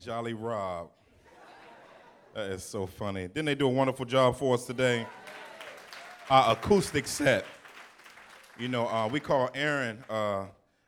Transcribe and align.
Jolly 0.00 0.32
Rob. 0.32 0.90
That 2.34 2.50
is 2.52 2.62
so 2.62 2.86
funny. 2.86 3.26
Didn't 3.26 3.46
they 3.46 3.54
do 3.56 3.66
a 3.66 3.70
wonderful 3.70 4.04
job 4.04 4.36
for 4.36 4.54
us 4.54 4.64
today? 4.64 5.06
Our 6.30 6.52
acoustic 6.52 7.08
set. 7.08 7.44
You 8.58 8.68
know, 8.68 8.86
uh, 8.86 9.08
we 9.08 9.18
call 9.18 9.50
Aaron, 9.54 10.04
uh, 10.08 10.44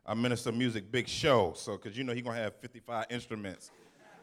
our 0.07 0.15
minister 0.15 0.51
of 0.51 0.57
music, 0.57 0.93
Big 0.93 1.09
Show. 1.09 1.54
So, 1.57 1.77
because 1.77 1.99
you 1.99 2.04
know 2.04 2.12
he's 2.12 2.23
going 2.23 2.37
to 2.37 2.43
have 2.43 2.54
55 2.61 3.07
instruments, 3.11 3.70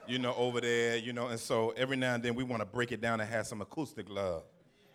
you 0.07 0.19
know, 0.19 0.33
over 0.35 0.61
there, 0.61 0.95
you 0.97 1.11
know. 1.11 1.27
And 1.27 1.39
so 1.39 1.73
every 1.75 1.97
now 1.97 2.13
and 2.13 2.23
then 2.23 2.35
we 2.35 2.43
want 2.43 2.61
to 2.61 2.65
break 2.65 2.91
it 2.91 3.01
down 3.01 3.19
and 3.19 3.29
have 3.29 3.45
some 3.45 3.61
acoustic 3.61 4.09
love. 4.09 4.43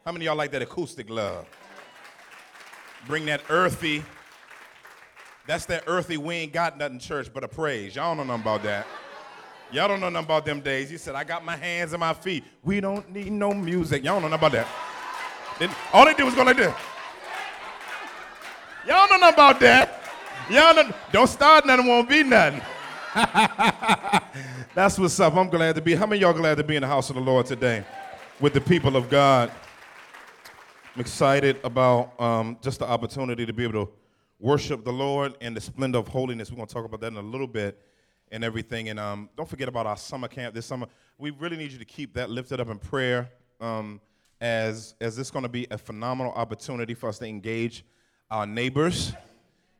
How 0.06 0.12
many 0.12 0.24
y'all 0.24 0.36
like 0.36 0.52
that 0.52 0.62
acoustic 0.62 1.10
love? 1.10 1.46
Bring 3.06 3.26
that 3.26 3.42
earthy. 3.50 4.02
That's 5.46 5.66
that 5.66 5.84
earthy, 5.86 6.16
we 6.16 6.36
ain't 6.36 6.52
got 6.52 6.78
nothing 6.78 6.98
church 6.98 7.32
but 7.34 7.42
a 7.44 7.48
praise. 7.48 7.96
Y'all 7.96 8.14
don't 8.14 8.26
know 8.26 8.36
nothing 8.36 8.42
about 8.42 8.62
that. 8.62 8.86
Y'all 9.72 9.88
don't 9.88 10.00
know 10.00 10.10
nothing 10.10 10.26
about 10.26 10.44
them 10.44 10.60
days. 10.60 10.90
He 10.90 10.98
said, 10.98 11.14
I 11.14 11.24
got 11.24 11.42
my 11.42 11.56
hands 11.56 11.94
and 11.94 12.00
my 12.00 12.12
feet. 12.12 12.44
We 12.62 12.78
don't 12.78 13.10
need 13.10 13.32
no 13.32 13.54
music. 13.54 14.04
Y'all 14.04 14.20
don't 14.20 14.30
know 14.30 14.36
nothing 14.36 14.58
about 14.58 14.66
that. 15.60 15.76
all 15.94 16.04
they 16.04 16.12
did 16.12 16.24
was 16.24 16.34
go 16.34 16.42
like 16.42 16.58
this. 16.58 16.74
Y'all 18.86 19.08
don't 19.08 19.18
know 19.18 19.26
nothing 19.30 19.34
about 19.34 19.60
that. 19.60 20.02
Y'all 20.50 20.74
don't, 20.74 20.94
don't 21.10 21.26
start 21.26 21.64
nothing, 21.64 21.86
won't 21.86 22.06
be 22.06 22.22
nothing. 22.22 22.60
That's 24.74 24.98
what's 24.98 25.18
up. 25.20 25.34
I'm 25.34 25.48
glad 25.48 25.74
to 25.76 25.80
be. 25.80 25.94
How 25.94 26.04
many 26.04 26.20
y'all 26.20 26.34
glad 26.34 26.58
to 26.58 26.64
be 26.64 26.76
in 26.76 26.82
the 26.82 26.88
house 26.88 27.08
of 27.08 27.16
the 27.16 27.22
Lord 27.22 27.46
today 27.46 27.82
with 28.40 28.52
the 28.52 28.60
people 28.60 28.94
of 28.94 29.08
God? 29.08 29.50
I'm 30.94 31.00
excited 31.00 31.58
about 31.64 32.20
um, 32.20 32.58
just 32.60 32.80
the 32.80 32.86
opportunity 32.86 33.46
to 33.46 33.52
be 33.54 33.64
able 33.64 33.86
to 33.86 33.92
worship 34.38 34.84
the 34.84 34.92
Lord 34.92 35.34
in 35.40 35.54
the 35.54 35.62
splendor 35.62 35.98
of 35.98 36.08
holiness. 36.08 36.50
We're 36.50 36.56
going 36.56 36.68
to 36.68 36.74
talk 36.74 36.84
about 36.84 37.00
that 37.00 37.06
in 37.06 37.16
a 37.16 37.22
little 37.22 37.46
bit 37.46 37.78
and 38.32 38.42
everything. 38.42 38.88
And 38.88 38.98
um, 38.98 39.28
don't 39.36 39.48
forget 39.48 39.68
about 39.68 39.86
our 39.86 39.96
summer 39.96 40.26
camp 40.26 40.54
this 40.54 40.66
summer. 40.66 40.86
We 41.18 41.30
really 41.30 41.56
need 41.56 41.70
you 41.70 41.78
to 41.78 41.84
keep 41.84 42.14
that 42.14 42.30
lifted 42.30 42.58
up 42.58 42.68
in 42.68 42.78
prayer 42.78 43.30
um, 43.60 44.00
as, 44.40 44.94
as 45.00 45.14
this 45.14 45.28
is 45.28 45.30
going 45.30 45.44
to 45.44 45.48
be 45.48 45.68
a 45.70 45.78
phenomenal 45.78 46.32
opportunity 46.32 46.94
for 46.94 47.08
us 47.08 47.18
to 47.18 47.26
engage 47.26 47.84
our 48.30 48.46
neighbors 48.46 49.12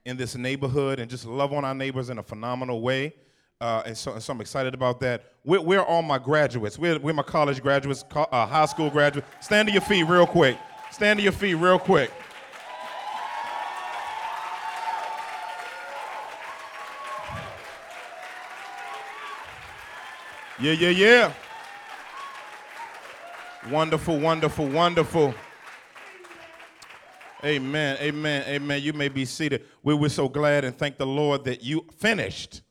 in 0.04 0.16
this 0.16 0.36
neighborhood 0.36 1.00
and 1.00 1.10
just 1.10 1.26
love 1.26 1.52
on 1.52 1.64
our 1.64 1.74
neighbors 1.74 2.10
in 2.10 2.18
a 2.18 2.22
phenomenal 2.22 2.82
way. 2.82 3.14
Uh, 3.60 3.82
and, 3.86 3.96
so, 3.96 4.12
and, 4.12 4.22
so, 4.22 4.32
I'm 4.32 4.40
excited 4.40 4.74
about 4.74 5.00
that. 5.00 5.34
Where 5.44 5.80
are 5.80 5.86
all 5.86 6.02
my 6.02 6.18
graduates? 6.18 6.78
We're, 6.78 6.98
we're 6.98 7.14
my 7.14 7.22
college 7.22 7.62
graduates, 7.62 8.04
co- 8.08 8.26
uh, 8.32 8.44
high 8.44 8.66
school 8.66 8.90
graduates? 8.90 9.28
Stand 9.40 9.68
to 9.68 9.72
your 9.72 9.82
feet 9.82 10.02
real 10.02 10.26
quick. 10.26 10.58
Stand 10.90 11.20
to 11.20 11.22
your 11.22 11.32
feet 11.32 11.54
real 11.54 11.78
quick. 11.78 12.10
Yeah, 20.60 20.72
yeah, 20.72 20.90
yeah. 20.90 21.32
Wonderful, 23.70 24.18
wonderful, 24.18 24.68
wonderful. 24.68 25.34
Amen, 27.44 27.96
amen, 28.00 28.44
amen. 28.46 28.82
You 28.82 28.92
may 28.92 29.08
be 29.08 29.24
seated. 29.24 29.64
We 29.82 29.94
were 29.94 30.08
so 30.08 30.28
glad 30.28 30.64
and 30.64 30.76
thank 30.76 30.98
the 30.98 31.06
Lord 31.06 31.44
that 31.44 31.62
you 31.62 31.86
finished. 31.98 32.62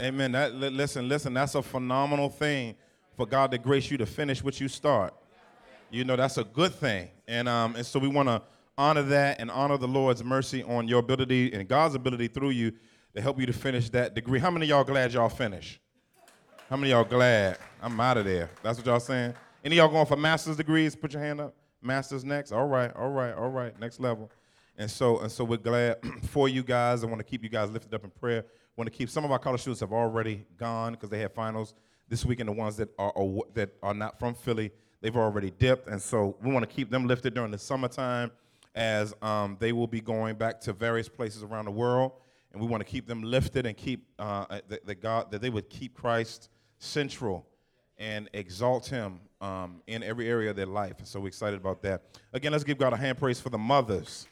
Amen. 0.00 0.32
Listen, 0.58 1.08
listen, 1.08 1.34
that's 1.34 1.54
a 1.54 1.62
phenomenal 1.62 2.28
thing 2.28 2.76
for 3.16 3.26
God 3.26 3.50
to 3.50 3.58
grace 3.58 3.90
you 3.90 3.98
to 3.98 4.06
finish 4.06 4.42
what 4.42 4.60
you 4.60 4.68
start. 4.68 5.12
You 5.90 6.04
know, 6.04 6.16
that's 6.16 6.38
a 6.38 6.44
good 6.44 6.72
thing. 6.72 7.08
And, 7.26 7.48
um, 7.48 7.76
and 7.76 7.84
so 7.84 7.98
we 7.98 8.08
want 8.08 8.28
to 8.28 8.42
honor 8.78 9.02
that 9.02 9.40
and 9.40 9.50
honor 9.50 9.76
the 9.76 9.88
Lord's 9.88 10.22
mercy 10.22 10.62
on 10.62 10.86
your 10.86 11.00
ability 11.00 11.52
and 11.52 11.66
God's 11.68 11.94
ability 11.94 12.28
through 12.28 12.50
you 12.50 12.72
to 13.14 13.20
help 13.20 13.40
you 13.40 13.46
to 13.46 13.52
finish 13.52 13.90
that 13.90 14.14
degree. 14.14 14.38
How 14.38 14.50
many 14.50 14.66
y'all 14.66 14.84
glad 14.84 15.12
y'all 15.12 15.28
finished? 15.28 15.80
How 16.70 16.76
many 16.76 16.92
y'all 16.92 17.02
glad? 17.02 17.58
I'm 17.82 17.98
out 17.98 18.16
of 18.16 18.26
there. 18.26 18.48
That's 18.62 18.78
what 18.78 18.86
y'all 18.86 19.00
saying? 19.00 19.34
Any 19.64 19.74
y'all 19.74 19.88
going 19.88 20.06
for 20.06 20.14
master's 20.14 20.56
degrees? 20.56 20.94
Put 20.94 21.12
your 21.12 21.20
hand 21.20 21.40
up. 21.40 21.52
Master's 21.82 22.24
next. 22.24 22.52
All 22.52 22.68
right, 22.68 22.94
all 22.94 23.10
right, 23.10 23.34
all 23.34 23.48
right. 23.50 23.76
Next 23.80 23.98
level. 23.98 24.30
And 24.78 24.88
so, 24.88 25.18
and 25.18 25.32
so 25.32 25.42
we're 25.42 25.56
glad 25.56 25.96
for 26.28 26.48
you 26.48 26.62
guys. 26.62 27.02
I 27.02 27.08
want 27.08 27.18
to 27.18 27.24
keep 27.24 27.42
you 27.42 27.48
guys 27.48 27.72
lifted 27.72 27.92
up 27.92 28.04
in 28.04 28.10
prayer. 28.10 28.44
Want 28.76 28.86
to 28.86 28.96
keep 28.96 29.10
some 29.10 29.24
of 29.24 29.32
our 29.32 29.38
college 29.40 29.62
students 29.62 29.80
have 29.80 29.92
already 29.92 30.46
gone 30.58 30.92
because 30.92 31.10
they 31.10 31.18
had 31.18 31.32
finals 31.32 31.74
this 32.08 32.24
weekend. 32.24 32.48
The 32.48 32.52
ones 32.52 32.76
that 32.76 32.90
are, 33.00 33.12
are 33.16 33.42
that 33.54 33.70
are 33.82 33.92
not 33.92 34.20
from 34.20 34.34
Philly, 34.34 34.70
they've 35.00 35.16
already 35.16 35.50
dipped, 35.50 35.88
and 35.88 36.00
so 36.00 36.36
we 36.40 36.52
want 36.52 36.62
to 36.62 36.72
keep 36.72 36.88
them 36.88 37.08
lifted 37.08 37.34
during 37.34 37.50
the 37.50 37.58
summertime 37.58 38.30
as 38.76 39.12
um, 39.22 39.56
they 39.58 39.72
will 39.72 39.88
be 39.88 40.00
going 40.00 40.36
back 40.36 40.60
to 40.60 40.72
various 40.72 41.08
places 41.08 41.42
around 41.42 41.64
the 41.64 41.72
world, 41.72 42.12
and 42.52 42.62
we 42.62 42.68
want 42.68 42.80
to 42.80 42.88
keep 42.88 43.08
them 43.08 43.24
lifted 43.24 43.66
and 43.66 43.76
keep 43.76 44.06
uh, 44.20 44.60
that, 44.68 44.86
that 44.86 45.02
God 45.02 45.32
that 45.32 45.42
they 45.42 45.50
would 45.50 45.68
keep 45.68 45.94
Christ 45.94 46.48
central 46.80 47.46
and 47.98 48.28
exalt 48.32 48.86
him 48.86 49.20
um, 49.40 49.82
in 49.86 50.02
every 50.02 50.28
area 50.28 50.50
of 50.50 50.56
their 50.56 50.66
life. 50.66 50.96
So 51.04 51.20
we're 51.20 51.28
excited 51.28 51.60
about 51.60 51.82
that. 51.82 52.02
Again, 52.32 52.50
let's 52.50 52.64
give 52.64 52.78
God 52.78 52.92
a 52.92 52.96
hand 52.96 53.18
praise 53.18 53.40
for 53.40 53.50
the 53.50 53.58
mothers. 53.58 54.26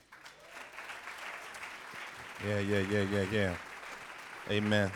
Yeah, 2.46 2.60
yeah, 2.60 2.84
yeah, 2.90 3.02
yeah, 3.12 3.24
yeah. 3.30 3.54
Amen. 4.50 4.90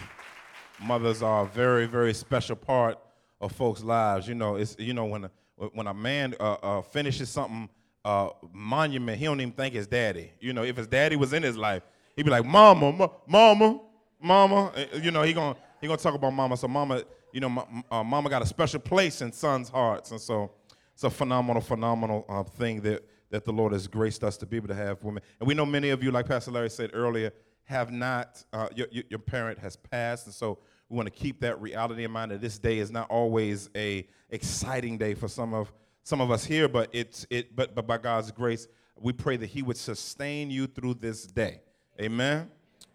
Mothers 0.81 1.23
are 1.23 1.43
a 1.43 1.47
very, 1.47 1.87
very 1.87 2.15
special 2.15 2.57
part 2.57 2.99
of 3.41 3.53
folks' 3.53 3.83
lives. 3.83 4.27
You 4.27 4.34
know, 4.34 4.57
it's 4.57 4.77
you 4.79 4.95
know 4.95 5.05
when 5.05 5.25
a, 5.25 5.31
when 5.75 5.87
a 5.87 5.95
man 5.95 6.34
uh, 6.41 6.57
uh, 6.63 6.83
finishes 6.83 7.29
something 7.29 7.69
uh, 8.05 8.31
monument, 8.53 9.19
he 9.19 9.27
don't 9.27 9.41
even 9.41 9.53
think 9.53 9.75
his 9.75 9.87
daddy. 9.87 10.33
You 10.41 10.53
know, 10.53 10.63
if 10.63 10.77
his 10.77 10.87
daddy 10.87 11.17
was 11.17 11.33
in 11.33 11.43
his 11.43 11.57
life, 11.57 11.83
he'd 12.17 12.23
be 12.25 12.31
like, 12.31 12.45
"Mama, 12.45 13.11
mama, 13.27 13.81
mama." 14.21 14.73
You 15.01 15.11
know, 15.11 15.23
he 15.23 15.33
gonna 15.33 15.57
he 15.81 15.89
gonna 15.89 15.99
talk 15.99 16.15
about 16.15 16.33
mama. 16.33 16.57
So 16.57 16.69
mama 16.69 17.03
you 17.32 17.41
know, 17.41 17.66
uh, 17.91 18.04
mama 18.04 18.28
got 18.28 18.43
a 18.43 18.47
special 18.47 18.81
place 18.81 19.22
in 19.22 19.32
sons' 19.32 19.69
hearts. 19.69 20.10
And 20.10 20.20
so 20.20 20.53
it's 20.93 21.04
a 21.04 21.10
phenomenal, 21.10 21.62
phenomenal 21.62 22.25
uh, 22.28 22.43
thing 22.43 22.81
that, 22.82 23.09
that 23.31 23.44
the 23.44 23.53
Lord 23.53 23.72
has 23.72 23.87
graced 23.87 24.22
us 24.22 24.37
to 24.38 24.47
be 24.47 24.56
able 24.56 24.69
to 24.69 24.75
have 24.75 25.03
women. 25.03 25.22
And 25.41 25.48
we 25.48 25.54
know 25.54 25.66
many 25.66 25.91
of 25.91 26.03
you, 26.03 26.10
like 26.10 26.26
Pastor 26.26 26.50
Larry 26.50 26.71
said 26.71 26.91
earlier, 26.92 27.32
have 27.65 27.91
not, 27.91 28.44
uh, 28.53 28.69
your, 28.75 28.87
your 29.09 29.19
parent 29.19 29.59
has 29.59 29.76
passed. 29.76 30.26
And 30.26 30.34
so 30.34 30.59
we 30.88 30.97
want 30.97 31.06
to 31.06 31.12
keep 31.12 31.41
that 31.41 31.60
reality 31.60 32.04
in 32.04 32.10
mind 32.10 32.31
that 32.32 32.41
this 32.41 32.59
day 32.59 32.78
is 32.78 32.91
not 32.91 33.09
always 33.09 33.71
a 33.75 34.06
exciting 34.31 34.98
day 34.98 35.15
for 35.15 35.28
some 35.28 35.54
of, 35.54 35.72
some 36.03 36.21
of 36.21 36.31
us 36.31 36.44
here, 36.44 36.69
but, 36.69 36.91
it's, 36.92 37.26
it, 37.31 37.54
but, 37.56 37.75
but 37.75 37.87
by 37.87 37.97
God's 37.97 38.31
grace, 38.31 38.69
we 39.00 39.12
pray 39.12 39.37
that 39.37 39.47
he 39.47 39.62
would 39.62 39.76
sustain 39.76 40.50
you 40.50 40.66
through 40.66 40.94
this 40.94 41.26
day. 41.26 41.60
Amen. 42.00 42.50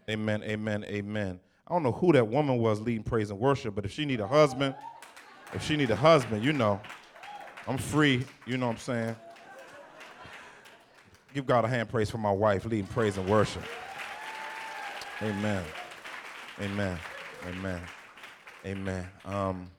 Amen. 0.09 0.43
Amen. 0.43 0.85
Amen. 0.85 1.39
I 1.67 1.73
don't 1.73 1.83
know 1.83 1.91
who 1.91 2.13
that 2.13 2.27
woman 2.27 2.57
was 2.59 2.79
leading 2.79 3.03
praise 3.03 3.29
and 3.29 3.39
worship, 3.39 3.75
but 3.75 3.83
if 3.83 3.91
she 3.91 4.05
need 4.05 4.21
a 4.21 4.27
husband, 4.27 4.73
if 5.53 5.63
she 5.63 5.75
need 5.75 5.91
a 5.91 5.97
husband, 5.97 6.43
you 6.43 6.53
know, 6.53 6.79
I'm 7.67 7.77
free. 7.77 8.23
You 8.45 8.57
know 8.57 8.67
what 8.67 8.73
I'm 8.73 8.77
saying? 8.79 9.15
Give 11.33 11.45
God 11.45 11.65
a 11.65 11.67
hand 11.67 11.89
praise 11.89 12.09
for 12.09 12.19
my 12.19 12.31
wife 12.31 12.63
leading 12.63 12.87
praise 12.87 13.17
and 13.17 13.27
worship. 13.27 13.63
Amen. 15.21 15.63
Amen. 16.61 16.97
Amen. 17.45 17.81
Amen. 18.65 19.09
Um, 19.25 19.69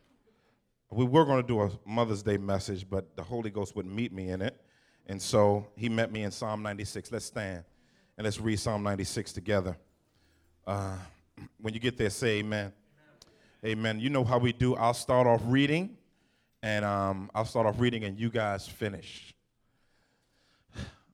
we 0.90 1.06
were 1.06 1.24
going 1.24 1.40
to 1.40 1.46
do 1.46 1.62
a 1.62 1.70
Mother's 1.86 2.22
Day 2.22 2.36
message, 2.36 2.88
but 2.88 3.16
the 3.16 3.22
Holy 3.22 3.50
Ghost 3.50 3.74
wouldn't 3.74 3.94
meet 3.94 4.12
me 4.12 4.28
in 4.28 4.42
it. 4.42 4.60
And 5.06 5.20
so 5.20 5.66
he 5.74 5.88
met 5.88 6.12
me 6.12 6.22
in 6.22 6.30
Psalm 6.30 6.62
96. 6.62 7.12
Let's 7.12 7.24
stand 7.24 7.64
and 8.18 8.24
let's 8.26 8.38
read 8.38 8.58
Psalm 8.58 8.82
96 8.82 9.32
together. 9.32 9.76
Uh, 10.66 10.96
when 11.60 11.74
you 11.74 11.80
get 11.80 11.96
there, 11.96 12.10
say 12.10 12.38
amen. 12.38 12.72
amen. 13.62 13.78
Amen. 13.78 14.00
You 14.00 14.10
know 14.10 14.24
how 14.24 14.38
we 14.38 14.52
do. 14.52 14.76
I'll 14.76 14.94
start 14.94 15.26
off 15.26 15.40
reading, 15.44 15.96
and 16.62 16.84
um, 16.84 17.30
I'll 17.34 17.44
start 17.44 17.66
off 17.66 17.80
reading, 17.80 18.04
and 18.04 18.18
you 18.18 18.30
guys 18.30 18.66
finish. 18.66 19.34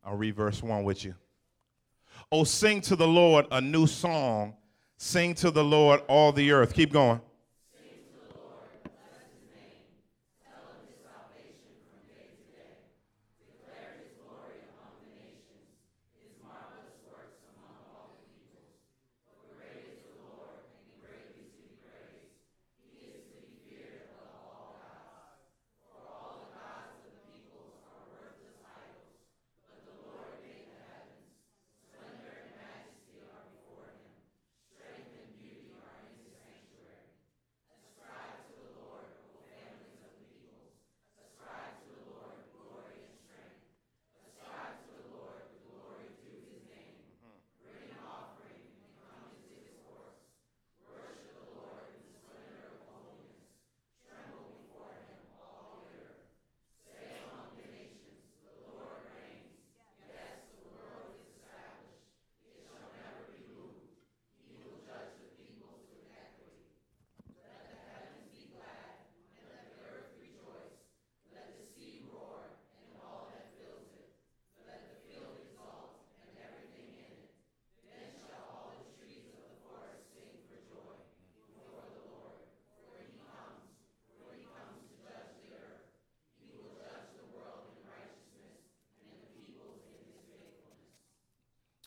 I'll 0.05 0.17
read 0.17 0.37
verse 0.37 0.63
1 0.63 0.84
with 0.84 1.05
you. 1.05 1.15
Oh, 2.31 2.45
sing 2.45 2.81
to 2.83 2.97
the 2.97 3.07
Lord 3.07 3.47
a 3.51 3.61
new 3.61 3.87
song. 3.87 4.55
Sing 4.97 5.34
to 5.37 5.51
the 5.51 5.65
Lord 5.65 6.03
all 6.09 6.33
the 6.33 6.53
earth. 6.53 6.75
Keep 6.75 6.93
going. 6.93 7.21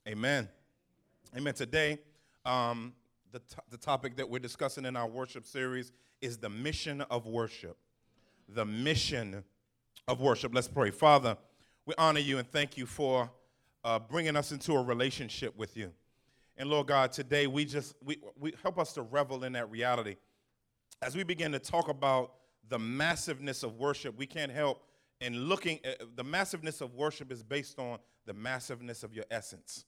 Amen. 0.07 0.47
Amen. 1.35 1.53
Today, 1.53 1.99
um, 2.45 2.93
the, 3.33 3.39
t- 3.39 3.55
the 3.69 3.77
topic 3.77 4.15
that 4.15 4.29
we're 4.29 4.39
discussing 4.39 4.85
in 4.85 4.95
our 4.95 5.07
worship 5.07 5.45
series 5.45 5.91
is 6.21 6.37
the 6.37 6.47
mission 6.47 7.01
of 7.01 7.25
worship. 7.25 7.77
The 8.47 8.63
mission 8.63 9.43
of 10.07 10.21
worship. 10.21 10.55
Let's 10.55 10.69
pray. 10.69 10.91
Father, 10.91 11.37
we 11.85 11.93
honor 11.97 12.21
you 12.21 12.37
and 12.37 12.49
thank 12.49 12.77
you 12.77 12.85
for 12.85 13.29
uh, 13.83 13.99
bringing 13.99 14.37
us 14.37 14.53
into 14.53 14.75
a 14.75 14.81
relationship 14.81 15.57
with 15.57 15.75
you. 15.75 15.91
And 16.55 16.69
Lord 16.69 16.87
God, 16.87 17.11
today 17.11 17.47
we 17.47 17.65
just 17.65 17.93
we, 18.01 18.17
we 18.39 18.53
help 18.63 18.79
us 18.79 18.93
to 18.93 19.01
revel 19.01 19.43
in 19.43 19.51
that 19.53 19.69
reality. 19.69 20.15
As 21.01 21.17
we 21.17 21.23
begin 21.23 21.51
to 21.51 21.59
talk 21.59 21.89
about 21.89 22.31
the 22.69 22.79
massiveness 22.79 23.61
of 23.61 23.75
worship, 23.75 24.17
we 24.17 24.25
can't 24.25 24.53
help 24.53 24.83
in 25.19 25.35
looking 25.35 25.79
at 25.83 26.15
the 26.15 26.23
massiveness 26.23 26.79
of 26.79 26.95
worship 26.95 27.29
is 27.29 27.43
based 27.43 27.77
on 27.77 27.99
the 28.25 28.33
massiveness 28.33 29.03
of 29.03 29.13
your 29.13 29.25
essence. 29.29 29.83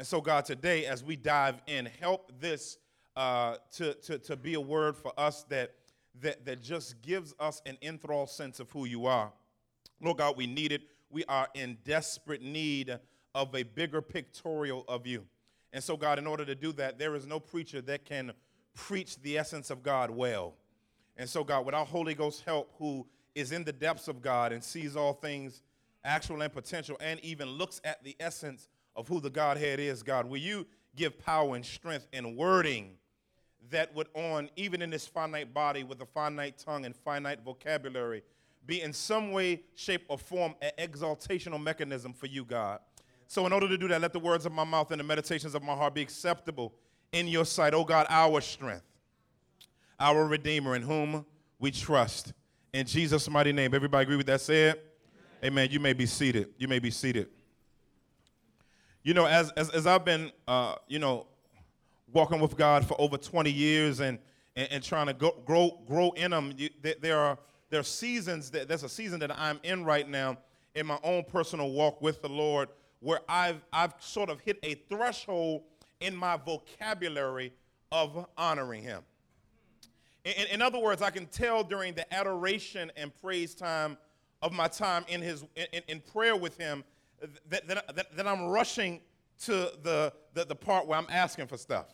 And 0.00 0.06
so, 0.06 0.22
God, 0.22 0.46
today, 0.46 0.86
as 0.86 1.04
we 1.04 1.14
dive 1.14 1.60
in, 1.66 1.84
help 1.84 2.32
this 2.40 2.78
uh, 3.16 3.56
to, 3.72 3.92
to, 3.92 4.18
to 4.20 4.34
be 4.34 4.54
a 4.54 4.60
word 4.60 4.96
for 4.96 5.12
us 5.20 5.42
that, 5.50 5.74
that, 6.22 6.46
that 6.46 6.62
just 6.62 7.02
gives 7.02 7.34
us 7.38 7.60
an 7.66 7.76
enthrall 7.82 8.26
sense 8.26 8.60
of 8.60 8.70
who 8.70 8.86
you 8.86 9.04
are. 9.04 9.30
Lord 10.00 10.16
God, 10.16 10.38
we 10.38 10.46
need 10.46 10.72
it. 10.72 10.80
We 11.10 11.26
are 11.26 11.48
in 11.52 11.76
desperate 11.84 12.40
need 12.40 12.98
of 13.34 13.54
a 13.54 13.62
bigger 13.62 14.00
pictorial 14.00 14.86
of 14.88 15.06
you. 15.06 15.26
And 15.74 15.84
so, 15.84 15.98
God, 15.98 16.18
in 16.18 16.26
order 16.26 16.46
to 16.46 16.54
do 16.54 16.72
that, 16.72 16.98
there 16.98 17.14
is 17.14 17.26
no 17.26 17.38
preacher 17.38 17.82
that 17.82 18.06
can 18.06 18.32
preach 18.74 19.20
the 19.20 19.36
essence 19.36 19.68
of 19.68 19.82
God 19.82 20.08
well. 20.08 20.54
And 21.18 21.28
so, 21.28 21.44
God, 21.44 21.66
without 21.66 21.88
Holy 21.88 22.14
Ghost 22.14 22.42
help, 22.46 22.72
who 22.78 23.06
is 23.34 23.52
in 23.52 23.64
the 23.64 23.72
depths 23.74 24.08
of 24.08 24.22
God 24.22 24.52
and 24.52 24.64
sees 24.64 24.96
all 24.96 25.12
things 25.12 25.62
actual 26.04 26.40
and 26.40 26.50
potential, 26.50 26.96
and 27.00 27.20
even 27.20 27.50
looks 27.50 27.82
at 27.84 28.02
the 28.02 28.16
essence 28.18 28.70
of 28.96 29.08
who 29.08 29.20
the 29.20 29.30
Godhead 29.30 29.80
is, 29.80 30.02
God, 30.02 30.26
will 30.26 30.38
you 30.38 30.66
give 30.96 31.18
power 31.18 31.56
and 31.56 31.64
strength 31.64 32.06
and 32.12 32.36
wording 32.36 32.96
that 33.70 33.94
would, 33.94 34.08
on 34.14 34.50
even 34.56 34.82
in 34.82 34.90
this 34.90 35.06
finite 35.06 35.54
body 35.54 35.84
with 35.84 36.00
a 36.00 36.06
finite 36.06 36.58
tongue 36.58 36.84
and 36.84 36.96
finite 36.96 37.44
vocabulary, 37.44 38.22
be 38.66 38.82
in 38.82 38.92
some 38.92 39.32
way, 39.32 39.62
shape, 39.74 40.04
or 40.08 40.18
form 40.18 40.54
an 40.60 40.72
exaltational 40.78 41.62
mechanism 41.62 42.12
for 42.12 42.26
you, 42.26 42.44
God. 42.44 42.80
So, 43.26 43.46
in 43.46 43.52
order 43.52 43.68
to 43.68 43.78
do 43.78 43.88
that, 43.88 44.00
let 44.00 44.12
the 44.12 44.18
words 44.18 44.44
of 44.44 44.52
my 44.52 44.64
mouth 44.64 44.90
and 44.90 44.98
the 44.98 45.04
meditations 45.04 45.54
of 45.54 45.62
my 45.62 45.74
heart 45.74 45.94
be 45.94 46.02
acceptable 46.02 46.74
in 47.12 47.28
your 47.28 47.44
sight, 47.44 47.74
oh 47.74 47.84
God, 47.84 48.06
our 48.08 48.40
strength, 48.40 48.84
our 49.98 50.24
Redeemer, 50.26 50.74
in 50.74 50.82
whom 50.82 51.24
we 51.58 51.70
trust. 51.70 52.32
In 52.72 52.86
Jesus' 52.86 53.28
mighty 53.28 53.52
name. 53.52 53.74
Everybody 53.74 54.02
agree 54.02 54.16
with 54.16 54.26
that? 54.26 54.40
Say 54.40 54.68
it. 54.68 54.86
Amen. 55.44 55.68
You 55.70 55.80
may 55.80 55.92
be 55.92 56.06
seated. 56.06 56.50
You 56.58 56.68
may 56.68 56.78
be 56.78 56.90
seated. 56.90 57.28
You 59.02 59.14
know, 59.14 59.24
as, 59.24 59.50
as, 59.52 59.70
as 59.70 59.86
I've 59.86 60.04
been, 60.04 60.30
uh, 60.46 60.74
you 60.86 60.98
know, 60.98 61.26
walking 62.12 62.38
with 62.38 62.56
God 62.56 62.86
for 62.86 63.00
over 63.00 63.16
20 63.16 63.50
years 63.50 64.00
and, 64.00 64.18
and, 64.56 64.68
and 64.70 64.84
trying 64.84 65.06
to 65.06 65.14
go, 65.14 65.36
grow, 65.46 65.80
grow 65.86 66.10
in 66.10 66.32
them, 66.32 66.52
you, 66.56 66.68
there, 66.82 67.18
are, 67.18 67.38
there 67.70 67.80
are 67.80 67.84
seasons, 67.84 68.50
that, 68.50 68.68
there's 68.68 68.82
a 68.82 68.88
season 68.88 69.18
that 69.20 69.36
I'm 69.38 69.58
in 69.62 69.84
right 69.84 70.06
now 70.06 70.36
in 70.74 70.86
my 70.86 70.98
own 71.02 71.24
personal 71.24 71.70
walk 71.70 72.02
with 72.02 72.20
the 72.20 72.28
Lord 72.28 72.68
where 73.00 73.20
I've, 73.26 73.62
I've 73.72 73.94
sort 74.00 74.28
of 74.28 74.40
hit 74.40 74.58
a 74.62 74.74
threshold 74.74 75.62
in 76.00 76.14
my 76.14 76.36
vocabulary 76.36 77.54
of 77.90 78.26
honoring 78.36 78.82
Him. 78.82 79.02
In, 80.24 80.46
in, 80.52 80.62
other 80.62 80.78
words, 80.78 81.00
I 81.00 81.08
can 81.08 81.24
tell 81.24 81.64
during 81.64 81.94
the 81.94 82.12
adoration 82.12 82.92
and 82.96 83.10
praise 83.22 83.54
time 83.54 83.96
of 84.42 84.52
my 84.52 84.68
time 84.68 85.04
in, 85.08 85.22
his, 85.22 85.44
in, 85.56 85.82
in 85.88 86.00
prayer 86.00 86.36
with 86.36 86.58
him 86.58 86.84
that, 87.48 87.66
that, 87.68 88.16
that, 88.16 88.26
I'm 88.26 88.46
rushing 88.46 89.00
to 89.44 89.72
the, 89.82 90.12
the, 90.34 90.44
the, 90.44 90.54
part 90.54 90.86
where 90.86 90.98
I'm 90.98 91.06
asking 91.10 91.46
for 91.46 91.56
stuff. 91.56 91.86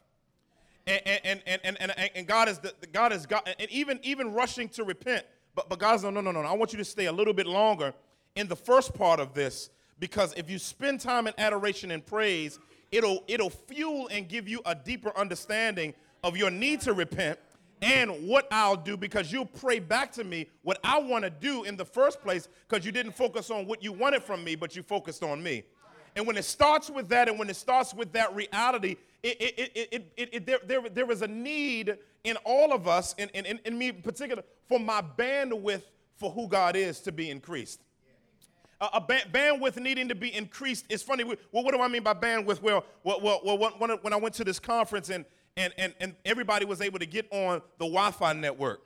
And, 0.87 1.01
and, 1.25 1.43
and, 1.47 1.61
and, 1.65 1.77
and, 1.81 2.11
and 2.15 2.27
God 2.27 2.49
is, 2.49 2.59
the, 2.59 2.73
God 2.93 3.13
is 3.13 3.27
God, 3.27 3.43
and 3.59 3.71
even, 3.71 3.99
even 4.03 4.33
rushing 4.33 4.69
to 4.71 4.85
repent. 4.85 5.25
But, 5.55 5.69
but 5.69 5.79
God's 5.79 6.05
no, 6.05 6.11
no, 6.11 6.21
no, 6.21 6.33
no. 6.33 6.41
I 6.41 6.53
want 6.53 6.73
you 6.73 6.79
to 6.79 6.85
stay 6.85 7.07
a 7.07 7.13
little 7.13 7.33
bit 7.33 7.47
longer 7.47 7.95
in 8.37 8.47
the 8.47 8.57
first 8.57 8.95
part 8.95 9.19
of 9.19 9.35
this 9.35 9.71
because 9.99 10.35
if 10.37 10.51
you 10.51 10.59
spend 10.59 11.01
time 11.01 11.27
in 11.27 11.35
adoration 11.39 11.91
and 11.91 12.05
praise, 12.05 12.59
it'll, 12.93 13.25
it'll 13.27 13.51
fuel 13.51 14.09
and 14.09 14.29
give 14.29 14.49
you 14.49 14.61
a 14.67 14.75
deeper 14.75 15.17
understanding 15.17 15.95
of 16.23 16.37
your 16.37 16.51
need 16.51 16.83
to 16.83 16.93
repent 16.93 17.39
and 17.83 18.27
what 18.27 18.49
I'll 18.51 18.77
do 18.77 18.97
because 18.97 19.31
you'll 19.31 19.47
pray 19.47 19.79
back 19.79 20.13
to 20.13 20.25
me 20.25 20.49
what 20.63 20.79
I 20.83 20.99
want 20.99 21.25
to 21.25 21.31
do 21.31 21.65
in 21.65 21.77
the 21.77 21.85
first 21.85 22.23
place 22.23 22.49
because 22.69 22.87
you 22.87 22.93
didn't 22.93 23.13
focus 23.13 23.51
on 23.51 23.67
what 23.67 23.83
you 23.83 23.93
wanted 23.93 24.23
from 24.23 24.43
me, 24.43 24.55
but 24.55 24.75
you 24.75 24.83
focused 24.83 25.23
on 25.23 25.43
me. 25.43 25.65
And 26.15 26.27
when 26.27 26.39
it 26.39 26.47
starts 26.47 26.89
with 26.89 27.09
that, 27.11 27.29
and 27.29 27.39
when 27.39 27.51
it 27.51 27.57
starts 27.57 27.93
with 27.93 28.13
that 28.13 28.35
reality, 28.35 28.97
it, 29.23 29.37
it, 29.39 29.91
it, 30.17 30.31
it, 30.33 30.47
there, 30.47 30.59
there, 30.65 30.89
there 30.89 31.11
is 31.11 31.21
a 31.21 31.29
need 31.29 31.99
in 32.25 32.37
all 32.45 32.73
of 32.73 32.89
us, 32.89 33.15
in, 33.19 33.29
in, 33.31 33.61
in 33.65 33.77
me 33.77 33.89
in 33.89 34.01
particular, 34.01 34.43
for 34.67 34.81
my 34.81 35.03
bandwidth 35.19 35.83
for 36.17 36.31
who 36.31 36.49
God 36.49 36.75
is 36.75 37.01
to 37.01 37.13
be 37.13 37.29
increased. 37.29 37.83
Uh, 38.81 38.89
a 38.95 39.01
ba- 39.01 39.21
bandwidth 39.31 39.79
needing 39.79 40.09
to 40.09 40.15
be 40.15 40.35
increased 40.35 40.87
is 40.89 41.03
funny. 41.03 41.25
Well, 41.25 41.37
what 41.51 41.73
do 41.75 41.81
I 41.81 41.89
mean 41.89 42.03
by 42.03 42.15
bandwidth? 42.15 42.63
Well, 42.63 42.85
well, 43.05 43.21
well, 43.23 43.59
well 43.59 43.99
when 44.01 44.13
I 44.13 44.17
went 44.17 44.35
to 44.37 44.45
this 44.45 44.59
conference 44.59 45.11
and 45.11 45.25
and, 45.57 45.73
and, 45.79 45.95
and 46.01 46.15
everybody 46.25 46.65
was 46.65 46.81
able 46.81 46.99
to 46.99 47.07
get 47.07 47.27
on 47.33 47.63
the 47.79 47.85
Wi 47.87 48.11
Fi 48.11 48.33
network. 48.33 48.83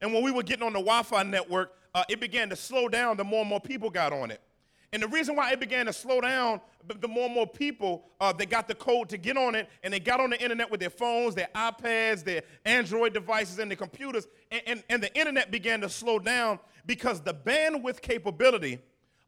And 0.00 0.12
when 0.12 0.22
we 0.22 0.30
were 0.30 0.42
getting 0.42 0.66
on 0.66 0.72
the 0.72 0.80
Wi 0.80 1.02
Fi 1.02 1.22
network, 1.22 1.72
uh, 1.94 2.04
it 2.08 2.20
began 2.20 2.48
to 2.50 2.56
slow 2.56 2.88
down 2.88 3.16
the 3.16 3.24
more 3.24 3.40
and 3.40 3.48
more 3.48 3.60
people 3.60 3.90
got 3.90 4.12
on 4.12 4.30
it. 4.30 4.40
And 4.92 5.02
the 5.02 5.08
reason 5.08 5.36
why 5.36 5.52
it 5.52 5.60
began 5.60 5.86
to 5.86 5.92
slow 5.92 6.20
down, 6.20 6.60
the 7.00 7.08
more 7.08 7.26
and 7.26 7.34
more 7.34 7.46
people 7.46 8.06
uh, 8.20 8.32
they 8.32 8.46
got 8.46 8.68
the 8.68 8.74
code 8.74 9.10
to 9.10 9.18
get 9.18 9.36
on 9.36 9.54
it, 9.54 9.68
and 9.82 9.92
they 9.92 10.00
got 10.00 10.18
on 10.18 10.30
the 10.30 10.42
internet 10.42 10.70
with 10.70 10.80
their 10.80 10.90
phones, 10.90 11.34
their 11.34 11.48
iPads, 11.54 12.24
their 12.24 12.42
Android 12.64 13.12
devices, 13.12 13.58
and 13.58 13.70
their 13.70 13.76
computers, 13.76 14.26
and, 14.50 14.62
and, 14.66 14.84
and 14.88 15.02
the 15.02 15.14
internet 15.14 15.50
began 15.50 15.80
to 15.82 15.88
slow 15.88 16.18
down 16.18 16.58
because 16.86 17.20
the 17.20 17.34
bandwidth 17.34 18.00
capability 18.00 18.78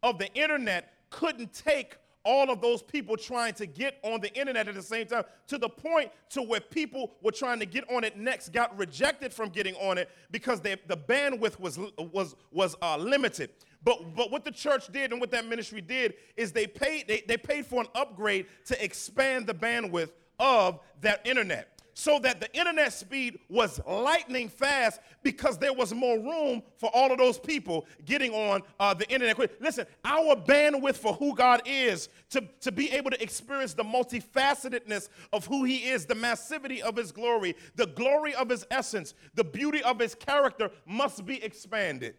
of 0.02 0.18
the 0.18 0.32
internet 0.32 0.94
couldn't 1.11 1.52
take 1.52 1.97
all 2.24 2.50
of 2.50 2.60
those 2.60 2.82
people 2.82 3.16
trying 3.16 3.54
to 3.54 3.66
get 3.66 3.98
on 4.02 4.20
the 4.20 4.32
internet 4.38 4.68
at 4.68 4.74
the 4.74 4.82
same 4.82 5.06
time 5.06 5.24
to 5.46 5.58
the 5.58 5.68
point 5.68 6.10
to 6.30 6.42
where 6.42 6.60
people 6.60 7.12
were 7.22 7.32
trying 7.32 7.58
to 7.58 7.66
get 7.66 7.90
on 7.90 8.04
it 8.04 8.16
next 8.16 8.52
got 8.52 8.76
rejected 8.78 9.32
from 9.32 9.48
getting 9.48 9.74
on 9.76 9.98
it 9.98 10.10
because 10.30 10.60
they, 10.60 10.76
the 10.86 10.96
bandwidth 10.96 11.58
was, 11.58 11.78
was, 12.12 12.36
was 12.50 12.76
uh, 12.82 12.96
limited. 12.96 13.50
But, 13.82 14.14
but 14.14 14.30
what 14.30 14.44
the 14.44 14.50
church 14.50 14.92
did 14.92 15.12
and 15.12 15.20
what 15.20 15.30
that 15.30 15.46
ministry 15.46 15.80
did 15.80 16.14
is 16.36 16.52
they 16.52 16.66
paid, 16.66 17.08
they, 17.08 17.22
they 17.26 17.38
paid 17.38 17.64
for 17.64 17.80
an 17.80 17.88
upgrade 17.94 18.46
to 18.66 18.84
expand 18.84 19.46
the 19.46 19.54
bandwidth 19.54 20.10
of 20.38 20.80
that 21.00 21.26
internet 21.26 21.79
so 21.94 22.18
that 22.20 22.40
the 22.40 22.52
internet 22.56 22.92
speed 22.92 23.38
was 23.49 23.80
lightning 23.87 24.49
fast 24.49 25.00
because 25.23 25.59
there 25.59 25.73
was 25.73 25.92
more 25.92 26.18
room 26.18 26.62
for 26.76 26.90
all 26.94 27.12
of 27.12 27.18
those 27.18 27.38
people 27.38 27.87
getting 28.04 28.32
on 28.32 28.62
uh, 28.78 28.94
the 28.94 29.09
internet. 29.11 29.38
Listen, 29.61 29.87
our 30.04 30.37
bandwidth 30.37 30.97
for 30.97 31.14
who 31.14 31.35
God 31.35 31.62
is, 31.66 32.09
to, 32.30 32.42
to 32.61 32.73
be 32.73 32.90
able 32.92 33.11
to 33.11 33.23
experience 33.23 33.75
the 33.75 33.85
multifacetedness 33.85 35.09
of 35.32 35.47
who 35.47 35.64
He 35.64 35.88
is, 35.88 36.06
the 36.06 36.14
massivity 36.14 36.80
of 36.80 36.97
His 36.97 37.12
glory, 37.12 37.56
the 37.76 37.87
glory 37.87 38.35
of 38.35 38.49
His 38.49 38.66
essence, 38.70 39.14
the 39.35 39.44
beauty 39.44 39.82
of 39.82 39.99
His 39.99 40.14
character 40.14 40.70
must 40.87 41.26
be 41.26 41.42
expanded. 41.42 42.14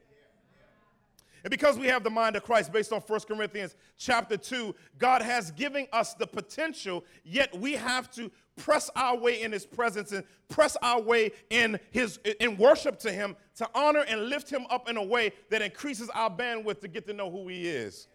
And 1.44 1.50
because 1.50 1.78
we 1.78 1.88
have 1.88 2.04
the 2.04 2.10
mind 2.10 2.36
of 2.36 2.44
Christ 2.44 2.72
based 2.72 2.94
on 2.94 3.02
1 3.02 3.20
Corinthians 3.22 3.76
chapter 3.98 4.38
2, 4.38 4.76
God 4.98 5.22
has 5.22 5.52
given 5.52 5.88
us 5.92 6.14
the 6.14 6.28
potential, 6.28 7.04
yet 7.24 7.58
we 7.58 7.74
have 7.74 8.12
to 8.12 8.32
press 8.58 8.90
our 8.96 9.18
way 9.18 9.42
in 9.42 9.52
his 9.52 9.66
presence 9.66 10.12
and 10.12 10.24
press 10.50 10.78
our 10.82 11.02
way 11.02 11.32
in 11.50 11.80
his 11.92 12.20
in 12.40 12.58
worship 12.58 13.00
to 13.00 13.12
him 13.12 13.36
to 13.56 13.68
honor 13.74 14.06
and 14.08 14.30
lift 14.30 14.50
him 14.50 14.66
up 14.70 14.90
in 14.90 14.98
a 14.98 15.04
way 15.04 15.32
that 15.50 15.62
increases 15.62 16.10
our 16.14 16.30
bandwidth 16.30 16.82
to 16.82 16.88
get 16.88 17.08
to 17.08 17.14
know 17.14 17.32
who 17.32 17.48
he 17.48 17.68
is. 17.68 18.08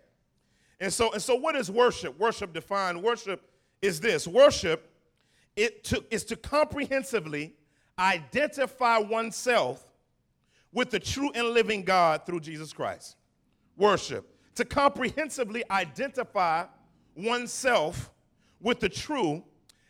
And 0.78 0.92
so 0.92 1.12
and 1.12 1.22
so 1.22 1.34
what 1.34 1.56
is 1.56 1.70
worship? 1.70 2.18
Worship 2.18 2.52
defined 2.52 3.02
worship 3.02 3.50
is 3.82 3.98
this. 3.98 4.28
Worship 4.28 4.92
it 5.56 5.84
to, 5.84 6.04
is 6.10 6.24
to 6.26 6.36
comprehensively 6.36 7.54
identify 7.98 8.98
oneself 8.98 9.86
with 10.76 10.90
the 10.90 11.00
true 11.00 11.30
and 11.34 11.48
living 11.48 11.82
God 11.82 12.26
through 12.26 12.38
Jesus 12.38 12.70
Christ. 12.70 13.16
Worship 13.78 14.28
to 14.56 14.64
comprehensively 14.64 15.64
identify 15.70 16.66
oneself 17.16 18.10
with 18.60 18.80
the 18.80 18.88
true 18.90 19.42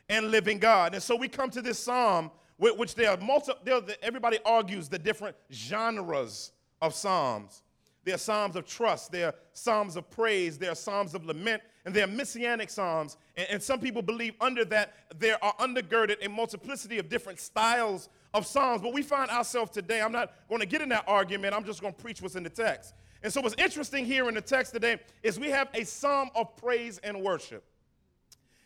and 0.09 0.31
living 0.31 0.61
God. 0.61 0.95
And 0.95 1.02
so 1.02 1.16
we 1.16 1.26
come 1.26 1.50
to 1.50 1.61
this 1.61 1.81
psalm, 1.81 2.31
which 2.59 2.95
there 2.95 3.11
are 3.11 3.16
multi, 3.16 3.52
everybody 4.00 4.38
argues 4.47 4.88
the 4.88 4.99
different 4.99 5.37
genres 5.52 6.52
of 6.81 6.95
psalms. 6.95 7.64
There 8.05 8.14
are 8.14 8.19
psalms 8.19 8.55
of 8.55 8.64
trust, 8.64 9.11
there 9.11 9.26
are 9.26 9.35
psalms 9.55 9.97
of 9.97 10.09
praise, 10.09 10.57
there 10.57 10.71
are 10.71 10.76
psalms 10.76 11.16
of 11.16 11.26
lament, 11.26 11.62
and 11.87 11.95
there 11.95 12.05
are 12.05 12.09
messianic 12.09 12.69
psalms. 12.69 13.16
And, 13.37 13.47
and 13.49 13.62
some 13.62 13.81
people 13.81 14.02
believe 14.02 14.35
under 14.40 14.64
that 14.66 14.95
there 15.19 15.43
are 15.43 15.55
undergirded 15.55 16.16
a 16.25 16.28
multiplicity 16.28 16.99
of 16.99 17.09
different 17.09 17.38
styles 17.38 18.09
of 18.35 18.45
psalms. 18.45 18.83
But 18.83 18.93
we 18.93 19.02
find 19.02 19.31
ourselves 19.31 19.71
today, 19.71 20.02
I'm 20.02 20.12
not 20.12 20.33
going 20.49 20.61
to 20.61 20.66
get 20.66 20.83
in 20.83 20.88
that 20.90 21.05
argument, 21.07 21.55
I'm 21.55 21.64
just 21.64 21.81
going 21.81 21.95
to 21.95 22.02
preach 22.02 22.21
what's 22.21 22.35
in 22.35 22.43
the 22.43 22.50
text. 22.50 22.93
And 23.23 23.33
so, 23.33 23.40
what's 23.40 23.55
interesting 23.55 24.05
here 24.05 24.28
in 24.28 24.35
the 24.35 24.40
text 24.40 24.75
today 24.75 24.99
is 25.23 25.38
we 25.38 25.49
have 25.50 25.69
a 25.75 25.85
psalm 25.85 26.28
of 26.35 26.55
praise 26.57 26.99
and 27.02 27.23
worship. 27.23 27.64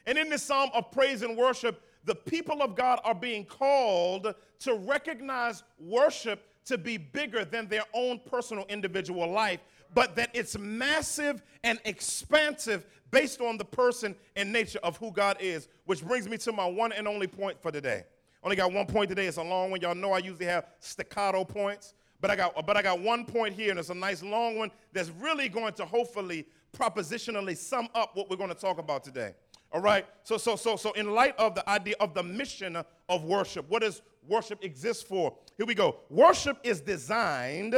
And 0.07 0.19
in 0.19 0.31
this 0.31 0.43
psalm 0.43 0.71
of 0.75 0.91
praise 0.91 1.23
and 1.23 1.37
worship, 1.37 1.83
the 2.05 2.15
people 2.15 2.63
of 2.63 2.75
God 2.75 3.01
are 3.05 3.15
being 3.15 3.45
called 3.45 4.35
to 4.61 4.75
recognize 4.75 5.63
worship 5.79 6.43
to 6.65 6.79
be 6.79 6.97
bigger 6.97 7.45
than 7.45 7.69
their 7.69 7.85
own 7.95 8.21
personal 8.25 8.65
individual 8.69 9.31
life, 9.31 9.61
but 9.95 10.17
that 10.17 10.31
it's 10.35 10.59
massive 10.59 11.43
and 11.65 11.81
expansive 11.85 12.87
based 13.11 13.41
on 13.41 13.59
the 13.59 13.65
person 13.65 14.15
and 14.37 14.53
nature 14.53 14.79
of 14.83 14.97
who 14.97 15.11
God 15.11 15.37
is. 15.41 15.69
Which 15.87 16.05
brings 16.05 16.29
me 16.29 16.39
to 16.39 16.53
my 16.53 16.67
one 16.67 16.93
and 16.93 17.09
only 17.09 17.27
point 17.27 17.61
for 17.61 17.73
today. 17.73 18.05
Only 18.43 18.57
got 18.57 18.73
one 18.73 18.87
point 18.87 19.09
today. 19.09 19.27
It's 19.27 19.37
a 19.37 19.43
long 19.43 19.71
one. 19.71 19.81
Y'all 19.81 19.95
know 19.95 20.13
I 20.13 20.19
usually 20.19 20.47
have 20.47 20.67
staccato 20.79 21.45
points, 21.45 21.95
but 22.21 22.31
I 22.31 22.37
got 22.37 22.67
but 22.67 22.77
I 22.77 22.83
got 22.83 23.01
one 23.01 23.25
point 23.25 23.55
here, 23.55 23.71
and 23.71 23.79
it's 23.79 23.91
a 23.91 23.95
nice 23.95 24.23
long 24.23 24.57
one 24.57 24.71
that's 24.93 25.11
really 25.21 25.49
going 25.49 25.75
to 25.75 25.85
hopefully 25.85 26.47
propositionally 26.77 27.57
sum 27.57 27.89
up 27.95 28.17
what 28.17 28.31
we're 28.31 28.37
going 28.37 28.49
to 28.49 28.55
talk 28.55 28.79
about 28.79 29.05
today. 29.05 29.35
All 29.73 29.81
right. 29.81 30.07
So 30.23 30.39
so 30.39 30.57
so 30.57 30.77
so 30.77 30.93
in 30.93 31.11
light 31.13 31.37
of 31.39 31.55
the 31.55 31.69
idea 31.69 31.95
of 32.01 32.15
the 32.15 32.23
mission 32.23 32.79
of 33.09 33.25
worship, 33.25 33.69
what 33.69 33.83
does 33.83 34.01
worship 34.27 34.65
exist 34.65 35.07
for? 35.07 35.37
Here 35.57 35.67
we 35.67 35.75
go. 35.75 35.97
Worship 36.09 36.59
is 36.65 36.81
designed 36.81 37.75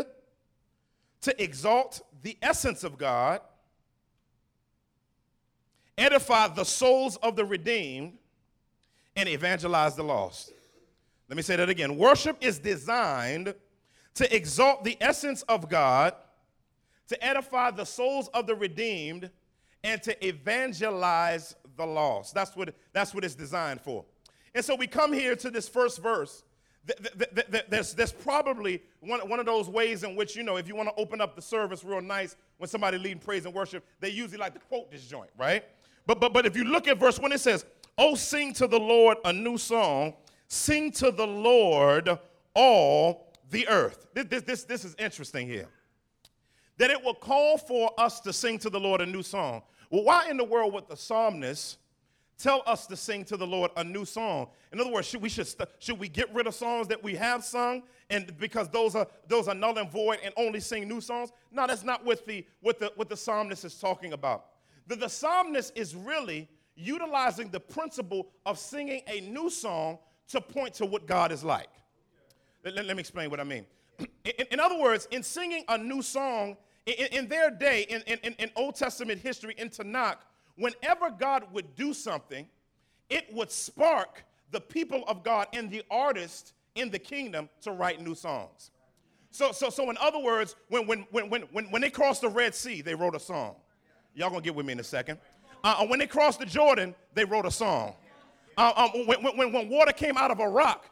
to 1.23 1.43
exalt 1.43 2.02
the 2.23 2.37
essence 2.43 2.85
of 2.85 2.99
God, 2.99 3.41
edify 5.97 6.49
the 6.49 6.64
souls 6.64 7.17
of 7.17 7.37
the 7.37 7.45
redeemed, 7.45 8.19
and 9.17 9.29
evangelize 9.29 9.95
the 9.95 10.02
lost. 10.02 10.52
Let 11.29 11.37
me 11.37 11.43
say 11.43 11.57
that 11.57 11.69
again. 11.69 11.97
Worship 11.97 12.37
is 12.41 12.59
designed 12.59 13.55
to 14.14 14.37
exalt 14.37 14.85
the 14.85 14.97
essence 15.00 15.43
of 15.43 15.69
God, 15.69 16.14
to 17.09 17.25
edify 17.25 17.71
the 17.71 17.85
souls 17.85 18.29
of 18.29 18.47
the 18.47 18.55
redeemed, 18.55 19.31
and 19.85 20.02
to 20.02 20.26
evangelize 20.26 21.55
the 21.76 21.87
lost. 21.87 22.35
That's 22.35 22.55
what, 22.55 22.75
that's 22.93 23.14
what 23.14 23.25
it's 23.25 23.35
designed 23.35 23.81
for. 23.81 24.05
And 24.55 24.64
so 24.64 24.75
we 24.75 24.87
come 24.87 25.12
here 25.12 25.35
to 25.37 25.50
this 25.50 25.69
first 25.69 26.02
verse. 26.02 26.45
There's, 27.69 27.95
there's 27.95 28.12
probably 28.12 28.83
one, 29.01 29.21
one 29.29 29.39
of 29.39 29.47
those 29.47 29.69
ways 29.69 30.03
in 30.03 30.17
which, 30.17 30.35
you 30.35 30.43
know, 30.43 30.57
if 30.57 30.67
you 30.67 30.75
want 30.75 30.89
to 30.89 30.95
open 31.01 31.21
up 31.21 31.37
the 31.37 31.43
service 31.43 31.85
real 31.85 32.01
nice 32.01 32.35
when 32.59 32.69
somebody 32.69 32.99
leading 32.99 33.21
praise 33.21 33.45
and 33.45 33.55
worship, 33.55 33.85
they 34.01 34.09
usually 34.09 34.39
like 34.39 34.55
to 34.55 34.61
quote 34.61 34.91
this 34.91 35.07
joint, 35.07 35.31
right? 35.39 35.65
But, 36.07 36.21
but, 36.21 36.33
but 36.33 36.45
if 36.45 36.57
you 36.57 36.65
look 36.65 36.89
at 36.89 36.99
verse 36.99 37.19
1, 37.19 37.33
it 37.33 37.41
says, 37.41 37.65
Oh, 37.97 38.15
sing 38.15 38.53
to 38.55 38.67
the 38.67 38.81
Lord 38.81 39.19
a 39.25 39.33
new 39.33 39.59
song, 39.59 40.15
sing 40.49 40.91
to 40.93 41.11
the 41.11 41.27
Lord 41.27 42.19
all 42.55 43.33
the 43.51 43.69
earth. 43.69 44.07
This, 44.15 44.25
this, 44.27 44.43
this, 44.43 44.65
this 44.65 44.85
is 44.85 44.97
interesting 44.99 45.47
here. 45.47 45.69
That 46.79 46.91
it 46.91 47.03
will 47.05 47.15
call 47.15 47.59
for 47.59 47.93
us 47.99 48.19
to 48.21 48.33
sing 48.33 48.59
to 48.61 48.71
the 48.71 48.81
Lord 48.81 49.01
a 49.03 49.07
new 49.07 49.23
song. 49.23 49.62
Well, 49.91 50.05
why 50.05 50.29
in 50.31 50.37
the 50.37 50.45
world 50.45 50.73
would 50.73 50.89
the 50.89 50.97
psalmist 50.97 51.79
tell 52.43 52.63
us 52.67 52.87
to 52.87 52.97
sing 52.97 53.25
to 53.27 53.37
the 53.37 53.47
Lord 53.47 53.71
a 53.77 53.85
new 53.85 54.05
song? 54.05 54.49
In 54.73 54.81
other 54.81 54.91
words, 54.91 55.07
should 55.07 55.23
we 55.23 55.29
should, 55.29 55.47
st- 55.47 55.69
should 55.79 55.99
we 55.99 56.09
get 56.09 56.33
rid 56.35 56.47
of 56.47 56.55
songs 56.55 56.89
that 56.89 57.03
we 57.03 57.15
have 57.15 57.45
sung 57.45 57.83
and 58.11 58.37
because 58.39 58.69
those 58.69 58.97
are 58.97 59.07
those 59.29 59.49
are 59.49 59.55
null 59.55 59.79
and 59.79 59.91
void 59.91 60.19
and 60.25 60.35
only 60.37 60.61
sing 60.61 60.89
new 60.89 61.01
songs? 61.01 61.31
No, 61.51 61.67
that's 61.67 61.85
not 61.85 62.05
what 62.05 62.27
the 62.27 62.45
what 62.61 62.79
the 62.79 62.93
what 62.97 63.09
the 63.09 63.17
psalmist 63.17 63.65
is 63.65 63.79
talking 63.79 64.13
about. 64.13 64.47
The, 64.89 64.97
the 64.97 65.09
psalmist 65.09 65.73
is 65.77 65.95
really 65.95 66.49
utilizing 66.75 67.49
the 67.51 67.61
principle 67.61 68.29
of 68.45 68.59
singing 68.59 69.03
a 69.07 69.21
new 69.21 69.49
song 69.49 69.99
to 70.29 70.41
point 70.41 70.75
to 70.75 70.87
what 70.87 71.07
God 71.07 71.31
is 71.31 71.45
like. 71.45 71.69
Let, 72.65 72.75
let, 72.75 72.87
let 72.87 72.97
me 72.97 73.01
explain 73.01 73.31
what 73.31 73.41
I 73.41 73.45
mean. 73.45 73.67
In, 74.25 74.47
in, 74.53 74.61
other 74.61 74.79
words, 74.79 75.09
in 75.11 75.23
singing 75.23 75.65
a 75.69 75.77
new 75.77 76.01
song, 76.01 76.57
in, 76.87 77.07
in 77.11 77.29
their 77.29 77.51
day, 77.51 77.87
in, 77.89 78.03
in, 78.03 78.35
in 78.39 78.51
Old 78.55 78.77
Testament 78.77 79.21
history, 79.21 79.55
in 79.59 79.69
Tanakh, 79.69 80.19
whenever 80.62 81.11
God 81.11 81.45
would 81.52 81.75
do 81.75 81.92
something, 81.92 82.47
it 83.11 83.26
would 83.35 83.50
spark 83.50 84.25
the 84.52 84.61
people 84.61 85.02
of 85.09 85.25
God 85.25 85.49
and 85.52 85.69
the 85.69 85.83
artists 85.90 86.52
in 86.76 86.88
the 86.88 86.99
kingdom 87.00 87.49
to 87.62 87.73
write 87.73 88.00
new 88.00 88.14
songs. 88.14 88.71
So, 89.33 89.50
so, 89.50 89.71
so 89.71 89.90
in 89.90 89.97
other 89.99 90.21
words, 90.21 90.54
when, 90.69 90.87
when, 90.87 91.00
when, 91.11 91.26
when, 91.26 91.64
when 91.64 91.83
they 91.83 91.90
crossed 91.90 92.21
the 92.21 92.28
Red 92.28 92.54
Sea, 92.54 92.81
they 92.81 92.95
wrote 92.95 93.16
a 93.16 93.21
song. 93.21 93.57
Y'all 94.14 94.31
gonna 94.31 94.40
get 94.40 94.54
with 94.54 94.64
me 94.64 94.73
in 94.73 94.81
a 94.81 94.85
second. 94.85 95.19
Uh, 95.64 95.76
uh, 95.78 95.87
when 95.87 95.99
they 95.99 96.07
crossed 96.07 96.38
the 96.38 96.47
Jordan, 96.47 96.95
they 97.14 97.25
wrote 97.25 97.47
a 97.47 97.50
song. 97.50 97.95
Uh, 98.57 98.73
um, 98.76 99.07
when, 99.07 99.37
when, 99.37 99.52
when 99.52 99.69
water 99.69 99.92
came 99.92 100.16
out 100.16 100.31
of 100.31 100.38
a 100.38 100.49
rock, 100.49 100.87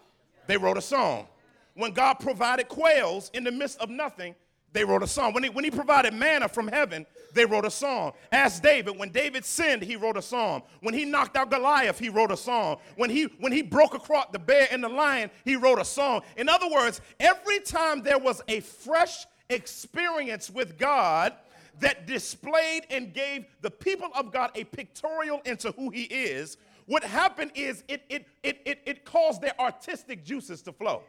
they 0.48 0.56
wrote 0.56 0.78
a 0.78 0.82
song. 0.82 1.28
When 1.74 1.92
God 1.92 2.14
provided 2.14 2.66
quails 2.68 3.30
in 3.34 3.44
the 3.44 3.52
midst 3.52 3.78
of 3.78 3.88
nothing, 3.88 4.34
they 4.72 4.84
wrote 4.84 5.02
a 5.02 5.06
song. 5.06 5.32
When 5.32 5.42
he, 5.42 5.50
when 5.50 5.64
he 5.64 5.70
provided 5.70 6.14
manna 6.14 6.48
from 6.48 6.68
heaven, 6.68 7.06
they 7.34 7.44
wrote 7.44 7.64
a 7.64 7.70
song. 7.70 8.12
Ask 8.30 8.62
David. 8.62 8.98
When 8.98 9.10
David 9.10 9.44
sinned, 9.44 9.82
he 9.82 9.96
wrote 9.96 10.16
a 10.16 10.22
song. 10.22 10.62
When 10.80 10.94
he 10.94 11.04
knocked 11.04 11.36
out 11.36 11.50
Goliath, 11.50 11.98
he 11.98 12.08
wrote 12.08 12.30
a 12.30 12.36
song. 12.36 12.78
When 12.96 13.10
he, 13.10 13.24
when 13.40 13.52
he 13.52 13.62
broke 13.62 13.94
across 13.94 14.26
the 14.32 14.38
bear 14.38 14.68
and 14.70 14.82
the 14.82 14.88
lion, 14.88 15.30
he 15.44 15.56
wrote 15.56 15.80
a 15.80 15.84
song. 15.84 16.22
In 16.36 16.48
other 16.48 16.68
words, 16.70 17.00
every 17.18 17.60
time 17.60 18.02
there 18.02 18.18
was 18.18 18.42
a 18.48 18.60
fresh 18.60 19.26
experience 19.48 20.50
with 20.50 20.78
God, 20.78 21.34
that 21.80 22.06
displayed 22.06 22.82
and 22.90 23.12
gave 23.12 23.46
the 23.62 23.70
people 23.70 24.08
of 24.14 24.32
God 24.32 24.50
a 24.54 24.64
pictorial 24.64 25.40
into 25.44 25.72
who 25.72 25.90
He 25.90 26.02
is, 26.02 26.56
what 26.86 27.02
happened 27.02 27.52
is 27.54 27.84
it, 27.88 28.02
it, 28.08 28.26
it, 28.42 28.60
it, 28.64 28.82
it 28.84 29.04
caused 29.04 29.40
their 29.40 29.58
artistic 29.60 30.24
juices 30.24 30.62
to 30.62 30.72
flow. 30.72 31.02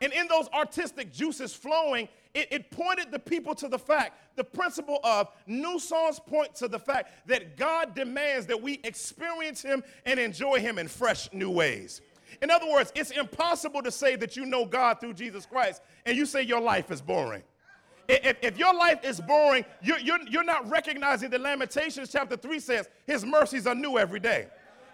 And 0.00 0.12
in 0.12 0.28
those 0.28 0.48
artistic 0.48 1.12
juices 1.12 1.54
flowing, 1.54 2.08
it, 2.34 2.48
it, 2.50 2.70
pointed 2.70 3.10
the 3.10 3.18
people 3.18 3.54
to 3.56 3.68
the 3.68 3.78
fact, 3.78 4.36
the 4.36 4.44
principle 4.44 5.00
of 5.02 5.28
new 5.46 5.78
songs 5.78 6.20
point 6.20 6.54
to 6.56 6.68
the 6.68 6.78
fact 6.78 7.26
that 7.26 7.56
God 7.56 7.94
demands 7.94 8.46
that 8.46 8.60
we 8.60 8.80
experience 8.84 9.62
Him 9.62 9.82
and 10.06 10.20
enjoy 10.20 10.60
Him 10.60 10.78
in 10.78 10.86
fresh 10.86 11.32
new 11.32 11.50
ways. 11.50 12.00
In 12.42 12.50
other 12.50 12.70
words, 12.70 12.92
it's 12.94 13.10
impossible 13.10 13.82
to 13.82 13.90
say 13.90 14.16
that 14.16 14.36
you 14.36 14.46
know 14.46 14.64
God 14.64 15.00
through 15.00 15.14
Jesus 15.14 15.44
Christ 15.44 15.82
and 16.06 16.16
you 16.16 16.24
say 16.24 16.42
your 16.42 16.60
life 16.60 16.90
is 16.90 17.02
boring. 17.02 17.42
If, 18.08 18.36
if 18.42 18.58
your 18.58 18.74
life 18.74 19.04
is 19.04 19.20
boring, 19.20 19.64
you're, 19.82 19.98
you're, 20.00 20.18
you're 20.28 20.44
not 20.44 20.68
recognizing 20.68 21.30
that 21.30 21.40
Lamentations 21.40 22.10
chapter 22.10 22.36
3 22.36 22.58
says 22.58 22.88
his 23.06 23.24
mercies 23.24 23.66
are 23.66 23.74
new 23.74 23.98
every 23.98 24.20
day. 24.20 24.48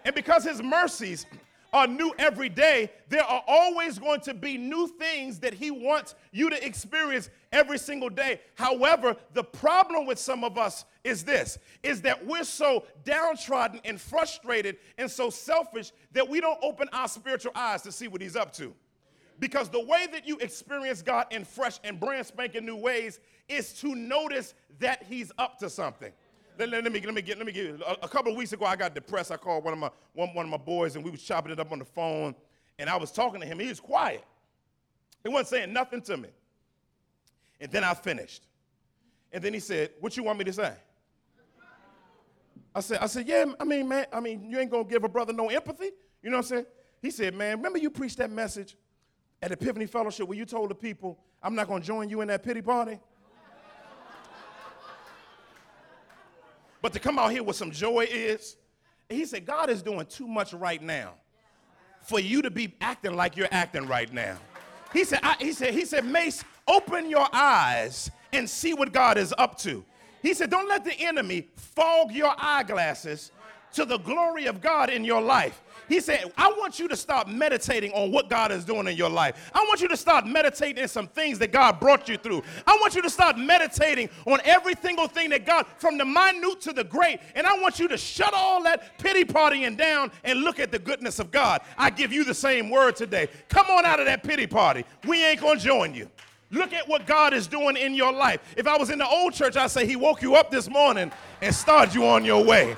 And 0.05 0.13
because 0.13 0.43
his 0.43 0.61
mercies 0.61 1.25
are 1.73 1.87
new 1.87 2.13
every 2.17 2.49
day, 2.49 2.91
there 3.09 3.23
are 3.23 3.43
always 3.47 3.99
going 3.99 4.21
to 4.21 4.33
be 4.33 4.57
new 4.57 4.87
things 4.87 5.39
that 5.39 5.53
he 5.53 5.71
wants 5.71 6.15
you 6.31 6.49
to 6.49 6.65
experience 6.65 7.29
every 7.51 7.77
single 7.77 8.09
day. 8.09 8.41
However, 8.55 9.15
the 9.33 9.43
problem 9.43 10.05
with 10.05 10.19
some 10.19 10.43
of 10.43 10.57
us 10.57 10.85
is 11.03 11.23
this 11.23 11.57
is 11.83 12.01
that 12.01 12.25
we're 12.25 12.43
so 12.43 12.85
downtrodden 13.03 13.79
and 13.85 13.99
frustrated 13.99 14.77
and 14.97 15.09
so 15.09 15.29
selfish 15.29 15.91
that 16.11 16.27
we 16.27 16.41
don't 16.41 16.59
open 16.61 16.87
our 16.93 17.07
spiritual 17.07 17.51
eyes 17.55 17.81
to 17.83 17.91
see 17.91 18.07
what 18.07 18.21
he's 18.21 18.35
up 18.35 18.53
to. 18.53 18.73
Because 19.39 19.69
the 19.69 19.83
way 19.83 20.07
that 20.11 20.27
you 20.27 20.37
experience 20.39 21.01
God 21.01 21.27
in 21.31 21.45
fresh 21.45 21.79
and 21.83 21.99
brand 21.99 22.25
spanking 22.25 22.65
new 22.65 22.75
ways 22.75 23.19
is 23.47 23.73
to 23.73 23.93
notice 23.95 24.53
that 24.79 25.03
He's 25.03 25.31
up 25.37 25.59
to 25.59 25.69
something. 25.69 26.11
Let, 26.57 26.69
let, 26.69 26.83
let 26.83 26.91
me 26.91 27.01
let 27.01 27.13
me 27.13 27.21
get 27.21 27.37
let 27.37 27.45
me 27.45 27.53
get 27.53 27.79
a, 27.81 28.05
a, 28.05 28.07
couple 28.07 28.31
of 28.31 28.37
weeks 28.37 28.53
ago 28.53 28.65
I 28.65 28.75
got 28.75 28.95
depressed. 28.95 29.31
I 29.31 29.37
called 29.37 29.63
one 29.63 29.73
of 29.73 29.79
my 29.79 29.89
one, 30.13 30.33
one 30.33 30.45
of 30.45 30.51
my 30.51 30.57
boys 30.57 30.95
and 30.95 31.05
we 31.05 31.11
was 31.11 31.21
chopping 31.21 31.51
it 31.51 31.59
up 31.59 31.71
on 31.71 31.79
the 31.79 31.85
phone 31.85 32.35
and 32.79 32.89
I 32.89 32.95
was 32.95 33.11
talking 33.11 33.41
to 33.41 33.47
him. 33.47 33.59
He 33.59 33.67
was 33.67 33.79
quiet. 33.79 34.23
He 35.23 35.29
wasn't 35.29 35.47
saying 35.49 35.73
nothing 35.73 36.01
to 36.03 36.17
me. 36.17 36.29
And 37.59 37.71
then 37.71 37.83
I 37.83 37.93
finished. 37.93 38.43
And 39.31 39.43
then 39.43 39.53
he 39.53 39.59
said, 39.59 39.91
"What 39.99 40.15
you 40.17 40.23
want 40.23 40.39
me 40.39 40.45
to 40.45 40.53
say?" 40.53 40.73
I 42.73 42.79
said, 42.79 42.99
"I 42.99 43.07
said, 43.07 43.27
yeah. 43.27 43.45
I 43.59 43.63
mean, 43.63 43.87
man. 43.87 44.05
I 44.13 44.19
mean, 44.19 44.49
you 44.49 44.59
ain't 44.59 44.71
gonna 44.71 44.83
give 44.83 45.03
a 45.03 45.09
brother 45.09 45.33
no 45.33 45.49
empathy. 45.49 45.91
You 46.23 46.29
know 46.29 46.37
what 46.37 46.45
I'm 46.45 46.49
saying?" 46.49 46.65
He 47.01 47.11
said, 47.11 47.35
"Man, 47.35 47.57
remember 47.57 47.79
you 47.79 47.89
preached 47.89 48.17
that 48.17 48.31
message 48.31 48.77
at 49.41 49.51
Epiphany 49.51 49.85
Fellowship 49.85 50.27
where 50.27 50.37
you 50.37 50.45
told 50.45 50.69
the 50.69 50.75
people, 50.75 51.19
I'm 51.43 51.55
not 51.55 51.67
to 51.67 51.79
join 51.79 52.09
you 52.09 52.21
in 52.21 52.27
that 52.29 52.43
pity 52.43 52.61
party? 52.61 52.99
But 56.81 56.93
to 56.93 56.99
come 56.99 57.17
out 57.19 57.31
here 57.31 57.43
with 57.43 57.55
some 57.55 57.71
joy 57.71 58.07
is, 58.09 58.57
he 59.09 59.25
said, 59.25 59.45
God 59.45 59.69
is 59.69 59.81
doing 59.81 60.05
too 60.05 60.27
much 60.27 60.53
right 60.53 60.81
now 60.81 61.13
for 62.01 62.19
you 62.19 62.41
to 62.41 62.51
be 62.51 62.73
acting 62.81 63.15
like 63.15 63.35
you're 63.35 63.47
acting 63.51 63.87
right 63.87 64.11
now. 64.11 64.37
He 64.93 65.03
said, 65.03 65.19
I, 65.23 65.35
he 65.39 65.51
said, 65.51 65.73
he 65.73 65.85
said, 65.85 66.05
Mace, 66.05 66.43
open 66.67 67.09
your 67.09 67.27
eyes 67.33 68.09
and 68.31 68.49
see 68.49 68.73
what 68.73 68.93
God 68.93 69.17
is 69.17 69.33
up 69.37 69.57
to. 69.59 69.83
He 70.21 70.33
said, 70.33 70.49
don't 70.49 70.67
let 70.67 70.83
the 70.83 70.93
enemy 70.99 71.47
fog 71.55 72.11
your 72.11 72.33
eyeglasses 72.37 73.31
to 73.73 73.85
the 73.85 73.97
glory 73.99 74.45
of 74.45 74.61
God 74.61 74.89
in 74.89 75.03
your 75.03 75.21
life. 75.21 75.61
He 75.87 75.99
said, 75.99 76.31
I 76.37 76.49
want 76.49 76.79
you 76.79 76.87
to 76.87 76.95
start 76.95 77.29
meditating 77.29 77.91
on 77.93 78.11
what 78.11 78.29
God 78.29 78.51
is 78.51 78.65
doing 78.65 78.87
in 78.87 78.97
your 78.97 79.09
life. 79.09 79.51
I 79.53 79.59
want 79.67 79.81
you 79.81 79.87
to 79.87 79.97
start 79.97 80.25
meditating 80.25 80.81
in 80.81 80.87
some 80.87 81.07
things 81.07 81.39
that 81.39 81.51
God 81.51 81.79
brought 81.79 82.09
you 82.09 82.17
through. 82.17 82.43
I 82.65 82.77
want 82.81 82.95
you 82.95 83.01
to 83.01 83.09
start 83.09 83.37
meditating 83.37 84.09
on 84.25 84.39
every 84.43 84.75
single 84.75 85.07
thing 85.07 85.29
that 85.29 85.45
God, 85.45 85.65
from 85.77 85.97
the 85.97 86.05
minute 86.05 86.61
to 86.61 86.73
the 86.73 86.83
great. 86.83 87.19
And 87.35 87.47
I 87.47 87.57
want 87.59 87.79
you 87.79 87.87
to 87.87 87.97
shut 87.97 88.33
all 88.33 88.63
that 88.63 88.97
pity 88.97 89.23
partying 89.23 89.77
down 89.77 90.11
and 90.23 90.41
look 90.41 90.59
at 90.59 90.71
the 90.71 90.79
goodness 90.79 91.19
of 91.19 91.31
God. 91.31 91.61
I 91.77 91.89
give 91.89 92.11
you 92.11 92.23
the 92.23 92.33
same 92.33 92.69
word 92.69 92.95
today. 92.95 93.29
Come 93.49 93.67
on 93.67 93.85
out 93.85 93.99
of 93.99 94.05
that 94.05 94.23
pity 94.23 94.47
party. 94.47 94.83
We 95.05 95.25
ain't 95.25 95.41
going 95.41 95.59
to 95.59 95.63
join 95.63 95.93
you. 95.93 96.09
Look 96.49 96.71
at 96.71 96.87
what 96.87 97.05
God 97.05 97.33
is 97.33 97.47
doing 97.47 97.75
in 97.75 97.93
your 97.93 98.13
life. 98.13 98.39
If 98.55 98.67
I 98.67 98.77
was 98.77 98.89
in 98.89 98.99
the 98.99 99.07
old 99.07 99.33
church, 99.33 99.57
I'd 99.57 99.71
say 99.71 99.85
He 99.85 99.95
woke 99.95 100.21
you 100.21 100.35
up 100.35 100.49
this 100.49 100.69
morning 100.69 101.11
and 101.41 101.53
started 101.53 101.93
you 101.93 102.05
on 102.05 102.23
your 102.23 102.43
way. 102.43 102.77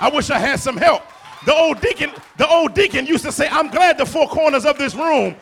I 0.00 0.08
wish 0.08 0.30
I 0.30 0.38
had 0.38 0.60
some 0.60 0.76
help. 0.76 1.02
The 1.46 1.54
old 1.54 1.80
deacon, 1.80 2.12
the 2.36 2.48
old 2.48 2.74
deacon 2.74 3.06
used 3.06 3.24
to 3.24 3.32
say, 3.32 3.48
I'm 3.48 3.68
glad 3.68 3.98
the 3.98 4.06
four 4.06 4.28
corners 4.28 4.64
of 4.64 4.78
this 4.78 4.94
room 4.94 5.36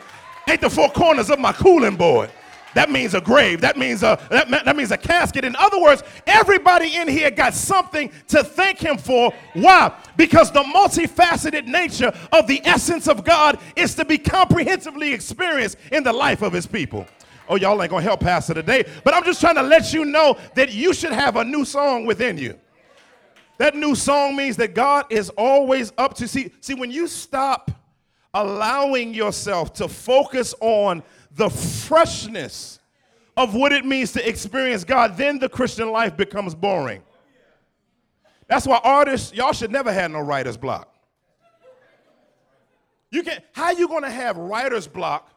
ain't 0.47 0.61
the 0.61 0.69
four 0.69 0.89
corners 0.89 1.29
of 1.29 1.39
my 1.39 1.53
cooling 1.53 1.95
board. 1.95 2.29
That 2.73 2.91
means 2.91 3.15
a 3.15 3.21
grave. 3.21 3.61
That 3.61 3.75
means 3.75 4.03
a 4.03 4.19
that, 4.29 4.49
that 4.49 4.75
means 4.75 4.91
a 4.91 4.97
casket. 4.97 5.43
In 5.43 5.55
other 5.55 5.81
words, 5.81 6.03
everybody 6.27 6.95
in 6.95 7.07
here 7.07 7.31
got 7.31 7.55
something 7.55 8.11
to 8.27 8.43
thank 8.43 8.79
him 8.79 8.99
for. 8.99 9.33
Why? 9.53 9.91
Because 10.15 10.51
the 10.51 10.61
multifaceted 10.61 11.65
nature 11.65 12.13
of 12.31 12.45
the 12.45 12.61
essence 12.65 13.07
of 13.07 13.23
God 13.23 13.57
is 13.75 13.95
to 13.95 14.05
be 14.05 14.19
comprehensively 14.19 15.11
experienced 15.11 15.77
in 15.91 16.03
the 16.03 16.13
life 16.13 16.43
of 16.43 16.53
his 16.53 16.67
people. 16.67 17.07
Oh, 17.49 17.55
y'all 17.55 17.81
ain't 17.81 17.89
gonna 17.89 18.03
help 18.03 18.19
Pastor 18.19 18.53
today, 18.53 18.85
but 19.03 19.15
I'm 19.15 19.23
just 19.23 19.41
trying 19.41 19.55
to 19.55 19.63
let 19.63 19.93
you 19.93 20.05
know 20.05 20.37
that 20.53 20.71
you 20.71 20.93
should 20.93 21.13
have 21.13 21.37
a 21.37 21.43
new 21.43 21.65
song 21.65 22.05
within 22.05 22.37
you. 22.37 22.59
That 23.57 23.75
new 23.75 23.95
song 23.95 24.35
means 24.35 24.57
that 24.57 24.75
God 24.75 25.05
is 25.09 25.29
always 25.31 25.91
up 25.97 26.13
to 26.15 26.27
see. 26.27 26.51
See, 26.61 26.75
when 26.75 26.91
you 26.91 27.07
stop 27.07 27.71
allowing 28.33 29.13
yourself 29.13 29.73
to 29.73 29.87
focus 29.87 30.53
on 30.59 31.01
the 31.31 31.49
freshness 31.49 32.79
of 33.35 33.55
what 33.55 33.71
it 33.71 33.85
means 33.85 34.11
to 34.13 34.27
experience 34.27 34.83
God, 34.83 35.17
then 35.17 35.39
the 35.39 35.49
Christian 35.49 35.91
life 35.91 36.15
becomes 36.15 36.53
boring. 36.53 37.01
That's 38.47 38.65
why 38.65 38.79
artists, 38.83 39.33
y'all 39.33 39.53
should 39.53 39.71
never 39.71 39.91
have 39.91 40.11
no 40.11 40.19
writer's 40.19 40.57
block. 40.57 40.93
You 43.09 43.23
can 43.23 43.41
how 43.53 43.71
you 43.71 43.87
gonna 43.87 44.09
have 44.09 44.37
writer's 44.37 44.87
block 44.87 45.31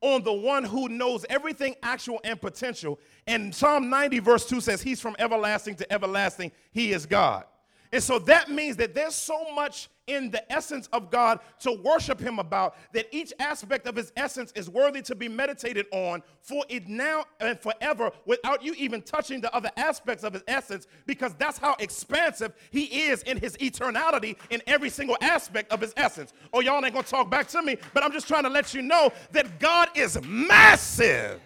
on 0.00 0.22
the 0.22 0.32
one 0.32 0.64
who 0.64 0.88
knows 0.88 1.24
everything 1.28 1.74
actual 1.82 2.20
and 2.24 2.40
potential. 2.40 2.98
And 3.26 3.54
Psalm 3.54 3.90
90, 3.90 4.18
verse 4.20 4.46
2 4.46 4.60
says, 4.60 4.82
He's 4.82 5.00
from 5.00 5.16
everlasting 5.18 5.76
to 5.76 5.92
everlasting, 5.92 6.52
He 6.70 6.92
is 6.92 7.06
God. 7.06 7.44
And 7.92 8.02
so 8.02 8.18
that 8.20 8.50
means 8.50 8.76
that 8.76 8.94
there's 8.94 9.14
so 9.14 9.52
much 9.54 9.88
in 10.06 10.30
the 10.30 10.52
essence 10.52 10.88
of 10.92 11.10
God 11.10 11.40
to 11.60 11.72
worship 11.84 12.20
Him 12.20 12.38
about 12.38 12.76
that 12.92 13.06
each 13.10 13.32
aspect 13.38 13.86
of 13.86 13.96
His 13.96 14.12
essence 14.16 14.52
is 14.52 14.70
worthy 14.70 15.02
to 15.02 15.14
be 15.14 15.28
meditated 15.28 15.86
on 15.92 16.22
for 16.40 16.64
it 16.68 16.88
now 16.88 17.24
and 17.40 17.58
forever 17.58 18.12
without 18.24 18.62
you 18.62 18.72
even 18.74 19.02
touching 19.02 19.40
the 19.40 19.54
other 19.54 19.70
aspects 19.76 20.22
of 20.22 20.32
His 20.32 20.42
essence 20.46 20.86
because 21.06 21.34
that's 21.34 21.58
how 21.58 21.74
expansive 21.80 22.52
He 22.70 22.84
is 23.08 23.22
in 23.24 23.38
His 23.38 23.56
eternality 23.56 24.36
in 24.50 24.62
every 24.66 24.90
single 24.90 25.16
aspect 25.20 25.72
of 25.72 25.80
His 25.80 25.92
essence. 25.96 26.32
Oh, 26.52 26.60
y'all 26.60 26.84
ain't 26.84 26.94
gonna 26.94 27.06
talk 27.06 27.30
back 27.30 27.48
to 27.48 27.62
me, 27.62 27.76
but 27.92 28.04
I'm 28.04 28.12
just 28.12 28.28
trying 28.28 28.44
to 28.44 28.50
let 28.50 28.74
you 28.74 28.82
know 28.82 29.10
that 29.32 29.58
God 29.58 29.88
is 29.94 30.20
massive. 30.24 31.40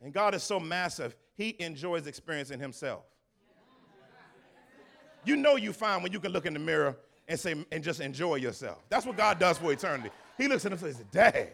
And 0.00 0.12
God 0.12 0.34
is 0.34 0.42
so 0.42 0.60
massive, 0.60 1.14
He 1.38 1.54
enjoys 1.60 2.06
experiencing 2.06 2.58
Himself. 2.58 3.04
You 5.24 5.36
know 5.36 5.56
you 5.56 5.72
fine 5.72 6.02
when 6.02 6.12
you 6.12 6.20
can 6.20 6.32
look 6.32 6.46
in 6.46 6.52
the 6.52 6.58
mirror 6.58 6.96
and 7.28 7.38
say 7.38 7.54
and 7.70 7.82
just 7.82 8.00
enjoy 8.00 8.36
yourself. 8.36 8.78
That's 8.88 9.06
what 9.06 9.16
God 9.16 9.38
does 9.38 9.58
for 9.58 9.72
eternity. 9.72 10.10
He 10.36 10.48
looks 10.48 10.64
at 10.64 10.72
himself 10.72 10.90
and 10.90 10.96
says, 10.96 11.06
"Dang." 11.10 11.48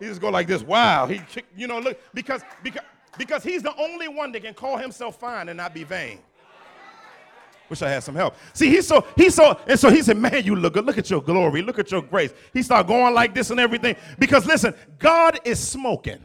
He 0.00 0.06
just 0.06 0.20
go 0.20 0.30
like 0.30 0.48
this. 0.48 0.62
Wow. 0.62 1.06
He 1.06 1.20
you 1.56 1.66
know 1.66 1.78
look 1.78 2.00
because 2.14 2.42
because 2.62 2.82
because 3.18 3.44
he's 3.44 3.62
the 3.62 3.76
only 3.76 4.08
one 4.08 4.32
that 4.32 4.42
can 4.42 4.54
call 4.54 4.76
himself 4.76 5.20
fine 5.20 5.48
and 5.48 5.56
not 5.56 5.74
be 5.74 5.84
vain. 5.84 6.18
Wish 7.68 7.82
I 7.82 7.90
had 7.90 8.02
some 8.02 8.14
help. 8.14 8.34
See, 8.52 8.68
he's 8.70 8.86
so 8.86 9.06
he 9.16 9.30
so 9.30 9.58
and 9.66 9.78
so 9.78 9.90
he 9.90 10.02
said, 10.02 10.16
"Man, 10.16 10.44
you 10.44 10.56
look 10.56 10.74
good. 10.74 10.84
Look 10.84 10.98
at 10.98 11.10
your 11.10 11.22
glory. 11.22 11.62
Look 11.62 11.78
at 11.78 11.90
your 11.90 12.02
grace." 12.02 12.32
He 12.52 12.62
started 12.62 12.88
going 12.88 13.14
like 13.14 13.34
this 13.34 13.50
and 13.50 13.60
everything 13.60 13.96
because 14.18 14.46
listen, 14.46 14.74
God 14.98 15.38
is 15.44 15.60
smoking. 15.60 16.20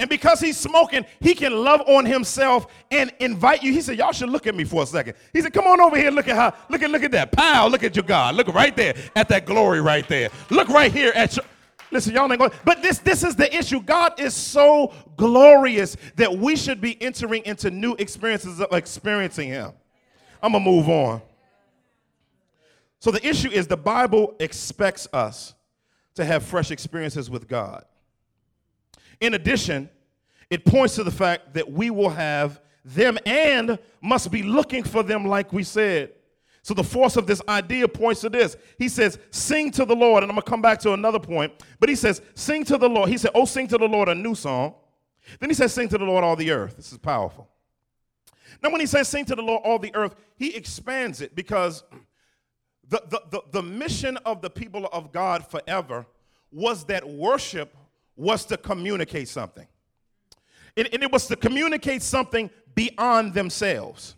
And 0.00 0.08
because 0.08 0.40
he's 0.40 0.56
smoking, 0.56 1.04
he 1.20 1.34
can 1.34 1.52
love 1.52 1.82
on 1.86 2.06
himself 2.06 2.72
and 2.90 3.12
invite 3.20 3.62
you. 3.62 3.70
He 3.70 3.82
said, 3.82 3.98
Y'all 3.98 4.12
should 4.12 4.30
look 4.30 4.46
at 4.46 4.54
me 4.54 4.64
for 4.64 4.82
a 4.82 4.86
second. 4.86 5.12
He 5.34 5.42
said, 5.42 5.52
Come 5.52 5.66
on 5.66 5.78
over 5.78 5.94
here. 5.94 6.10
Look 6.10 6.26
at 6.26 6.36
how, 6.36 6.54
look 6.70 6.82
at 6.82 6.90
look 6.90 7.02
at 7.02 7.10
that. 7.10 7.32
Pow, 7.32 7.68
look 7.68 7.84
at 7.84 7.94
your 7.94 8.04
God. 8.04 8.34
Look 8.34 8.48
right 8.48 8.74
there 8.74 8.94
at 9.14 9.28
that 9.28 9.44
glory 9.44 9.82
right 9.82 10.08
there. 10.08 10.30
Look 10.48 10.70
right 10.70 10.90
here 10.90 11.12
at 11.14 11.36
your 11.36 11.44
listen, 11.90 12.14
y'all 12.14 12.32
ain't 12.32 12.38
going, 12.38 12.50
but 12.64 12.82
this 12.82 12.98
this 12.98 13.22
is 13.22 13.36
the 13.36 13.54
issue. 13.54 13.82
God 13.82 14.18
is 14.18 14.34
so 14.34 14.94
glorious 15.18 15.98
that 16.16 16.34
we 16.34 16.56
should 16.56 16.80
be 16.80 17.00
entering 17.02 17.44
into 17.44 17.70
new 17.70 17.94
experiences 17.98 18.58
of 18.58 18.72
experiencing 18.72 19.48
him. 19.48 19.72
I'm 20.42 20.52
gonna 20.52 20.64
move 20.64 20.88
on. 20.88 21.20
So 23.00 23.10
the 23.10 23.26
issue 23.26 23.50
is 23.50 23.66
the 23.66 23.76
Bible 23.76 24.34
expects 24.40 25.08
us 25.12 25.52
to 26.14 26.24
have 26.24 26.42
fresh 26.42 26.70
experiences 26.70 27.28
with 27.28 27.46
God. 27.46 27.84
In 29.20 29.34
addition, 29.34 29.90
it 30.48 30.64
points 30.64 30.96
to 30.96 31.04
the 31.04 31.10
fact 31.10 31.54
that 31.54 31.70
we 31.70 31.90
will 31.90 32.10
have 32.10 32.60
them 32.84 33.18
and 33.26 33.78
must 34.00 34.30
be 34.30 34.42
looking 34.42 34.82
for 34.82 35.02
them, 35.02 35.26
like 35.26 35.52
we 35.52 35.62
said. 35.62 36.12
So 36.62 36.74
the 36.74 36.84
force 36.84 37.16
of 37.16 37.26
this 37.26 37.40
idea 37.48 37.88
points 37.88 38.20
to 38.22 38.28
this. 38.28 38.56
He 38.78 38.88
says, 38.88 39.18
Sing 39.30 39.70
to 39.72 39.84
the 39.84 39.96
Lord. 39.96 40.22
And 40.22 40.30
I'm 40.30 40.36
going 40.36 40.44
to 40.44 40.50
come 40.50 40.62
back 40.62 40.78
to 40.80 40.92
another 40.92 41.18
point. 41.18 41.52
But 41.78 41.88
he 41.88 41.94
says, 41.94 42.20
Sing 42.34 42.64
to 42.64 42.76
the 42.76 42.88
Lord. 42.88 43.08
He 43.08 43.16
said, 43.16 43.30
Oh, 43.34 43.44
sing 43.44 43.66
to 43.68 43.78
the 43.78 43.88
Lord 43.88 44.08
a 44.08 44.14
new 44.14 44.34
song. 44.34 44.74
Then 45.38 45.48
he 45.48 45.54
says, 45.54 45.72
Sing 45.72 45.88
to 45.88 45.98
the 45.98 46.04
Lord 46.04 46.22
all 46.22 46.36
the 46.36 46.50
earth. 46.50 46.76
This 46.76 46.92
is 46.92 46.98
powerful. 46.98 47.48
Now, 48.62 48.70
when 48.70 48.80
he 48.80 48.86
says, 48.86 49.08
Sing 49.08 49.24
to 49.26 49.34
the 49.34 49.42
Lord 49.42 49.62
all 49.64 49.78
the 49.78 49.94
earth, 49.94 50.14
he 50.36 50.54
expands 50.54 51.22
it 51.22 51.34
because 51.34 51.82
the, 52.88 53.02
the, 53.08 53.22
the, 53.30 53.42
the 53.52 53.62
mission 53.62 54.18
of 54.18 54.42
the 54.42 54.50
people 54.50 54.88
of 54.92 55.12
God 55.12 55.46
forever 55.46 56.06
was 56.52 56.84
that 56.86 57.08
worship 57.08 57.74
was 58.20 58.44
to 58.46 58.56
communicate 58.56 59.28
something. 59.28 59.66
And 60.76 60.88
it 60.92 61.10
was 61.10 61.26
to 61.26 61.36
communicate 61.36 62.02
something 62.02 62.50
beyond 62.74 63.34
themselves. 63.34 64.16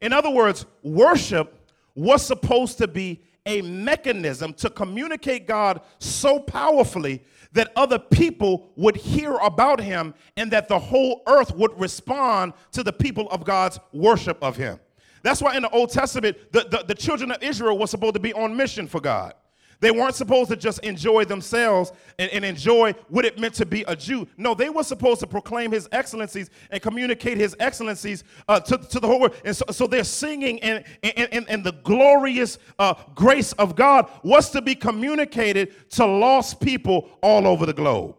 In 0.00 0.12
other 0.12 0.30
words, 0.30 0.64
worship 0.82 1.70
was 1.94 2.24
supposed 2.24 2.78
to 2.78 2.86
be 2.86 3.24
a 3.46 3.62
mechanism 3.62 4.52
to 4.52 4.70
communicate 4.70 5.46
God 5.46 5.80
so 5.98 6.38
powerfully 6.38 7.24
that 7.52 7.72
other 7.74 7.98
people 7.98 8.70
would 8.76 8.96
hear 8.96 9.34
about 9.36 9.80
him 9.80 10.14
and 10.36 10.50
that 10.52 10.68
the 10.68 10.78
whole 10.78 11.22
earth 11.26 11.54
would 11.56 11.78
respond 11.80 12.52
to 12.72 12.82
the 12.82 12.92
people 12.92 13.28
of 13.30 13.44
God's 13.44 13.80
worship 13.92 14.38
of 14.42 14.56
him. 14.56 14.78
That's 15.22 15.40
why 15.40 15.56
in 15.56 15.62
the 15.62 15.70
Old 15.70 15.90
Testament, 15.90 16.36
the, 16.52 16.66
the, 16.70 16.84
the 16.86 16.94
children 16.94 17.32
of 17.32 17.42
Israel 17.42 17.78
were 17.78 17.86
supposed 17.86 18.14
to 18.14 18.20
be 18.20 18.34
on 18.34 18.56
mission 18.56 18.86
for 18.86 19.00
God. 19.00 19.32
They 19.80 19.92
weren't 19.92 20.16
supposed 20.16 20.50
to 20.50 20.56
just 20.56 20.80
enjoy 20.80 21.24
themselves 21.24 21.92
and, 22.18 22.30
and, 22.32 22.44
enjoy 22.44 22.94
what 23.08 23.24
it 23.24 23.38
meant 23.38 23.54
to 23.54 23.66
be 23.66 23.84
a 23.86 23.94
Jew. 23.94 24.26
No, 24.36 24.52
they 24.52 24.70
were 24.70 24.82
supposed 24.82 25.20
to 25.20 25.26
proclaim 25.26 25.70
his 25.70 25.88
excellencies 25.92 26.50
and 26.70 26.82
communicate 26.82 27.38
his 27.38 27.54
excellencies 27.60 28.24
uh, 28.48 28.58
to, 28.58 28.78
to 28.78 28.98
the 28.98 29.06
whole 29.06 29.20
world. 29.20 29.36
And 29.44 29.54
so, 29.54 29.64
so 29.70 29.86
they're 29.86 30.02
singing, 30.02 30.60
and, 30.62 30.82
and, 31.04 31.28
and, 31.32 31.48
and 31.48 31.64
the 31.64 31.72
glorious 31.84 32.58
uh, 32.80 32.94
grace 33.14 33.52
of 33.52 33.76
God 33.76 34.10
was 34.24 34.50
to 34.50 34.60
be 34.60 34.74
communicated 34.74 35.90
to 35.90 36.04
lost 36.04 36.60
people 36.60 37.10
all 37.22 37.46
over 37.46 37.64
the 37.64 37.72
globe. 37.72 38.16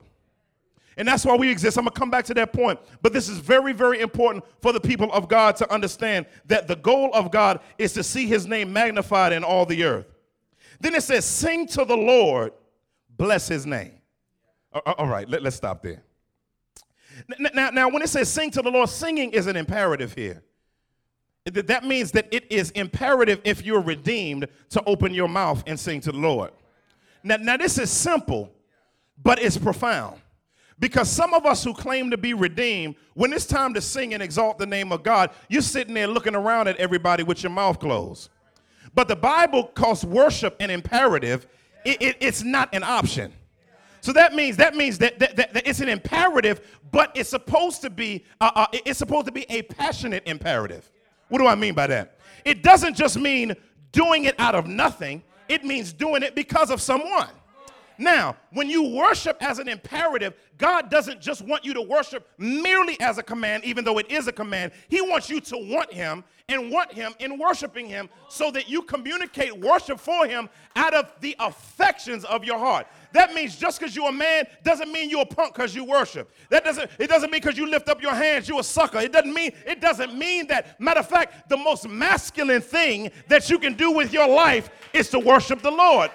And 0.96 1.08
that's 1.08 1.26
why 1.26 1.36
we 1.36 1.50
exist. 1.50 1.78
I'm 1.78 1.86
going 1.86 1.94
to 1.94 2.00
come 2.00 2.10
back 2.10 2.26
to 2.26 2.34
that 2.36 2.54
point. 2.54 2.80
But 3.02 3.12
this 3.14 3.28
is 3.28 3.38
very, 3.38 3.74
very 3.74 4.00
important 4.02 4.44
for 4.62 4.72
the 4.72 4.82
people 4.82 5.12
of 5.12 5.28
God 5.28 5.56
to 5.58 5.74
understand 5.74 6.26
that 6.46 6.68
the 6.68 6.76
goal 6.76 7.10
of 7.14 7.32
God 7.32 7.62
is 7.78 7.94
to 7.94 8.04
see 8.04 8.28
his 8.28 8.48
name 8.48 8.72
magnified 8.72 9.34
in 9.34 9.44
all 9.44 9.66
the 9.66 9.84
earth. 9.84 10.06
Then 10.80 10.96
it 10.96 11.04
says, 11.04 11.26
Sing 11.26 11.68
to 11.68 11.86
the 11.86 11.98
Lord, 11.98 12.54
bless 13.18 13.48
his 13.48 13.66
name. 13.66 14.00
All 14.74 15.08
right, 15.08 15.28
let, 15.28 15.46
us 15.46 15.56
stop 15.56 15.82
there. 15.82 16.04
Now, 17.54 17.70
now, 17.72 17.90
when 17.90 18.02
it 18.02 18.10
says 18.10 18.32
sing 18.32 18.52
to 18.52 18.62
the 18.62 18.70
Lord, 18.70 18.88
singing 18.88 19.32
is 19.32 19.48
an 19.48 19.56
imperative 19.56 20.14
here. 20.14 20.44
That 21.46 21.84
means 21.84 22.12
that 22.12 22.28
it 22.32 22.52
is 22.52 22.70
imperative 22.72 23.42
if 23.44 23.66
you're 23.66 23.82
redeemed 23.82 24.48
to 24.70 24.84
open 24.86 25.14
your 25.14 25.28
mouth 25.28 25.64
and 25.66 25.80
sing 25.80 26.02
to 26.02 26.12
the 26.12 26.18
Lord. 26.18 26.52
Now, 27.24 27.38
now 27.38 27.58
this 27.58 27.78
is 27.80 27.90
simple, 27.90 28.52
but 29.22 29.42
it's 29.42 29.58
profound. 29.58 30.22
Because 30.78 31.10
some 31.10 31.34
of 31.34 31.46
us 31.46 31.64
who 31.64 31.74
claim 31.74 32.12
to 32.12 32.18
be 32.18 32.34
redeemed, 32.34 32.96
when 33.16 33.34
it's 33.34 33.46
time 33.46 33.74
to 33.74 33.82
sing 33.82 34.14
and 34.14 34.24
exalt 34.24 34.60
the 34.60 34.66
name 34.66 34.92
of 34.92 35.04
God, 35.04 35.32
you're 35.50 35.62
sitting 35.62 35.94
there 35.94 36.08
looking 36.08 36.36
around 36.36 36.68
at 36.68 36.78
everybody 36.78 37.24
with 37.24 37.44
your 37.44 37.52
mouth 37.52 37.80
closed. 37.80 38.30
But 38.94 39.08
the 39.08 39.16
Bible 39.16 39.66
calls 39.66 40.04
worship 40.04 40.56
an 40.60 40.70
imperative. 40.70 41.48
It, 41.86 42.02
it, 42.02 42.18
it's 42.20 42.44
not 42.44 42.74
an 42.74 42.84
option. 42.84 43.34
So 44.02 44.14
that 44.14 44.34
means 44.34 44.58
that 44.58 44.76
means 44.76 44.98
that, 45.00 45.20
that, 45.20 45.36
that, 45.36 45.54
that 45.54 45.68
it's 45.68 45.82
an 45.82 45.90
imperative, 45.90 46.80
but 46.92 47.12
it's 47.16 47.30
supposed 47.30 47.82
to 47.82 47.90
be 47.90 48.26
uh, 48.40 48.52
uh, 48.56 48.68
it's 48.72 48.98
supposed 48.98 49.26
to 49.26 49.32
be 49.32 49.46
a 49.50 49.62
passionate 49.64 50.24
imperative. 50.26 50.90
What 51.28 51.40
do 51.40 51.48
I 51.48 51.56
mean 51.56 51.74
by 51.74 51.88
that? 51.88 52.18
It 52.46 52.64
doesn't 52.64 52.96
just 52.96 53.20
mean 53.20 53.56
doing 53.92 54.26
it 54.26 54.36
out 54.40 54.56
of 54.56 54.68
nothing. 54.68 55.24
It 55.48 55.66
means 55.66 55.92
doing 55.92 56.24
it 56.24 56.36
because 56.36 56.72
of 56.72 56.82
someone. 56.82 57.30
Now, 58.00 58.38
when 58.54 58.70
you 58.70 58.96
worship 58.96 59.36
as 59.42 59.60
an 59.60 59.68
imperative, 59.68 60.34
God 60.58 60.90
doesn't 60.90 61.20
just 61.20 61.42
want 61.42 61.66
you 61.66 61.74
to 61.74 61.82
worship 61.82 62.30
merely 62.38 63.00
as 63.02 63.18
a 63.18 63.24
command, 63.24 63.66
even 63.66 63.84
though 63.84 63.98
it 63.98 64.10
is 64.10 64.28
a 64.28 64.32
command. 64.32 64.72
He 64.88 65.02
wants 65.02 65.30
you 65.30 65.42
to 65.42 65.58
want 65.58 65.92
Him 65.92 66.24
and 66.48 66.72
want 66.72 66.94
Him 66.94 67.14
in 67.20 67.38
worshiping 67.38 67.90
Him 67.90 68.10
so 68.30 68.52
that 68.52 68.70
you 68.70 68.84
communicate 68.84 69.58
worship 69.60 70.00
for 70.00 70.26
Him 70.26 70.50
out 70.78 70.94
of 70.94 71.12
the 71.20 71.36
affections 71.40 72.24
of 72.24 72.46
your 72.46 72.58
heart. 72.58 72.88
That 73.12 73.34
means 73.34 73.58
just 73.58 73.80
because 73.80 73.94
you're 73.98 74.10
a 74.10 74.14
man 74.14 74.48
doesn't 74.64 74.92
mean 74.92 75.10
you're 75.10 75.22
a 75.22 75.26
punk 75.26 75.56
because 75.56 75.76
you 75.76 75.84
worship. 75.84 76.32
That 76.50 76.64
doesn't, 76.64 76.90
it 77.00 77.08
doesn't 77.08 77.30
mean 77.32 77.42
because 77.42 77.58
you 77.58 77.70
lift 77.70 77.90
up 77.90 78.02
your 78.02 78.16
hands, 78.16 78.48
you're 78.48 78.62
a 78.62 78.64
sucker. 78.64 79.00
It 79.00 79.12
doesn't 79.12 79.34
mean, 79.34 79.52
it 79.66 79.82
doesn't 79.82 80.18
mean 80.18 80.48
that. 80.48 80.80
Matter 80.80 81.02
of 81.02 81.10
fact, 81.10 81.50
the 81.50 81.58
most 81.58 81.86
masculine 81.88 82.62
thing 82.62 83.12
that 83.28 83.50
you 83.50 83.60
can 83.60 83.74
do 83.74 83.92
with 83.92 84.14
your 84.14 84.28
life 84.28 84.70
is 84.94 85.10
to 85.10 85.20
worship 85.20 85.62
the 85.62 85.72
Lord. 85.72 86.12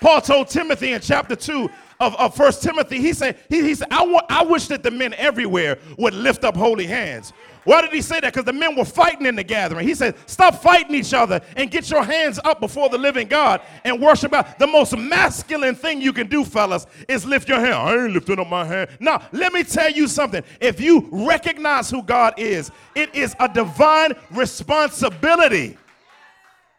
Paul 0.00 0.20
told 0.20 0.48
Timothy 0.48 0.92
in 0.92 1.00
chapter 1.00 1.36
2 1.36 1.70
of, 2.00 2.14
of 2.16 2.38
1 2.38 2.52
Timothy, 2.60 2.98
he 2.98 3.12
said, 3.12 3.38
he, 3.48 3.62
he 3.62 3.74
said 3.74 3.88
I, 3.90 4.04
want, 4.04 4.26
I 4.28 4.44
wish 4.44 4.66
that 4.68 4.82
the 4.82 4.90
men 4.90 5.14
everywhere 5.14 5.78
would 5.96 6.14
lift 6.14 6.44
up 6.44 6.56
holy 6.56 6.86
hands. 6.86 7.32
Why 7.66 7.80
did 7.80 7.90
he 7.90 8.00
say 8.00 8.20
that? 8.20 8.32
Because 8.32 8.44
the 8.44 8.52
men 8.52 8.76
were 8.76 8.84
fighting 8.84 9.26
in 9.26 9.34
the 9.34 9.42
gathering. 9.42 9.88
He 9.88 9.94
said, 9.96 10.14
Stop 10.26 10.62
fighting 10.62 10.94
each 10.94 11.12
other 11.12 11.40
and 11.56 11.68
get 11.68 11.90
your 11.90 12.04
hands 12.04 12.38
up 12.44 12.60
before 12.60 12.88
the 12.88 12.96
living 12.96 13.26
God 13.26 13.60
and 13.82 14.00
worship 14.00 14.30
God. 14.30 14.54
The 14.60 14.68
most 14.68 14.96
masculine 14.96 15.74
thing 15.74 16.00
you 16.00 16.12
can 16.12 16.28
do, 16.28 16.44
fellas, 16.44 16.86
is 17.08 17.26
lift 17.26 17.48
your 17.48 17.58
hand. 17.58 17.74
I 17.74 18.04
ain't 18.04 18.12
lifting 18.12 18.38
up 18.38 18.48
my 18.48 18.64
hand. 18.64 18.90
Now, 19.00 19.20
let 19.32 19.52
me 19.52 19.64
tell 19.64 19.90
you 19.90 20.06
something. 20.06 20.44
If 20.60 20.80
you 20.80 21.08
recognize 21.10 21.90
who 21.90 22.04
God 22.04 22.34
is, 22.36 22.70
it 22.94 23.12
is 23.12 23.34
a 23.40 23.48
divine 23.48 24.12
responsibility 24.30 25.76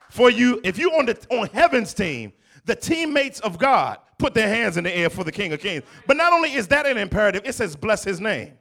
for 0.10 0.30
you. 0.30 0.62
If 0.63 0.77
you're 0.77 0.97
on, 0.97 1.08
the, 1.08 1.17
on 1.32 1.47
heaven's 1.47 1.93
team, 1.93 2.32
the 2.67 2.75
teammates 2.75 3.39
of 3.39 3.58
God 3.58 3.97
put 4.19 4.34
their 4.34 4.47
hands 4.47 4.77
in 4.77 4.84
the 4.84 4.95
air 4.95 5.10
for 5.10 5.23
the 5.23 5.32
King 5.32 5.53
of 5.53 5.60
Kings. 5.60 5.84
But 6.06 6.17
not 6.17 6.34
only 6.34 6.53
is 6.53 6.67
that 6.67 6.86
an 6.86 6.97
imperative, 6.97 7.43
it 7.45 7.56
says, 7.56 7.75
bless 7.75 8.03
his 8.03 8.19
name. 8.19 8.53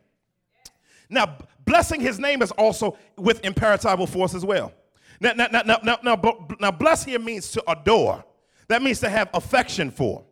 Now, 1.11 1.37
blessing 1.65 2.01
his 2.01 2.19
name 2.19 2.43
is 2.43 2.51
also 2.53 2.97
with 3.17 3.43
imperatival 3.43 4.09
force 4.09 4.35
as 4.35 4.45
well. 4.45 4.73
Now, 5.21 5.33
now, 5.33 5.49
now, 5.53 5.63
now, 5.83 5.99
now, 6.03 6.47
now, 6.61 6.71
bless 6.71 7.05
here 7.05 7.19
means 7.19 7.51
to 7.53 7.65
adore. 7.71 8.25
That 8.69 8.83
means 8.83 9.01
to 9.01 9.09
have 9.09 9.31
affection 9.35 9.91
for. 9.91 10.25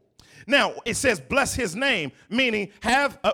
Now 0.47 0.75
it 0.85 0.95
says 0.95 1.21
bless 1.21 1.55
his 1.55 1.75
name, 1.75 2.13
meaning 2.29 2.71
have 2.81 3.19
uh, 3.25 3.33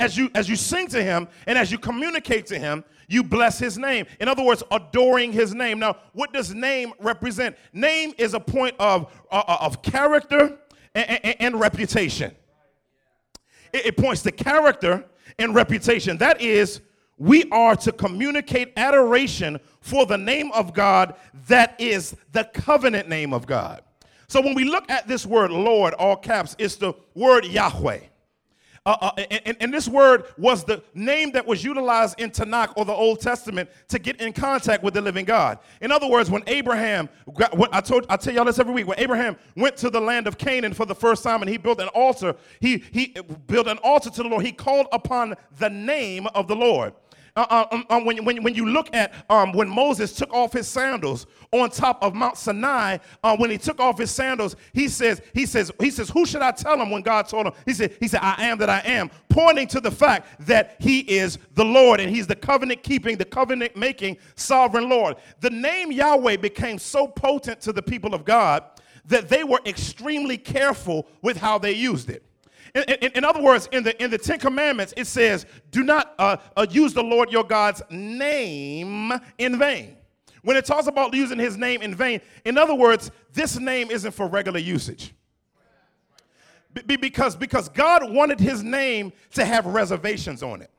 as 0.00 0.16
you 0.16 0.30
as 0.34 0.48
you 0.48 0.56
sing 0.56 0.88
to 0.88 1.02
him 1.02 1.28
and 1.46 1.58
as 1.58 1.70
you 1.70 1.78
communicate 1.78 2.46
to 2.46 2.58
him, 2.58 2.84
you 3.08 3.22
bless 3.22 3.58
his 3.58 3.78
name. 3.78 4.06
In 4.20 4.28
other 4.28 4.42
words, 4.42 4.62
adoring 4.70 5.32
his 5.32 5.54
name. 5.54 5.78
Now, 5.78 5.96
what 6.12 6.32
does 6.32 6.54
name 6.54 6.92
represent? 7.00 7.56
Name 7.72 8.14
is 8.18 8.34
a 8.34 8.40
point 8.40 8.74
of 8.78 9.12
uh, 9.30 9.42
uh 9.46 9.58
of 9.60 9.82
character 9.82 10.58
and, 10.94 11.20
and, 11.24 11.36
and 11.40 11.60
reputation. 11.60 12.34
It, 13.72 13.86
it 13.86 13.96
points 13.96 14.22
to 14.22 14.32
character 14.32 15.04
and 15.38 15.54
reputation. 15.54 16.16
That 16.18 16.40
is, 16.40 16.80
we 17.18 17.48
are 17.50 17.76
to 17.76 17.92
communicate 17.92 18.72
adoration 18.76 19.60
for 19.80 20.06
the 20.06 20.18
name 20.18 20.50
of 20.52 20.74
God 20.74 21.14
that 21.48 21.80
is 21.80 22.16
the 22.32 22.44
covenant 22.44 23.08
name 23.08 23.32
of 23.32 23.46
God. 23.46 23.82
So 24.28 24.40
when 24.40 24.54
we 24.54 24.64
look 24.64 24.90
at 24.90 25.06
this 25.06 25.24
word 25.24 25.50
Lord, 25.50 25.94
all 25.94 26.16
caps, 26.16 26.56
it's 26.58 26.76
the 26.76 26.94
word 27.14 27.44
Yahweh. 27.44 28.00
Uh, 28.86 28.96
uh, 29.00 29.10
and, 29.44 29.56
and, 29.58 29.74
this 29.74 29.88
word 29.88 30.26
was 30.38 30.62
the 30.62 30.80
name 30.94 31.32
that 31.32 31.44
was 31.44 31.64
utilized 31.64 32.20
in 32.20 32.30
Tanakh 32.30 32.72
or 32.76 32.84
the 32.84 32.92
Old 32.92 33.20
Testament 33.20 33.68
to 33.88 33.98
get 33.98 34.20
in 34.20 34.32
contact 34.32 34.84
with 34.84 34.94
the 34.94 35.00
living 35.00 35.24
God. 35.24 35.58
In 35.80 35.90
other 35.90 36.06
words, 36.06 36.30
when 36.30 36.44
Abraham, 36.46 37.08
got, 37.34 37.52
I 37.74 37.80
told, 37.80 38.06
I 38.08 38.16
tell 38.16 38.32
y'all 38.32 38.44
this 38.44 38.60
every 38.60 38.72
week, 38.72 38.86
when 38.86 39.00
Abraham 39.00 39.36
went 39.56 39.76
to 39.78 39.90
the 39.90 40.00
land 40.00 40.28
of 40.28 40.38
Canaan 40.38 40.72
for 40.72 40.86
the 40.86 40.94
first 40.94 41.24
time 41.24 41.42
and 41.42 41.50
he 41.50 41.56
built 41.56 41.80
an 41.80 41.88
altar, 41.88 42.36
he, 42.60 42.84
he 42.92 43.16
built 43.48 43.66
an 43.66 43.78
altar 43.78 44.08
to 44.08 44.22
the 44.22 44.28
Lord. 44.28 44.46
He 44.46 44.52
called 44.52 44.86
upon 44.92 45.34
the 45.58 45.68
name 45.68 46.28
of 46.28 46.46
the 46.46 46.54
Lord. 46.54 46.94
Uh, 47.36 47.46
uh, 47.50 47.66
um, 47.70 47.86
um, 47.90 48.04
when, 48.06 48.24
when, 48.24 48.42
when 48.42 48.54
you 48.54 48.64
look 48.64 48.88
at 48.94 49.12
um, 49.28 49.52
when 49.52 49.68
Moses 49.68 50.12
took 50.12 50.32
off 50.32 50.54
his 50.54 50.66
sandals 50.66 51.26
on 51.52 51.68
top 51.68 52.02
of 52.02 52.14
Mount 52.14 52.38
Sinai, 52.38 52.96
uh, 53.22 53.36
when 53.36 53.50
he 53.50 53.58
took 53.58 53.78
off 53.78 53.98
his 53.98 54.10
sandals, 54.10 54.56
he 54.72 54.88
says, 54.88 55.20
he 55.34 55.44
says, 55.44 55.70
he 55.78 55.90
says, 55.90 56.08
who 56.08 56.24
should 56.24 56.40
I 56.40 56.50
tell 56.50 56.80
him 56.80 56.90
when 56.90 57.02
God 57.02 57.28
told 57.28 57.46
him? 57.46 57.52
He 57.66 57.74
said, 57.74 57.94
he 58.00 58.08
said, 58.08 58.20
I 58.22 58.46
am 58.46 58.56
that 58.58 58.70
I 58.70 58.80
am, 58.80 59.10
pointing 59.28 59.66
to 59.68 59.80
the 59.80 59.90
fact 59.90 60.46
that 60.46 60.76
he 60.78 61.00
is 61.00 61.38
the 61.54 61.64
Lord 61.64 62.00
and 62.00 62.08
he's 62.08 62.26
the 62.26 62.36
covenant 62.36 62.82
keeping, 62.82 63.18
the 63.18 63.26
covenant 63.26 63.76
making 63.76 64.16
sovereign 64.36 64.88
Lord. 64.88 65.16
The 65.40 65.50
name 65.50 65.92
Yahweh 65.92 66.36
became 66.38 66.78
so 66.78 67.06
potent 67.06 67.60
to 67.62 67.72
the 67.72 67.82
people 67.82 68.14
of 68.14 68.24
God 68.24 68.64
that 69.04 69.28
they 69.28 69.44
were 69.44 69.60
extremely 69.66 70.38
careful 70.38 71.06
with 71.20 71.36
how 71.36 71.58
they 71.58 71.72
used 71.72 72.08
it. 72.08 72.22
In, 72.76 72.82
in, 72.82 73.12
in, 73.14 73.24
other 73.24 73.40
words, 73.40 73.70
in 73.72 73.84
the, 73.84 74.02
in 74.02 74.10
the 74.10 74.18
Ten 74.18 74.38
Commandments, 74.38 74.92
it 74.98 75.06
says, 75.06 75.46
do 75.70 75.82
not 75.82 76.14
uh, 76.18 76.36
uh, 76.58 76.66
use 76.68 76.92
the 76.92 77.02
Lord 77.02 77.32
your 77.32 77.42
God's 77.42 77.80
name 77.88 79.14
in 79.38 79.58
vain. 79.58 79.96
When 80.42 80.58
it 80.58 80.66
talks 80.66 80.86
about 80.86 81.14
using 81.14 81.38
his 81.38 81.56
name 81.56 81.80
in 81.80 81.94
vain, 81.94 82.20
in 82.44 82.58
other 82.58 82.74
words, 82.74 83.10
this 83.32 83.58
name 83.58 83.90
isn't 83.90 84.12
for 84.12 84.28
regular 84.28 84.58
usage. 84.58 85.14
Be, 86.86 86.96
because, 86.96 87.34
because 87.34 87.70
God 87.70 88.12
wanted 88.12 88.38
his 88.38 88.62
name 88.62 89.14
to 89.32 89.46
have 89.46 89.64
reservations 89.64 90.42
on 90.42 90.60
it. 90.60 90.70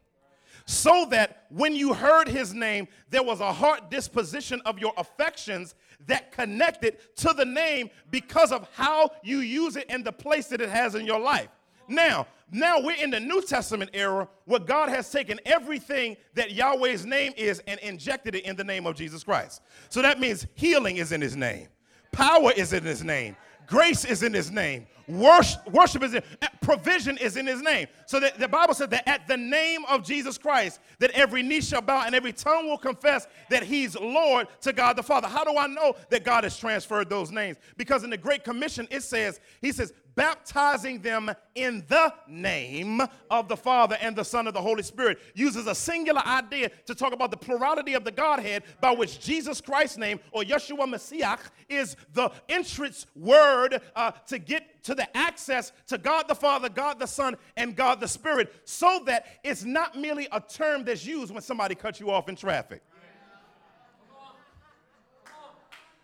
So 0.67 1.07
that 1.09 1.45
when 1.49 1.75
you 1.75 1.95
heard 1.95 2.27
his 2.27 2.53
name, 2.53 2.87
there 3.09 3.23
was 3.23 3.39
a 3.39 3.51
heart 3.51 3.89
disposition 3.89 4.61
of 4.67 4.77
your 4.77 4.93
affections 4.97 5.73
that 6.05 6.31
connected 6.31 6.97
to 7.15 7.33
the 7.33 7.45
name 7.45 7.89
because 8.11 8.51
of 8.51 8.69
how 8.73 9.09
you 9.23 9.39
use 9.39 9.77
it 9.77 9.87
and 9.89 10.05
the 10.05 10.11
place 10.11 10.45
that 10.47 10.61
it 10.61 10.69
has 10.69 10.93
in 10.93 11.03
your 11.03 11.19
life. 11.19 11.49
Now, 11.87 12.27
now 12.51 12.79
we're 12.79 12.95
in 12.95 13.09
the 13.09 13.19
New 13.19 13.41
Testament 13.41 13.91
era 13.93 14.27
where 14.45 14.59
God 14.59 14.89
has 14.89 15.11
taken 15.11 15.39
everything 15.45 16.15
that 16.35 16.51
Yahweh's 16.51 17.05
name 17.05 17.33
is 17.35 17.61
and 17.67 17.79
injected 17.81 18.35
it 18.35 18.45
in 18.45 18.55
the 18.55 18.63
name 18.63 18.85
of 18.85 18.95
Jesus 18.95 19.23
Christ. 19.23 19.61
So 19.89 20.01
that 20.01 20.19
means 20.19 20.47
healing 20.55 20.97
is 20.97 21.11
in 21.11 21.21
his 21.21 21.35
name, 21.35 21.67
power 22.11 22.51
is 22.51 22.71
in 22.73 22.83
his 22.83 23.03
name, 23.03 23.35
grace 23.67 24.05
is 24.05 24.23
in 24.23 24.33
his 24.33 24.49
name, 24.49 24.87
worship, 25.09 25.69
worship 25.71 26.03
is 26.03 26.13
in, 26.13 26.23
provision 26.61 27.17
is 27.17 27.35
in 27.35 27.45
his 27.45 27.61
name. 27.61 27.87
So 28.05 28.19
that 28.21 28.39
the 28.39 28.47
Bible 28.47 28.73
said 28.73 28.89
that 28.91 29.07
at 29.07 29.27
the 29.27 29.37
name 29.37 29.83
of 29.89 30.03
Jesus 30.03 30.37
Christ, 30.37 30.79
that 30.99 31.11
every 31.11 31.43
knee 31.43 31.61
shall 31.61 31.81
bow 31.81 32.03
and 32.05 32.15
every 32.15 32.33
tongue 32.33 32.67
will 32.67 32.77
confess 32.77 33.27
that 33.49 33.63
he's 33.63 33.99
Lord 33.99 34.47
to 34.61 34.71
God 34.71 34.95
the 34.95 35.03
Father. 35.03 35.27
How 35.27 35.43
do 35.43 35.57
I 35.57 35.67
know 35.67 35.95
that 36.09 36.23
God 36.23 36.43
has 36.43 36.57
transferred 36.57 37.09
those 37.09 37.31
names? 37.31 37.57
Because 37.75 38.03
in 38.03 38.09
the 38.09 38.17
Great 38.17 38.43
Commission, 38.43 38.87
it 38.89 39.03
says, 39.03 39.39
He 39.61 39.71
says, 39.71 39.93
baptizing 40.17 40.99
them 40.99 41.31
in 41.55 41.85
the 41.87 42.11
name 42.27 43.01
of 43.29 43.47
the 43.47 43.55
Father 43.55 43.95
and 44.01 44.15
the 44.15 44.25
Son 44.25 44.47
of 44.47 44.53
the 44.53 44.61
Holy 44.61 44.83
Spirit. 44.83 45.19
Uses 45.35 45.67
a 45.67 45.75
singular 45.75 46.21
idea 46.25 46.69
to 46.87 46.95
talk 46.95 47.13
about 47.13 47.31
the 47.31 47.37
plurality 47.37 47.93
of 47.93 48.03
the 48.03 48.11
Godhead 48.11 48.63
by 48.81 48.91
which 48.91 49.21
Jesus 49.21 49.61
Christ's 49.61 49.97
name 49.97 50.19
or 50.31 50.41
Yeshua 50.41 50.89
Messiah 50.89 51.37
is 51.69 51.95
the 52.13 52.31
entrance 52.49 53.05
word 53.15 53.79
uh, 53.95 54.11
to 54.25 54.39
get 54.39 54.83
to 54.83 54.95
the 54.95 55.15
access 55.15 55.71
to 55.85 55.97
God 55.97 56.27
the 56.27 56.35
Father, 56.35 56.67
God 56.67 56.97
the 56.97 57.05
Son, 57.05 57.37
and 57.55 57.75
God 57.75 57.99
the 57.99 58.07
Spirit, 58.07 58.53
so 58.65 59.01
that 59.05 59.27
it's 59.43 59.63
not 59.63 59.95
merely 59.95 60.27
a 60.31 60.41
term 60.41 60.83
that's 60.83 61.05
used 61.05 61.31
when 61.31 61.43
somebody 61.43 61.75
cuts 61.75 61.99
you 61.99 62.09
off 62.09 62.27
in 62.27 62.35
traffic. 62.35 62.81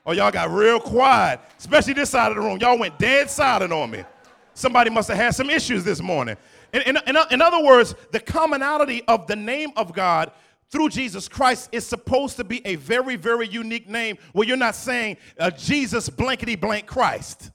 Oh, 0.06 0.12
y'all 0.12 0.32
got 0.32 0.52
real 0.52 0.80
quiet, 0.80 1.40
especially 1.58 1.94
this 1.94 2.10
side 2.10 2.30
of 2.32 2.36
the 2.36 2.42
room. 2.42 2.58
Y'all 2.60 2.78
went 2.78 3.00
dead 3.00 3.30
silent 3.30 3.72
on 3.72 3.90
me. 3.90 4.04
Somebody 4.54 4.90
must 4.90 5.08
have 5.08 5.18
had 5.18 5.34
some 5.34 5.50
issues 5.50 5.84
this 5.84 6.02
morning. 6.02 6.36
In, 6.74 6.82
in, 6.82 6.98
in, 7.08 7.18
in 7.32 7.42
other 7.42 7.64
words, 7.64 7.96
the 8.12 8.20
commonality 8.20 9.04
of 9.08 9.28
the 9.28 9.36
name 9.36 9.72
of 9.78 9.94
God 9.94 10.32
through 10.70 10.90
Jesus 10.90 11.28
Christ 11.30 11.70
is 11.72 11.86
supposed 11.86 12.36
to 12.38 12.44
be 12.44 12.66
a 12.66 12.76
very, 12.76 13.16
very 13.16 13.48
unique 13.48 13.88
name 13.88 14.18
where 14.34 14.48
you're 14.48 14.58
not 14.58 14.76
saying 14.76 15.18
uh, 15.40 15.52
Jesus 15.52 16.10
blankety 16.10 16.56
blank 16.56 16.86
Christ. 16.86 17.52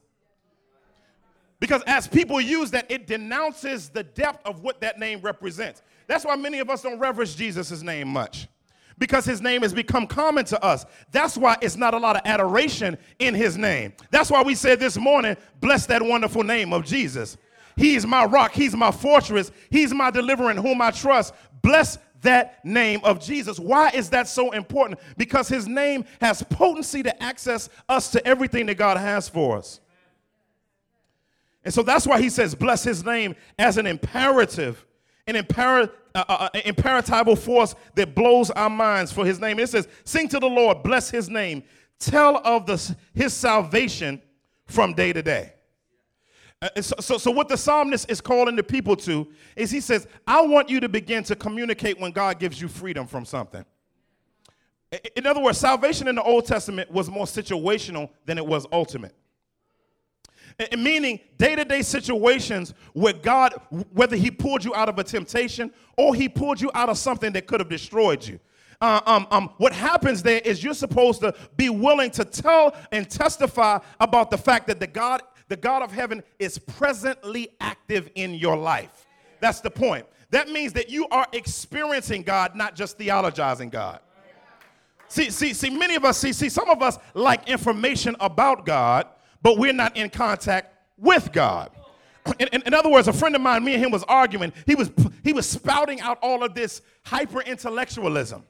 Because 1.59 1.83
as 1.85 2.07
people 2.07 2.39
use 2.41 2.71
that, 2.71 2.89
it 2.89 3.05
denounces 3.05 3.89
the 3.89 4.03
depth 4.03 4.45
of 4.45 4.61
what 4.61 4.81
that 4.81 4.97
name 4.97 5.21
represents. 5.21 5.81
That's 6.07 6.25
why 6.25 6.35
many 6.35 6.59
of 6.59 6.69
us 6.69 6.81
don't 6.81 6.97
reverence 6.97 7.35
Jesus' 7.35 7.81
name 7.81 8.07
much 8.07 8.47
because 8.99 9.25
his 9.25 9.41
name 9.41 9.61
has 9.61 9.73
become 9.73 10.05
common 10.05 10.45
to 10.45 10.63
us. 10.63 10.85
That's 11.11 11.37
why 11.37 11.57
it's 11.61 11.77
not 11.77 11.93
a 11.93 11.97
lot 11.97 12.17
of 12.17 12.21
adoration 12.25 12.97
in 13.17 13.33
his 13.33 13.57
name. 13.57 13.93
That's 14.11 14.29
why 14.29 14.43
we 14.43 14.53
said 14.53 14.79
this 14.79 14.97
morning, 14.97 15.37
bless 15.61 15.85
that 15.87 16.03
wonderful 16.03 16.43
name 16.43 16.73
of 16.73 16.85
Jesus. 16.85 17.37
He's 17.77 18.05
my 18.05 18.25
rock, 18.25 18.51
he's 18.51 18.75
my 18.75 18.91
fortress, 18.91 19.51
he's 19.69 19.93
my 19.93 20.11
deliverer 20.11 20.51
in 20.51 20.57
whom 20.57 20.81
I 20.81 20.91
trust. 20.91 21.33
Bless 21.61 21.97
that 22.21 22.63
name 22.65 22.99
of 23.05 23.21
Jesus. 23.21 23.57
Why 23.57 23.89
is 23.91 24.09
that 24.09 24.27
so 24.27 24.51
important? 24.51 24.99
Because 25.17 25.47
his 25.47 25.67
name 25.67 26.03
has 26.19 26.43
potency 26.43 27.01
to 27.03 27.23
access 27.23 27.69
us 27.87 28.11
to 28.11 28.27
everything 28.27 28.65
that 28.65 28.75
God 28.75 28.97
has 28.97 29.29
for 29.29 29.57
us. 29.57 29.79
And 31.63 31.73
so 31.73 31.81
that's 31.81 32.05
why 32.05 32.21
he 32.21 32.29
says, 32.29 32.53
bless 32.53 32.83
his 32.83 33.05
name 33.05 33.35
as 33.57 33.77
an 33.77 33.87
imperative 33.87 34.85
an 35.29 35.35
imperative, 35.35 35.95
uh, 36.27 36.49
uh, 36.53 37.23
uh 37.25 37.35
force 37.35 37.75
that 37.95 38.15
blows 38.15 38.49
our 38.51 38.69
minds 38.69 39.11
for 39.11 39.25
his 39.25 39.39
name. 39.39 39.59
It 39.59 39.69
says, 39.69 39.87
Sing 40.03 40.27
to 40.29 40.39
the 40.39 40.47
Lord, 40.47 40.83
bless 40.83 41.09
his 41.09 41.29
name, 41.29 41.63
tell 41.99 42.37
of 42.45 42.65
the, 42.65 42.95
his 43.13 43.33
salvation 43.33 44.21
from 44.65 44.93
day 44.93 45.13
to 45.13 45.21
day. 45.21 45.53
Uh, 46.61 46.81
so, 46.81 46.95
so, 46.99 47.17
so, 47.17 47.31
what 47.31 47.47
the 47.47 47.55
psalmist 47.55 48.09
is 48.11 48.19
calling 48.19 48.55
the 48.55 48.63
people 48.63 48.95
to 48.97 49.27
is 49.55 49.71
he 49.71 49.79
says, 49.79 50.07
I 50.27 50.41
want 50.41 50.69
you 50.69 50.79
to 50.81 50.89
begin 50.89 51.23
to 51.23 51.35
communicate 51.35 51.99
when 51.99 52.11
God 52.11 52.37
gives 52.39 52.59
you 52.59 52.67
freedom 52.67 53.07
from 53.07 53.23
something. 53.23 53.63
In 55.15 55.25
other 55.25 55.39
words, 55.39 55.57
salvation 55.57 56.07
in 56.07 56.15
the 56.15 56.23
Old 56.23 56.45
Testament 56.45 56.89
was 56.91 57.09
more 57.09 57.25
situational 57.25 58.09
than 58.25 58.37
it 58.37 58.45
was 58.45 58.65
ultimate. 58.71 59.15
Meaning, 60.77 61.21
day 61.37 61.55
to 61.55 61.63
day 61.63 61.81
situations 61.81 62.73
where 62.93 63.13
God, 63.13 63.53
whether 63.93 64.15
He 64.15 64.29
pulled 64.29 64.63
you 64.63 64.75
out 64.75 64.89
of 64.89 64.99
a 64.99 65.03
temptation 65.03 65.71
or 65.97 66.13
He 66.13 66.27
pulled 66.27 66.59
you 66.59 66.69
out 66.73 66.89
of 66.89 66.97
something 66.97 67.31
that 67.33 67.47
could 67.47 67.61
have 67.61 67.69
destroyed 67.69 68.25
you. 68.25 68.39
Uh, 68.81 69.01
um, 69.05 69.27
um, 69.31 69.49
what 69.57 69.73
happens 69.73 70.23
there 70.23 70.39
is 70.45 70.63
you're 70.63 70.73
supposed 70.73 71.19
to 71.21 71.33
be 71.57 71.69
willing 71.69 72.11
to 72.11 72.23
tell 72.23 72.75
and 72.91 73.09
testify 73.09 73.79
about 73.99 74.31
the 74.31 74.37
fact 74.37 74.67
that 74.67 74.79
the 74.79 74.87
God, 74.87 75.21
the 75.49 75.57
God 75.57 75.81
of 75.81 75.91
heaven, 75.91 76.23
is 76.39 76.57
presently 76.57 77.49
active 77.59 78.09
in 78.15 78.33
your 78.33 78.55
life. 78.55 79.05
That's 79.41 79.59
the 79.61 79.71
point. 79.71 80.05
That 80.31 80.49
means 80.49 80.73
that 80.73 80.89
you 80.89 81.07
are 81.09 81.27
experiencing 81.33 82.23
God, 82.23 82.55
not 82.55 82.75
just 82.75 82.97
theologizing 82.97 83.71
God. 83.71 83.99
See, 85.07 85.31
see, 85.31 85.53
see, 85.53 85.71
many 85.71 85.95
of 85.95 86.05
us, 86.05 86.17
see, 86.17 86.31
see, 86.31 86.49
some 86.49 86.69
of 86.69 86.83
us 86.83 86.99
like 87.15 87.49
information 87.49 88.15
about 88.19 88.65
God, 88.65 89.07
but 89.41 89.57
we're 89.57 89.73
not 89.73 89.95
in 89.95 90.09
contact 90.09 90.73
with 90.97 91.31
God. 91.31 91.71
In, 92.39 92.47
in, 92.49 92.61
in, 92.63 92.73
other 92.73 92.89
words, 92.89 93.07
a 93.07 93.13
friend 93.13 93.35
of 93.35 93.41
mine, 93.41 93.63
me 93.63 93.73
and 93.73 93.83
him 93.83 93.91
was 93.91 94.03
arguing. 94.03 94.53
He 94.65 94.75
was 94.75 94.91
he 95.23 95.33
was 95.33 95.47
spouting 95.47 95.99
out 96.01 96.19
all 96.21 96.43
of 96.43 96.53
this 96.53 96.81
hyper 97.03 97.41
intellectualism. 97.41 98.43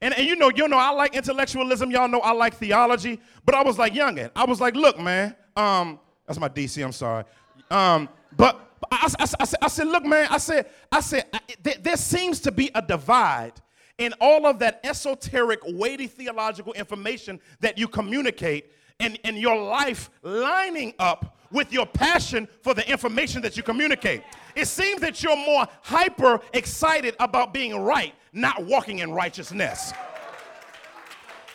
And, 0.00 0.14
and 0.14 0.26
you 0.26 0.34
know, 0.34 0.50
you 0.54 0.66
know, 0.66 0.78
I 0.78 0.90
like 0.90 1.14
intellectualism. 1.14 1.90
Y'all 1.90 2.08
know 2.08 2.20
I 2.20 2.32
like 2.32 2.54
theology. 2.54 3.20
But 3.44 3.54
I 3.54 3.62
was 3.62 3.78
like 3.78 3.94
youngin. 3.94 4.30
I 4.34 4.44
was 4.44 4.60
like, 4.60 4.74
look, 4.74 4.98
man. 4.98 5.36
Um, 5.56 6.00
that's 6.26 6.40
my 6.40 6.48
DC. 6.48 6.82
I'm 6.84 6.92
sorry. 6.92 7.24
Um, 7.70 8.08
but 8.36 8.60
I, 8.90 9.12
I, 9.18 9.24
I, 9.40 9.46
I, 9.62 9.68
said, 9.68 9.86
look, 9.86 10.04
man. 10.04 10.26
I 10.28 10.38
said, 10.38 10.68
I 10.90 11.00
said, 11.00 11.26
there, 11.62 11.76
there 11.80 11.96
seems 11.96 12.40
to 12.40 12.50
be 12.50 12.70
a 12.74 12.82
divide 12.82 13.52
in 13.98 14.12
all 14.20 14.46
of 14.46 14.58
that 14.58 14.80
esoteric, 14.82 15.60
weighty 15.64 16.08
theological 16.08 16.72
information 16.72 17.38
that 17.60 17.78
you 17.78 17.86
communicate 17.86 18.72
and, 19.02 19.18
and 19.24 19.36
your 19.36 19.60
life 19.60 20.10
lining 20.22 20.94
up 20.98 21.36
with 21.50 21.72
your 21.72 21.84
passion 21.84 22.48
for 22.62 22.72
the 22.72 22.88
information 22.90 23.42
that 23.42 23.56
you 23.56 23.62
communicate. 23.62 24.22
It 24.54 24.66
seems 24.66 25.00
that 25.02 25.22
you're 25.22 25.36
more 25.36 25.66
hyper 25.82 26.40
excited 26.54 27.14
about 27.20 27.52
being 27.52 27.76
right, 27.76 28.14
not 28.32 28.64
walking 28.64 29.00
in 29.00 29.12
righteousness. 29.12 29.92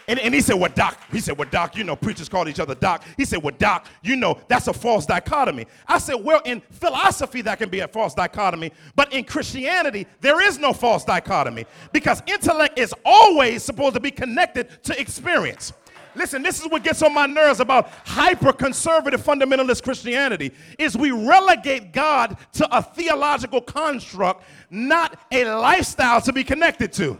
And, 0.10 0.20
and 0.20 0.34
he 0.34 0.40
said, 0.40 0.56
Well, 0.56 0.72
Doc, 0.74 0.98
he 1.12 1.20
said, 1.20 1.38
Well, 1.38 1.50
Doc, 1.52 1.76
you 1.76 1.84
know, 1.84 1.96
preachers 1.96 2.30
call 2.30 2.48
each 2.48 2.62
other 2.62 2.76
Doc. 2.76 3.04
He 3.18 3.26
said, 3.26 3.44
Well, 3.44 3.56
Doc, 3.58 3.88
you 4.02 4.16
know, 4.16 4.40
that's 4.48 4.68
a 4.68 4.74
false 4.74 5.06
dichotomy. 5.06 5.68
I 5.86 5.98
said, 5.98 6.16
Well, 6.16 6.42
in 6.46 6.62
philosophy, 6.72 7.42
that 7.42 7.58
can 7.58 7.70
be 7.70 7.82
a 7.82 7.90
false 7.90 8.14
dichotomy, 8.14 8.72
but 8.96 9.12
in 9.12 9.26
Christianity, 9.26 10.08
there 10.22 10.42
is 10.42 10.60
no 10.60 10.72
false 10.72 11.04
dichotomy 11.04 11.66
because 11.92 12.24
intellect 12.26 12.80
is 12.80 12.94
always 13.04 13.64
supposed 13.64 13.96
to 13.96 14.00
be 14.00 14.12
connected 14.12 14.82
to 14.84 15.00
experience. 15.00 15.74
Listen, 16.18 16.42
this 16.42 16.60
is 16.60 16.68
what 16.70 16.84
gets 16.84 17.04
on 17.04 17.14
my 17.14 17.28
nerves 17.28 17.60
about 17.60 17.90
hyper 18.04 18.52
conservative 18.52 19.22
fundamentalist 19.22 19.84
Christianity 19.84 20.52
is 20.80 20.98
we 20.98 21.12
relegate 21.12 21.94
God 21.94 22.38
to 22.54 22.76
a 22.76 22.82
theological 22.82 23.62
construct, 23.62 24.44
not 24.72 25.20
a 25.32 25.46
lifestyle 25.46 26.20
to 26.22 26.34
be 26.34 26.44
connected 26.44 26.92
to. 26.94 27.18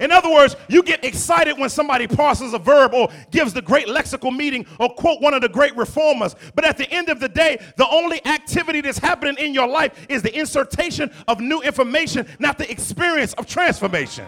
In 0.00 0.10
other 0.10 0.30
words, 0.30 0.56
you 0.68 0.82
get 0.82 1.04
excited 1.04 1.58
when 1.58 1.68
somebody 1.68 2.06
parses 2.06 2.54
a 2.54 2.58
verb 2.58 2.94
or 2.94 3.10
gives 3.30 3.52
the 3.52 3.60
great 3.60 3.86
lexical 3.86 4.34
meaning 4.34 4.66
or 4.78 4.88
quote 4.94 5.20
one 5.20 5.34
of 5.34 5.42
the 5.42 5.48
great 5.48 5.76
reformers. 5.76 6.34
But 6.54 6.64
at 6.64 6.78
the 6.78 6.90
end 6.90 7.10
of 7.10 7.20
the 7.20 7.28
day, 7.28 7.60
the 7.76 7.86
only 7.88 8.24
activity 8.26 8.80
that's 8.80 8.98
happening 8.98 9.36
in 9.38 9.52
your 9.52 9.68
life 9.68 10.06
is 10.08 10.22
the 10.22 10.38
insertion 10.38 11.10
of 11.28 11.40
new 11.40 11.60
information, 11.60 12.26
not 12.38 12.56
the 12.56 12.70
experience 12.70 13.34
of 13.34 13.46
transformation. 13.46 14.26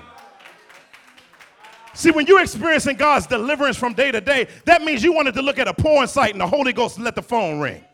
See, 1.94 2.10
when 2.10 2.26
you're 2.26 2.40
experiencing 2.40 2.96
God's 2.96 3.26
deliverance 3.26 3.76
from 3.76 3.92
day 3.92 4.10
to 4.10 4.20
day, 4.20 4.48
that 4.64 4.82
means 4.82 5.02
you 5.02 5.12
wanted 5.12 5.34
to 5.34 5.42
look 5.42 5.58
at 5.58 5.68
a 5.68 5.74
porn 5.74 6.08
site 6.08 6.32
and 6.32 6.40
the 6.40 6.46
Holy 6.46 6.72
Ghost 6.72 6.98
let 6.98 7.14
the 7.14 7.22
phone 7.22 7.60
ring. 7.60 7.84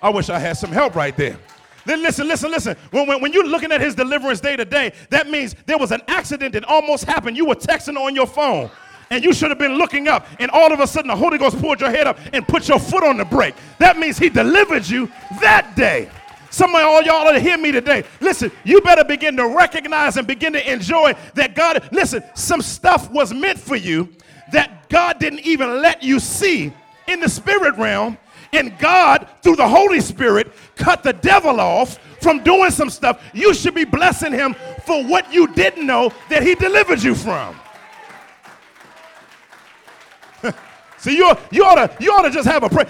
I 0.00 0.08
wish 0.08 0.30
I 0.30 0.38
had 0.38 0.56
some 0.56 0.72
help 0.72 0.94
right 0.94 1.16
there. 1.16 1.38
Then 1.84 2.02
listen, 2.02 2.28
listen, 2.28 2.50
listen. 2.50 2.76
When, 2.90 3.06
when, 3.06 3.20
when, 3.20 3.32
you're 3.32 3.46
looking 3.46 3.72
at 3.72 3.80
his 3.80 3.94
deliverance 3.94 4.40
day 4.40 4.56
to 4.56 4.64
day, 4.64 4.92
that 5.10 5.28
means 5.28 5.54
there 5.66 5.78
was 5.78 5.90
an 5.90 6.00
accident 6.08 6.54
that 6.54 6.64
almost 6.64 7.04
happened. 7.04 7.36
You 7.36 7.46
were 7.46 7.54
texting 7.54 7.96
on 7.96 8.14
your 8.14 8.26
phone 8.26 8.70
and 9.10 9.22
you 9.22 9.34
should 9.34 9.50
have 9.50 9.58
been 9.58 9.74
looking 9.74 10.08
up, 10.08 10.26
and 10.40 10.50
all 10.52 10.72
of 10.72 10.80
a 10.80 10.86
sudden 10.86 11.08
the 11.08 11.16
Holy 11.16 11.36
Ghost 11.36 11.60
pulled 11.60 11.82
your 11.82 11.90
head 11.90 12.06
up 12.06 12.18
and 12.32 12.48
put 12.48 12.66
your 12.66 12.78
foot 12.78 13.04
on 13.04 13.18
the 13.18 13.26
brake. 13.26 13.54
That 13.78 13.98
means 13.98 14.16
he 14.16 14.30
delivered 14.30 14.88
you 14.88 15.12
that 15.42 15.76
day. 15.76 16.08
Some 16.52 16.74
of 16.74 16.82
all 16.82 17.02
y'all 17.02 17.32
to 17.32 17.40
hear 17.40 17.56
me 17.56 17.72
today. 17.72 18.04
Listen, 18.20 18.52
you 18.62 18.82
better 18.82 19.04
begin 19.04 19.36
to 19.38 19.48
recognize 19.48 20.18
and 20.18 20.26
begin 20.26 20.52
to 20.52 20.70
enjoy 20.72 21.14
that 21.34 21.54
God, 21.54 21.88
listen, 21.92 22.22
some 22.34 22.60
stuff 22.60 23.10
was 23.10 23.32
meant 23.32 23.58
for 23.58 23.74
you 23.74 24.10
that 24.52 24.90
God 24.90 25.18
didn't 25.18 25.40
even 25.40 25.80
let 25.80 26.02
you 26.02 26.20
see 26.20 26.70
in 27.08 27.20
the 27.20 27.28
spirit 27.28 27.74
realm. 27.78 28.18
And 28.52 28.78
God, 28.78 29.30
through 29.42 29.56
the 29.56 29.66
Holy 29.66 30.00
Spirit, 30.00 30.52
cut 30.76 31.02
the 31.02 31.14
devil 31.14 31.58
off 31.58 31.98
from 32.20 32.42
doing 32.42 32.70
some 32.70 32.90
stuff. 32.90 33.22
You 33.32 33.54
should 33.54 33.74
be 33.74 33.86
blessing 33.86 34.32
him 34.32 34.54
for 34.84 35.02
what 35.06 35.32
you 35.32 35.46
didn't 35.54 35.86
know 35.86 36.12
that 36.28 36.42
he 36.42 36.54
delivered 36.54 37.02
you 37.02 37.14
from. 37.14 37.58
See, 41.02 41.16
you, 41.16 41.32
you, 41.50 41.64
ought 41.64 41.74
to, 41.74 41.96
you 41.98 42.12
ought 42.12 42.22
to 42.22 42.30
just 42.30 42.46
have 42.46 42.62
a 42.62 42.68
prayer. 42.68 42.86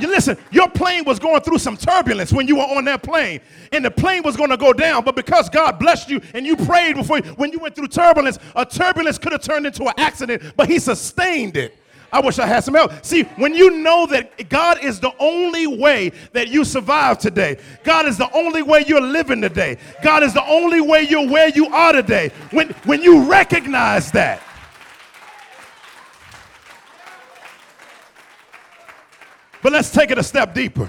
Listen, 0.00 0.36
your 0.50 0.68
plane 0.68 1.04
was 1.06 1.18
going 1.18 1.40
through 1.40 1.56
some 1.56 1.74
turbulence 1.74 2.34
when 2.34 2.46
you 2.46 2.56
were 2.56 2.64
on 2.64 2.84
that 2.84 3.02
plane, 3.02 3.40
and 3.72 3.82
the 3.82 3.90
plane 3.90 4.22
was 4.22 4.36
going 4.36 4.50
to 4.50 4.58
go 4.58 4.74
down. 4.74 5.04
But 5.04 5.16
because 5.16 5.48
God 5.48 5.78
blessed 5.78 6.10
you 6.10 6.20
and 6.34 6.44
you 6.44 6.54
prayed 6.54 6.96
before, 6.96 7.20
you, 7.20 7.24
when 7.36 7.50
you 7.50 7.58
went 7.58 7.74
through 7.74 7.88
turbulence, 7.88 8.38
a 8.54 8.66
turbulence 8.66 9.16
could 9.16 9.32
have 9.32 9.40
turned 9.40 9.64
into 9.64 9.84
an 9.84 9.94
accident, 9.96 10.52
but 10.54 10.68
He 10.68 10.78
sustained 10.78 11.56
it. 11.56 11.78
I 12.12 12.20
wish 12.20 12.38
I 12.38 12.46
had 12.46 12.62
some 12.62 12.74
help. 12.74 12.92
See, 13.02 13.22
when 13.36 13.54
you 13.54 13.70
know 13.78 14.04
that 14.08 14.50
God 14.50 14.84
is 14.84 15.00
the 15.00 15.14
only 15.18 15.66
way 15.66 16.12
that 16.32 16.48
you 16.48 16.62
survive 16.66 17.18
today, 17.18 17.56
God 17.84 18.04
is 18.04 18.18
the 18.18 18.30
only 18.34 18.60
way 18.60 18.84
you're 18.86 19.00
living 19.00 19.40
today, 19.40 19.78
God 20.02 20.22
is 20.22 20.34
the 20.34 20.44
only 20.44 20.82
way 20.82 21.06
you're 21.08 21.26
where 21.26 21.48
you 21.48 21.68
are 21.68 21.94
today, 21.94 22.32
when, 22.50 22.68
when 22.84 23.00
you 23.00 23.30
recognize 23.30 24.12
that, 24.12 24.42
But 29.62 29.72
let's 29.72 29.90
take 29.90 30.10
it 30.10 30.18
a 30.18 30.22
step 30.22 30.54
deeper. 30.54 30.88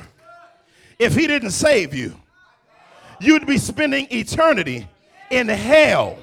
If 0.97 1.15
he 1.15 1.27
didn't 1.27 1.51
save 1.51 1.93
you, 1.93 2.15
you'd 3.19 3.47
be 3.47 3.57
spending 3.57 4.07
eternity 4.11 4.87
in 5.29 5.47
hell, 5.47 6.17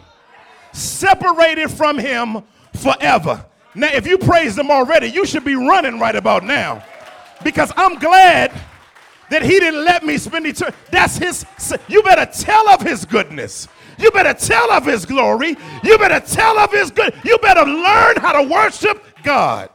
separated 0.73 1.71
from 1.71 1.99
him 1.99 2.43
forever. 2.75 3.45
Now, 3.75 3.89
if 3.93 4.07
you 4.07 4.19
praised 4.19 4.59
him 4.59 4.71
already, 4.71 5.09
you 5.09 5.27
should 5.27 5.45
be 5.45 5.55
running 5.55 5.99
right 5.99 6.17
about 6.17 6.45
now. 6.45 6.85
Because 7.45 7.73
I'm 7.77 7.99
glad 7.99 8.53
that 9.31 9.43
he 9.43 9.61
didn't 9.61 9.85
let 9.85 10.05
me 10.05 10.17
spend 10.19 10.47
eternity. 10.47 10.77
That's 10.91 11.17
his, 11.17 11.45
you 11.89 12.03
better 12.03 12.27
tell 12.27 12.69
of 12.69 12.83
his 12.83 13.05
goodness. 13.05 13.69
You 13.99 14.11
better 14.11 14.33
tell 14.33 14.71
of 14.71 14.87
his 14.87 15.05
glory. 15.05 15.57
You 15.83 15.99
better 15.99 16.25
tell 16.25 16.59
of 16.59 16.73
his 16.73 16.91
good. 16.91 17.15
You 17.25 17.37
better 17.39 17.65
learn 17.65 18.17
how 18.17 18.41
to 18.41 18.49
worship 18.49 19.05
God. 19.23 19.71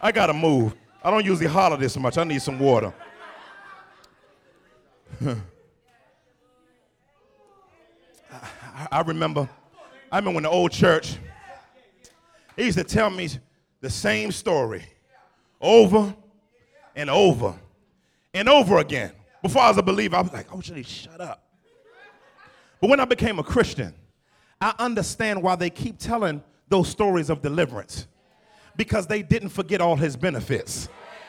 I 0.00 0.10
got 0.10 0.26
to 0.26 0.32
move. 0.32 0.74
I 1.04 1.10
don't 1.10 1.24
usually 1.24 1.48
holler 1.48 1.76
this 1.76 1.96
much. 1.96 2.16
I 2.16 2.24
need 2.24 2.40
some 2.40 2.58
water. 2.58 2.94
I 8.90 9.00
remember, 9.02 9.48
I 10.10 10.18
remember 10.18 10.36
when 10.36 10.42
the 10.44 10.50
old 10.50 10.72
church, 10.72 11.18
used 12.56 12.78
to 12.78 12.84
tell 12.84 13.10
me 13.10 13.28
the 13.80 13.90
same 13.90 14.30
story 14.30 14.84
over 15.60 16.14
and 16.94 17.10
over 17.10 17.54
and 18.34 18.48
over 18.48 18.78
again. 18.78 19.12
Before 19.42 19.62
I 19.62 19.68
was 19.68 19.78
a 19.78 19.82
believer, 19.82 20.16
I 20.16 20.20
was 20.22 20.32
like, 20.32 20.46
oh, 20.54 20.60
should 20.60 20.76
they 20.76 20.82
shut 20.82 21.20
up? 21.20 21.42
But 22.80 22.90
when 22.90 23.00
I 23.00 23.04
became 23.04 23.38
a 23.38 23.44
Christian, 23.44 23.94
I 24.60 24.74
understand 24.78 25.42
why 25.42 25.56
they 25.56 25.70
keep 25.70 25.98
telling 25.98 26.42
those 26.68 26.88
stories 26.88 27.30
of 27.30 27.42
deliverance 27.42 28.06
because 28.76 29.06
they 29.06 29.22
didn't 29.22 29.50
forget 29.50 29.80
all 29.80 29.96
his 29.96 30.16
benefits. 30.16 30.88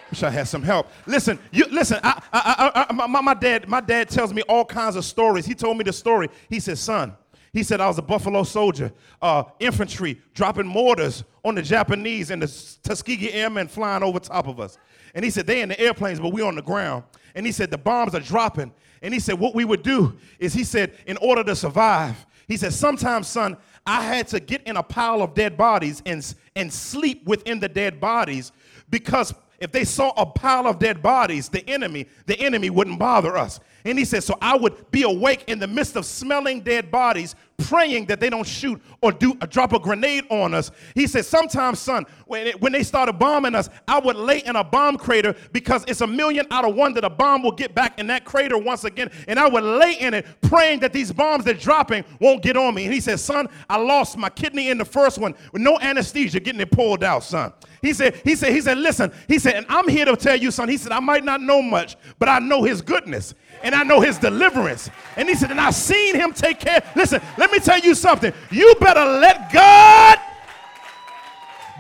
Wish 0.10 0.24
I 0.24 0.30
had 0.30 0.48
some 0.48 0.62
help. 0.62 0.88
Listen, 1.06 1.40
you 1.52 1.66
listen. 1.72 2.00
I, 2.04 2.22
I, 2.32 2.86
I, 2.90 3.08
my, 3.08 3.22
my 3.22 3.34
dad, 3.34 3.68
my 3.68 3.82
dad 3.82 4.10
tells 4.10 4.34
me 4.34 4.44
all 4.44 4.64
kinds 4.64 4.96
of 4.96 5.06
stories. 5.06 5.46
He 5.46 5.56
told 5.56 5.78
me 5.78 5.84
the 5.84 5.94
story. 5.94 6.30
He 6.50 6.60
said, 6.60 6.78
"Son, 6.78 7.16
he 7.54 7.62
said 7.62 7.80
I 7.80 7.88
was 7.88 8.00
a 8.00 8.02
Buffalo 8.02 8.44
soldier, 8.44 8.92
uh, 9.22 9.44
infantry, 9.60 10.20
dropping 10.34 10.66
mortars 10.66 11.24
on 11.46 11.54
the 11.54 11.62
Japanese 11.62 12.32
and 12.32 12.42
the 12.42 12.48
Tuskegee 12.84 13.32
Airmen 13.32 13.68
flying 13.68 14.02
over 14.02 14.20
top 14.20 14.48
of 14.48 14.60
us. 14.60 14.78
And 15.14 15.24
he 15.24 15.30
said 15.30 15.46
they 15.46 15.62
in 15.62 15.70
the 15.70 15.80
airplanes, 15.80 16.20
but 16.20 16.30
we 16.30 16.42
on 16.42 16.56
the 16.56 16.64
ground. 16.64 17.04
And 17.36 17.46
he 17.46 17.52
said 17.52 17.70
the 17.70 17.78
bombs 17.78 18.16
are 18.16 18.20
dropping. 18.20 18.74
And 19.04 19.14
he 19.14 19.20
said 19.20 19.40
what 19.40 19.54
we 19.54 19.66
would 19.66 19.84
do 19.84 20.18
is 20.40 20.54
he 20.54 20.64
said 20.64 20.94
in 21.06 21.18
order 21.18 21.44
to 21.44 21.56
survive, 21.56 22.26
he 22.48 22.58
said 22.58 22.74
sometimes, 22.74 23.28
son, 23.28 23.58
I 23.86 24.04
had 24.04 24.28
to 24.30 24.40
get 24.40 24.64
in 24.64 24.78
a 24.78 24.84
pile 24.84 25.22
of 25.22 25.34
dead 25.34 25.58
bodies 25.58 26.02
and, 26.06 26.34
and 26.56 26.72
sleep 26.72 27.26
within 27.26 27.60
the 27.60 27.70
dead 27.70 28.00
bodies 28.00 28.52
because 28.90 29.34
if 29.60 29.72
they 29.72 29.86
saw 29.86 30.12
a 30.18 30.26
pile 30.26 30.68
of 30.68 30.80
dead 30.80 31.02
bodies, 31.02 31.50
the 31.50 31.68
enemy, 31.70 32.08
the 32.26 32.40
enemy 32.40 32.70
wouldn't 32.70 33.00
bother 33.00 33.38
us. 33.38 33.60
And 33.86 34.00
he 34.00 34.06
said, 34.06 34.24
So 34.24 34.38
I 34.42 34.56
would 34.56 34.92
be 34.92 35.04
awake 35.04 35.44
in 35.48 35.60
the 35.60 35.68
midst 35.68 35.96
of 35.96 36.06
smelling 36.06 36.62
dead 36.62 36.90
bodies, 36.90 37.36
praying 37.58 38.06
that 38.06 38.20
they 38.20 38.30
don't 38.30 38.48
shoot 38.48 38.82
or 39.02 39.12
do 39.12 39.38
or 39.42 39.48
drop 39.48 39.74
a 39.74 39.80
grenade 39.80 40.26
on 40.30 40.54
us. 40.54 40.72
He 40.96 41.08
said, 41.08 41.26
Sometimes, 41.26 41.80
son, 41.80 42.06
when, 42.26 42.48
it, 42.48 42.62
when 42.62 42.72
they 42.72 42.84
started 42.84 43.14
bombing 43.14 43.56
us, 43.56 43.70
I 43.88 44.00
would 44.00 44.16
lay 44.16 44.40
in 44.40 44.56
a 44.56 44.64
bomb 44.64 44.98
crater 44.98 45.36
because 45.52 45.84
it's 45.88 46.02
a 46.02 46.08
million 46.08 46.46
out 46.52 46.66
of 46.66 46.76
one 46.76 46.94
that 46.94 47.04
a 47.04 47.10
bomb 47.10 47.44
will 47.44 47.52
get 47.52 47.76
back 47.76 48.00
in 48.00 48.08
that 48.08 48.24
crater 48.26 48.58
once 48.58 48.86
again. 48.86 49.12
And 49.28 49.40
I 49.40 49.48
would 49.48 49.64
lay 49.64 49.94
in 49.94 50.14
it, 50.14 50.26
praying 50.42 50.80
that 50.80 50.94
these 50.94 51.12
bombs 51.12 51.44
that 51.46 51.60
dropping 51.60 52.06
won't 52.20 52.42
get 52.42 52.56
on 52.56 52.74
me. 52.76 52.86
And 52.86 52.94
he 52.94 53.02
said, 53.02 53.20
Son, 53.20 53.48
I 53.70 53.78
lost 53.78 54.18
my 54.18 54.30
kidney 54.30 54.70
in 54.70 54.78
the 54.78 54.86
first 54.86 55.18
one 55.18 55.36
with 55.52 55.62
no 55.62 55.78
anesthesia, 55.80 56.40
getting 56.40 56.62
it 56.62 56.72
pulled 56.72 57.04
out, 57.04 57.24
son. 57.24 57.54
He 57.82 57.92
said, 57.92 58.22
he 58.24 58.36
said, 58.36 58.54
he 58.54 58.62
said, 58.62 58.78
listen, 58.78 59.12
he 59.28 59.38
said, 59.38 59.56
and 59.56 59.66
I'm 59.68 59.90
here 59.90 60.06
to 60.06 60.16
tell 60.16 60.38
you, 60.38 60.52
son. 60.52 60.70
He 60.70 60.78
said, 60.78 60.94
I 60.94 61.02
might 61.02 61.26
not 61.26 61.42
know 61.42 61.62
much, 61.62 61.98
but 62.18 62.30
I 62.30 62.40
know 62.40 62.64
his 62.64 62.82
goodness 62.82 63.34
and 63.64 63.74
I 63.74 63.84
know 63.84 64.02
his 64.02 64.20
deliverance. 64.20 64.92
And 65.16 65.28
he 65.28 65.36
said, 65.36 65.50
and 65.50 65.60
I've 65.60 65.74
seen 65.74 66.16
him 66.16 66.34
take 66.34 66.60
care. 66.60 66.84
Listen, 66.96 67.22
let 67.38 67.52
me 67.52 67.60
tell 67.60 67.80
you 67.80 67.96
something. 67.96 68.34
You 68.52 68.76
better 68.80 69.06
let 69.06 69.52
God 69.52 70.20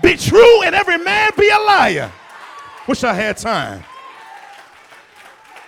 be 0.01 0.15
true 0.15 0.63
and 0.63 0.73
every 0.73 0.97
man 0.97 1.31
be 1.37 1.49
a 1.49 1.59
liar. 1.59 2.11
Wish 2.87 3.03
I 3.03 3.13
had 3.13 3.37
time. 3.37 3.83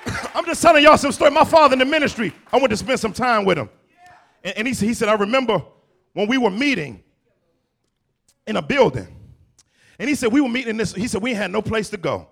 I'm 0.34 0.46
just 0.46 0.62
telling 0.62 0.84
y'all 0.84 0.98
some 0.98 1.12
story. 1.12 1.32
My 1.32 1.46
father 1.46 1.74
in 1.74 1.80
the 1.80 1.86
ministry, 1.86 2.34
I 2.52 2.58
went 2.58 2.70
to 2.70 2.78
spend 2.78 3.00
some 3.00 3.14
time 3.14 3.44
with 3.46 3.58
him. 3.58 3.70
And, 4.44 4.58
and 4.58 4.68
he, 4.68 4.74
he 4.74 4.94
said, 4.94 5.10
I 5.10 5.14
remember 5.14 5.62
when 6.14 6.28
we 6.28 6.38
were 6.38 6.52
meeting 6.52 7.04
in 8.48 8.56
a 8.56 8.62
building 8.62 9.08
and 10.00 10.10
he 10.10 10.16
said, 10.16 10.32
we 10.32 10.40
were 10.40 10.50
meeting 10.50 10.72
in 10.72 10.78
this, 10.78 10.94
he 10.94 11.08
said, 11.08 11.22
we 11.22 11.34
had 11.34 11.52
no 11.52 11.62
place 11.62 11.90
to 11.90 11.98
go. 11.98 12.28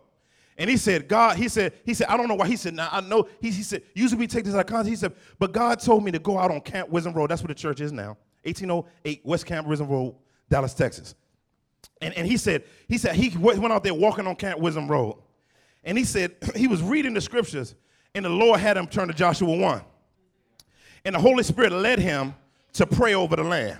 And 0.57 0.69
he 0.69 0.77
said, 0.77 1.07
God, 1.07 1.37
he 1.37 1.47
said, 1.47 1.73
he 1.83 1.93
said, 1.93 2.07
I 2.07 2.17
don't 2.17 2.27
know 2.27 2.35
why. 2.35 2.47
He 2.47 2.55
said, 2.55 2.75
now 2.75 2.89
I 2.91 3.01
know, 3.01 3.27
he, 3.41 3.49
he 3.49 3.63
said, 3.63 3.81
usually 3.95 4.19
we 4.19 4.27
take 4.27 4.45
this 4.45 4.53
out 4.53 4.61
of 4.61 4.65
context. 4.67 4.89
He 4.89 4.95
said, 4.95 5.13
but 5.39 5.51
God 5.51 5.79
told 5.79 6.03
me 6.03 6.11
to 6.11 6.19
go 6.19 6.37
out 6.37 6.51
on 6.51 6.61
Camp 6.61 6.89
Wisdom 6.89 7.13
Road. 7.13 7.31
That's 7.31 7.41
where 7.41 7.47
the 7.47 7.55
church 7.55 7.81
is 7.81 7.91
now. 7.91 8.17
1808 8.43 9.21
West 9.23 9.45
Camp 9.45 9.67
Wisdom 9.67 9.87
Road, 9.87 10.15
Dallas, 10.49 10.73
Texas. 10.73 11.15
And, 12.01 12.13
and 12.15 12.27
he 12.27 12.37
said, 12.37 12.63
he 12.87 12.97
said, 12.97 13.15
he 13.15 13.35
went 13.37 13.71
out 13.71 13.83
there 13.83 13.93
walking 13.93 14.27
on 14.27 14.35
Camp 14.35 14.59
Wisdom 14.59 14.87
Road. 14.87 15.17
And 15.83 15.97
he 15.97 16.03
said, 16.03 16.35
he 16.55 16.67
was 16.67 16.81
reading 16.81 17.13
the 17.13 17.21
scriptures, 17.21 17.75
and 18.13 18.23
the 18.23 18.29
Lord 18.29 18.59
had 18.59 18.77
him 18.77 18.87
turn 18.87 19.07
to 19.07 19.13
Joshua 19.13 19.55
1. 19.55 19.81
And 21.05 21.15
the 21.15 21.19
Holy 21.19 21.43
Spirit 21.43 21.71
led 21.71 21.99
him 21.99 22.35
to 22.73 22.85
pray 22.85 23.13
over 23.13 23.35
the 23.35 23.43
land. 23.43 23.79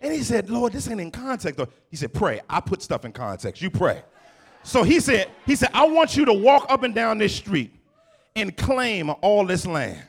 And 0.00 0.14
he 0.14 0.22
said, 0.22 0.48
Lord, 0.48 0.72
this 0.72 0.88
ain't 0.88 1.00
in 1.00 1.10
context. 1.10 1.58
Though. 1.58 1.68
He 1.90 1.96
said, 1.96 2.14
pray. 2.14 2.40
I 2.48 2.60
put 2.60 2.82
stuff 2.82 3.04
in 3.04 3.12
context. 3.12 3.60
You 3.60 3.70
pray. 3.70 4.02
So 4.62 4.82
he 4.82 5.00
said, 5.00 5.30
he 5.46 5.56
said, 5.56 5.70
I 5.72 5.86
want 5.86 6.16
you 6.16 6.24
to 6.26 6.32
walk 6.32 6.66
up 6.68 6.82
and 6.82 6.94
down 6.94 7.18
this 7.18 7.34
street 7.34 7.72
and 8.36 8.56
claim 8.56 9.10
all 9.22 9.46
this 9.46 9.66
land. 9.66 10.02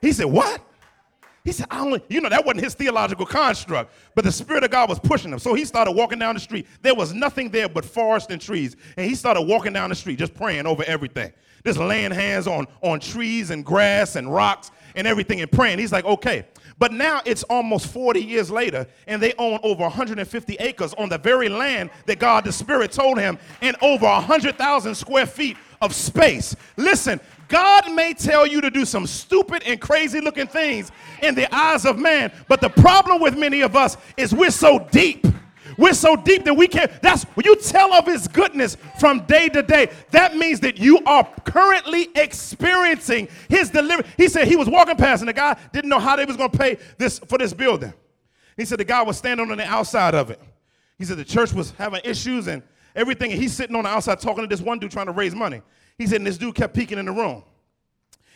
He 0.00 0.12
said, 0.12 0.26
What? 0.26 0.60
He 1.44 1.52
said, 1.52 1.66
I 1.70 1.80
only, 1.80 2.02
you 2.08 2.22
know, 2.22 2.30
that 2.30 2.46
wasn't 2.46 2.64
his 2.64 2.72
theological 2.72 3.26
construct, 3.26 3.92
but 4.14 4.24
the 4.24 4.32
Spirit 4.32 4.64
of 4.64 4.70
God 4.70 4.88
was 4.88 4.98
pushing 4.98 5.30
him. 5.30 5.38
So 5.38 5.52
he 5.52 5.66
started 5.66 5.92
walking 5.92 6.18
down 6.18 6.34
the 6.34 6.40
street. 6.40 6.66
There 6.80 6.94
was 6.94 7.12
nothing 7.12 7.50
there 7.50 7.68
but 7.68 7.84
forest 7.84 8.30
and 8.30 8.40
trees. 8.40 8.76
And 8.96 9.06
he 9.06 9.14
started 9.14 9.42
walking 9.42 9.74
down 9.74 9.90
the 9.90 9.94
street, 9.94 10.18
just 10.18 10.34
praying 10.34 10.66
over 10.66 10.82
everything. 10.84 11.32
Just 11.66 11.78
laying 11.78 12.12
hands 12.12 12.46
on, 12.46 12.66
on 12.80 12.98
trees 12.98 13.50
and 13.50 13.62
grass 13.62 14.16
and 14.16 14.32
rocks 14.32 14.70
and 14.96 15.06
everything 15.06 15.42
and 15.42 15.52
praying. 15.52 15.78
He's 15.78 15.92
like, 15.92 16.06
okay, 16.06 16.46
but 16.78 16.92
now 16.92 17.20
it's 17.24 17.42
almost 17.44 17.86
40 17.88 18.20
years 18.20 18.50
later, 18.50 18.86
and 19.06 19.22
they 19.22 19.32
own 19.38 19.58
over 19.62 19.82
150 19.82 20.56
acres 20.60 20.94
on 20.94 21.08
the 21.08 21.18
very 21.18 21.48
land 21.48 21.90
that 22.06 22.18
God 22.18 22.44
the 22.44 22.52
Spirit 22.52 22.92
told 22.92 23.18
him, 23.18 23.38
and 23.60 23.76
over 23.80 24.06
100,000 24.06 24.94
square 24.94 25.26
feet 25.26 25.56
of 25.80 25.94
space. 25.94 26.56
Listen, 26.76 27.20
God 27.48 27.92
may 27.92 28.14
tell 28.14 28.46
you 28.46 28.60
to 28.60 28.70
do 28.70 28.84
some 28.84 29.06
stupid 29.06 29.62
and 29.64 29.80
crazy 29.80 30.20
looking 30.20 30.46
things 30.46 30.90
in 31.22 31.34
the 31.34 31.52
eyes 31.54 31.84
of 31.84 31.98
man, 31.98 32.32
but 32.48 32.60
the 32.60 32.70
problem 32.70 33.20
with 33.20 33.36
many 33.36 33.60
of 33.60 33.76
us 33.76 33.96
is 34.16 34.34
we're 34.34 34.50
so 34.50 34.86
deep 34.90 35.26
we're 35.76 35.94
so 35.94 36.16
deep 36.16 36.44
that 36.44 36.54
we 36.54 36.68
can't. 36.68 36.90
That's 37.02 37.24
when 37.24 37.44
you 37.44 37.56
tell 37.56 37.92
of 37.92 38.06
his 38.06 38.28
goodness 38.28 38.76
from 38.98 39.20
day 39.26 39.48
to 39.48 39.62
day. 39.62 39.90
That 40.10 40.36
means 40.36 40.60
that 40.60 40.78
you 40.78 41.00
are 41.06 41.24
currently 41.44 42.08
experiencing 42.14 43.28
his 43.48 43.70
deliverance. 43.70 44.08
He 44.16 44.28
said 44.28 44.48
he 44.48 44.56
was 44.56 44.68
walking 44.68 44.96
past 44.96 45.22
and 45.22 45.28
the 45.28 45.32
guy 45.32 45.56
didn't 45.72 45.90
know 45.90 45.98
how 45.98 46.16
they 46.16 46.24
was 46.24 46.36
going 46.36 46.50
to 46.50 46.58
pay 46.58 46.78
this 46.98 47.18
for 47.18 47.38
this 47.38 47.52
building. 47.52 47.92
He 48.56 48.64
said 48.64 48.78
the 48.78 48.84
guy 48.84 49.02
was 49.02 49.18
standing 49.18 49.50
on 49.50 49.58
the 49.58 49.66
outside 49.66 50.14
of 50.14 50.30
it. 50.30 50.40
He 50.98 51.04
said 51.04 51.16
the 51.16 51.24
church 51.24 51.52
was 51.52 51.72
having 51.72 52.00
issues 52.04 52.46
and 52.46 52.62
everything, 52.94 53.32
and 53.32 53.40
he's 53.40 53.52
sitting 53.52 53.74
on 53.74 53.82
the 53.82 53.88
outside 53.88 54.20
talking 54.20 54.44
to 54.44 54.48
this 54.48 54.60
one 54.60 54.78
dude 54.78 54.92
trying 54.92 55.06
to 55.06 55.12
raise 55.12 55.34
money. 55.34 55.60
He 55.98 56.06
said, 56.06 56.16
and 56.16 56.26
this 56.26 56.38
dude 56.38 56.54
kept 56.54 56.74
peeking 56.74 56.98
in 56.98 57.06
the 57.06 57.12
room. 57.12 57.42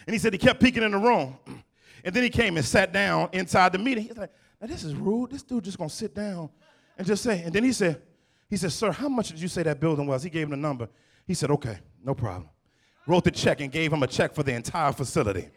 And 0.06 0.14
he 0.14 0.18
said 0.18 0.32
he 0.32 0.38
kept 0.38 0.60
peeking 0.60 0.82
in 0.82 0.92
the 0.92 0.98
room. 0.98 1.38
And 2.04 2.14
then 2.14 2.22
he 2.22 2.30
came 2.30 2.56
and 2.56 2.64
sat 2.64 2.92
down 2.92 3.28
inside 3.32 3.72
the 3.72 3.78
meeting. 3.78 4.04
He's 4.04 4.16
like, 4.16 4.30
now 4.60 4.68
this 4.68 4.84
is 4.84 4.94
rude. 4.94 5.32
This 5.32 5.42
dude 5.42 5.64
just 5.64 5.76
gonna 5.76 5.90
sit 5.90 6.14
down 6.14 6.48
and 6.98 7.06
just 7.06 7.22
say, 7.22 7.42
and 7.42 7.52
then 7.52 7.64
he 7.64 7.72
said, 7.72 8.02
he 8.50 8.56
said, 8.56 8.72
sir, 8.72 8.90
how 8.90 9.08
much 9.08 9.28
did 9.28 9.40
you 9.40 9.48
say 9.48 9.62
that 9.62 9.78
building 9.78 10.06
was? 10.06 10.22
He 10.22 10.30
gave 10.30 10.44
him 10.44 10.50
the 10.50 10.56
number. 10.56 10.88
He 11.26 11.34
said, 11.34 11.50
okay, 11.52 11.78
no 12.04 12.14
problem. 12.14 12.48
Wrote 13.06 13.24
the 13.24 13.30
check 13.30 13.60
and 13.60 13.70
gave 13.70 13.92
him 13.92 14.02
a 14.02 14.06
check 14.06 14.34
for 14.34 14.42
the 14.42 14.52
entire 14.52 14.92
facility. 14.92 15.48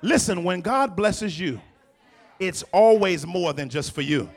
Listen, 0.00 0.44
when 0.44 0.60
God 0.60 0.94
blesses 0.94 1.38
you, 1.38 1.60
it's 2.38 2.62
always 2.72 3.26
more 3.26 3.52
than 3.52 3.68
just 3.68 3.92
for 3.92 4.02
you. 4.02 4.30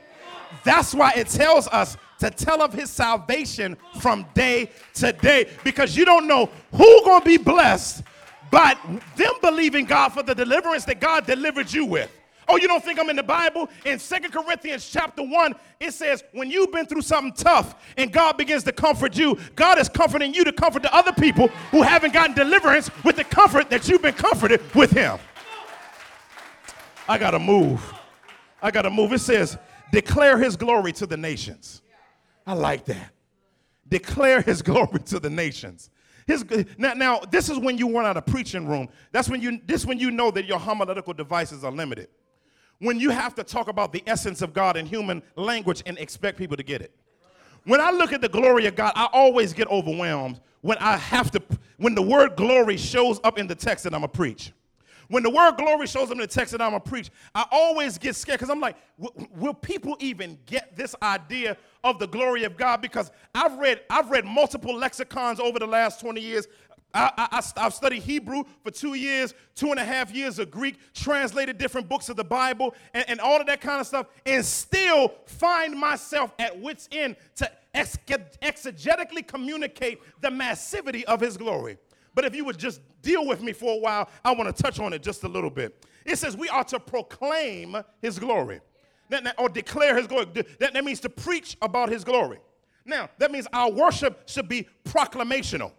That's 0.63 0.93
why 0.93 1.13
it 1.15 1.27
tells 1.27 1.67
us 1.67 1.97
to 2.19 2.29
tell 2.29 2.61
of 2.61 2.73
his 2.73 2.89
salvation 2.89 3.77
from 3.99 4.25
day 4.33 4.71
to 4.95 5.13
day 5.13 5.49
because 5.63 5.95
you 5.95 6.03
don't 6.03 6.27
know 6.27 6.49
who 6.71 7.03
going 7.03 7.21
to 7.21 7.25
be 7.25 7.37
blessed 7.37 8.03
but 8.51 8.77
them 9.15 9.33
believing 9.41 9.85
God 9.85 10.09
for 10.09 10.23
the 10.23 10.35
deliverance 10.35 10.83
that 10.85 10.99
God 10.99 11.25
delivered 11.25 11.71
you 11.71 11.85
with. 11.85 12.11
Oh, 12.51 12.57
you 12.57 12.67
don't 12.67 12.83
think 12.83 12.99
I'm 12.99 13.09
in 13.09 13.15
the 13.15 13.23
Bible? 13.23 13.69
In 13.85 13.97
Second 13.97 14.33
Corinthians 14.33 14.89
chapter 14.89 15.23
1, 15.23 15.55
it 15.79 15.93
says, 15.93 16.21
when 16.33 16.51
you've 16.51 16.69
been 16.69 16.85
through 16.85 17.01
something 17.01 17.31
tough 17.31 17.75
and 17.95 18.11
God 18.11 18.35
begins 18.35 18.65
to 18.65 18.73
comfort 18.73 19.15
you, 19.15 19.37
God 19.55 19.79
is 19.79 19.87
comforting 19.87 20.33
you 20.33 20.43
to 20.43 20.51
comfort 20.51 20.81
the 20.81 20.93
other 20.93 21.13
people 21.13 21.47
who 21.71 21.81
haven't 21.81 22.11
gotten 22.11 22.35
deliverance 22.35 22.91
with 23.05 23.15
the 23.15 23.23
comfort 23.23 23.69
that 23.69 23.87
you've 23.87 24.01
been 24.01 24.15
comforted 24.15 24.59
with 24.75 24.91
Him. 24.91 25.17
I 27.07 27.17
gotta 27.17 27.39
move. 27.39 27.93
I 28.61 28.69
gotta 28.69 28.89
move. 28.89 29.13
It 29.13 29.19
says, 29.19 29.57
declare 29.93 30.37
His 30.37 30.57
glory 30.57 30.91
to 30.93 31.05
the 31.05 31.15
nations. 31.15 31.81
I 32.45 32.51
like 32.51 32.83
that. 32.83 33.11
Declare 33.87 34.41
His 34.41 34.61
glory 34.61 34.99
to 35.05 35.21
the 35.21 35.29
nations. 35.29 35.89
His, 36.27 36.43
now, 36.77 36.95
now, 36.95 37.19
this 37.19 37.49
is 37.49 37.57
when 37.57 37.77
you 37.77 37.95
run 37.95 38.05
out 38.05 38.17
of 38.17 38.25
preaching 38.25 38.67
room. 38.67 38.89
That's 39.13 39.29
when 39.29 39.41
you, 39.41 39.61
this 39.65 39.85
when 39.85 39.99
you 39.99 40.11
know 40.11 40.31
that 40.31 40.43
your 40.47 40.59
homiletical 40.59 41.13
devices 41.13 41.63
are 41.63 41.71
limited 41.71 42.09
when 42.81 42.99
you 42.99 43.11
have 43.11 43.35
to 43.35 43.43
talk 43.43 43.67
about 43.67 43.93
the 43.93 44.03
essence 44.07 44.41
of 44.41 44.53
God 44.53 44.75
in 44.75 44.85
human 44.85 45.21
language 45.35 45.83
and 45.85 45.97
expect 45.99 46.37
people 46.37 46.57
to 46.57 46.63
get 46.63 46.81
it. 46.81 46.91
When 47.63 47.79
I 47.79 47.91
look 47.91 48.11
at 48.11 48.21
the 48.21 48.29
glory 48.29 48.65
of 48.65 48.75
God, 48.75 48.91
I 48.95 49.07
always 49.13 49.53
get 49.53 49.67
overwhelmed 49.69 50.39
when 50.61 50.79
I 50.79 50.97
have 50.97 51.29
to, 51.31 51.43
when 51.77 51.93
the 51.93 52.01
word 52.01 52.35
glory 52.35 52.77
shows 52.77 53.19
up 53.23 53.37
in 53.37 53.45
the 53.45 53.53
text 53.53 53.83
that 53.83 53.93
I'm 53.93 54.01
to 54.01 54.07
preach. 54.07 54.51
When 55.09 55.21
the 55.21 55.29
word 55.29 55.57
glory 55.57 55.85
shows 55.85 56.05
up 56.05 56.13
in 56.13 56.19
the 56.19 56.27
text 56.27 56.53
that 56.53 56.61
I'm 56.61 56.71
to 56.71 56.79
preach, 56.79 57.11
I 57.35 57.45
always 57.51 57.99
get 57.99 58.15
scared 58.15 58.39
because 58.39 58.49
I'm 58.49 58.61
like, 58.61 58.77
will 59.35 59.53
people 59.53 59.95
even 59.99 60.39
get 60.47 60.75
this 60.75 60.95
idea 61.03 61.57
of 61.83 61.99
the 61.99 62.07
glory 62.07 62.45
of 62.45 62.57
God? 62.57 62.81
Because 62.81 63.11
I've 63.35 63.59
read, 63.59 63.81
I've 63.91 64.09
read 64.09 64.25
multiple 64.25 64.75
lexicons 64.75 65.39
over 65.39 65.59
the 65.59 65.67
last 65.67 65.99
20 65.99 66.19
years. 66.19 66.47
I, 66.93 67.41
have 67.57 67.73
studied 67.73 68.01
Hebrew 68.01 68.43
for 68.63 68.71
two 68.71 68.95
years, 68.95 69.33
two 69.55 69.71
and 69.71 69.79
a 69.79 69.85
half 69.85 70.13
years 70.13 70.39
of 70.39 70.51
Greek, 70.51 70.77
translated 70.93 71.57
different 71.57 71.87
books 71.87 72.09
of 72.09 72.15
the 72.15 72.23
Bible, 72.23 72.75
and, 72.93 73.05
and 73.07 73.19
all 73.19 73.39
of 73.39 73.47
that 73.47 73.61
kind 73.61 73.79
of 73.79 73.87
stuff, 73.87 74.07
and 74.25 74.43
still 74.43 75.13
find 75.25 75.77
myself 75.77 76.33
at 76.39 76.59
wits' 76.59 76.89
end 76.91 77.15
to 77.35 77.49
ex- 77.73 77.97
exegetically 78.07 79.25
communicate 79.25 80.01
the 80.21 80.29
massivity 80.29 81.03
of 81.03 81.21
His 81.21 81.37
glory. 81.37 81.77
But 82.13 82.25
if 82.25 82.35
you 82.35 82.43
would 82.45 82.57
just 82.57 82.81
deal 83.01 83.25
with 83.25 83.41
me 83.41 83.53
for 83.53 83.73
a 83.73 83.79
while, 83.79 84.09
I 84.23 84.33
want 84.33 84.55
to 84.55 84.63
touch 84.63 84.79
on 84.79 84.93
it 84.93 85.01
just 85.01 85.23
a 85.23 85.27
little 85.27 85.49
bit. 85.49 85.85
It 86.05 86.17
says 86.17 86.35
we 86.35 86.49
are 86.49 86.63
to 86.65 86.79
proclaim 86.79 87.77
His 88.01 88.19
glory, 88.19 88.59
that, 89.09 89.23
that, 89.23 89.35
or 89.39 89.49
declare 89.49 89.95
His 89.95 90.07
glory. 90.07 90.25
That, 90.33 90.73
that 90.73 90.83
means 90.83 90.99
to 91.01 91.09
preach 91.09 91.57
about 91.61 91.89
His 91.89 92.03
glory. 92.03 92.39
Now, 92.83 93.09
that 93.19 93.31
means 93.31 93.47
our 93.53 93.71
worship 93.71 94.27
should 94.27 94.49
be 94.49 94.67
proclamational. 94.85 95.71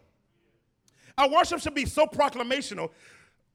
Our 1.18 1.30
worship 1.30 1.60
should 1.60 1.74
be 1.74 1.86
so 1.86 2.06
proclamational 2.06 2.90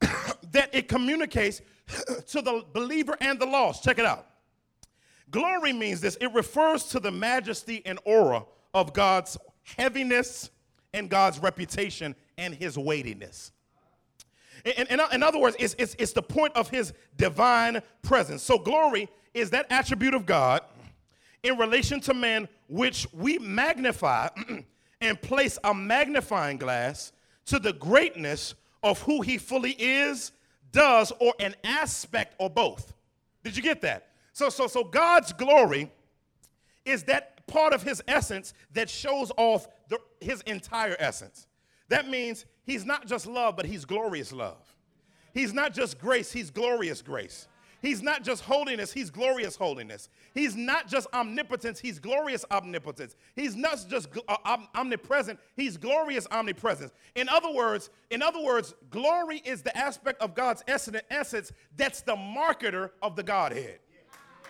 that 0.00 0.70
it 0.72 0.88
communicates 0.88 1.60
to 2.28 2.42
the 2.42 2.64
believer 2.72 3.16
and 3.20 3.38
the 3.38 3.46
lost. 3.46 3.84
Check 3.84 3.98
it 3.98 4.04
out. 4.04 4.26
Glory 5.30 5.72
means 5.72 6.00
this 6.00 6.16
it 6.16 6.32
refers 6.32 6.84
to 6.84 7.00
the 7.00 7.10
majesty 7.10 7.82
and 7.84 7.98
aura 8.04 8.44
of 8.74 8.92
God's 8.92 9.36
heaviness 9.76 10.50
and 10.94 11.10
God's 11.10 11.38
reputation 11.38 12.14
and 12.38 12.54
his 12.54 12.78
weightiness. 12.78 13.52
In, 14.64 14.86
in, 14.88 15.00
in 15.12 15.22
other 15.22 15.38
words, 15.38 15.56
it's, 15.58 15.74
it's, 15.78 15.94
it's 15.98 16.12
the 16.12 16.22
point 16.22 16.54
of 16.56 16.68
his 16.68 16.92
divine 17.16 17.80
presence. 18.02 18.42
So, 18.42 18.58
glory 18.58 19.08
is 19.34 19.50
that 19.50 19.66
attribute 19.70 20.14
of 20.14 20.26
God 20.26 20.62
in 21.42 21.56
relation 21.56 22.00
to 22.00 22.14
man, 22.14 22.48
which 22.68 23.06
we 23.12 23.38
magnify 23.38 24.28
and 25.00 25.20
place 25.22 25.58
a 25.62 25.72
magnifying 25.72 26.56
glass 26.56 27.12
to 27.48 27.58
the 27.58 27.72
greatness 27.72 28.54
of 28.82 29.02
who 29.02 29.22
he 29.22 29.38
fully 29.38 29.72
is, 29.72 30.32
does, 30.70 31.12
or 31.18 31.34
an 31.40 31.54
aspect 31.64 32.34
or 32.38 32.48
both. 32.48 32.94
Did 33.42 33.56
you 33.56 33.62
get 33.62 33.80
that? 33.82 34.08
So, 34.32 34.50
so, 34.50 34.66
so 34.66 34.84
God's 34.84 35.32
glory 35.32 35.90
is 36.84 37.04
that 37.04 37.46
part 37.46 37.72
of 37.72 37.82
his 37.82 38.02
essence 38.06 38.54
that 38.74 38.90
shows 38.90 39.32
off 39.36 39.66
the, 39.88 39.98
his 40.20 40.42
entire 40.42 40.96
essence. 40.98 41.46
That 41.88 42.08
means 42.08 42.44
he's 42.64 42.84
not 42.84 43.06
just 43.06 43.26
love, 43.26 43.56
but 43.56 43.64
he's 43.64 43.84
glorious 43.84 44.32
love. 44.32 44.62
He's 45.32 45.54
not 45.54 45.72
just 45.72 45.98
grace, 45.98 46.30
he's 46.30 46.50
glorious 46.50 47.00
grace. 47.00 47.48
He's 47.80 48.02
not 48.02 48.24
just 48.24 48.42
holiness, 48.42 48.92
he's 48.92 49.10
glorious 49.10 49.54
holiness. 49.54 50.08
He's 50.34 50.56
not 50.56 50.88
just 50.88 51.06
omnipotence, 51.14 51.78
he's 51.78 51.98
glorious 51.98 52.44
omnipotence. 52.50 53.14
He's 53.36 53.54
not 53.54 53.84
just 53.88 54.08
uh, 54.26 54.56
omnipresent, 54.74 55.38
he's 55.54 55.76
glorious 55.76 56.26
omnipresence. 56.30 56.92
In 57.14 57.28
other 57.28 57.52
words, 57.52 57.90
in 58.10 58.20
other 58.20 58.42
words, 58.42 58.74
glory 58.90 59.42
is 59.44 59.62
the 59.62 59.76
aspect 59.76 60.20
of 60.20 60.34
God's 60.34 60.64
essence 60.66 61.52
that's 61.76 62.00
the 62.00 62.16
marketer 62.16 62.90
of 63.00 63.14
the 63.14 63.22
Godhead. 63.22 63.78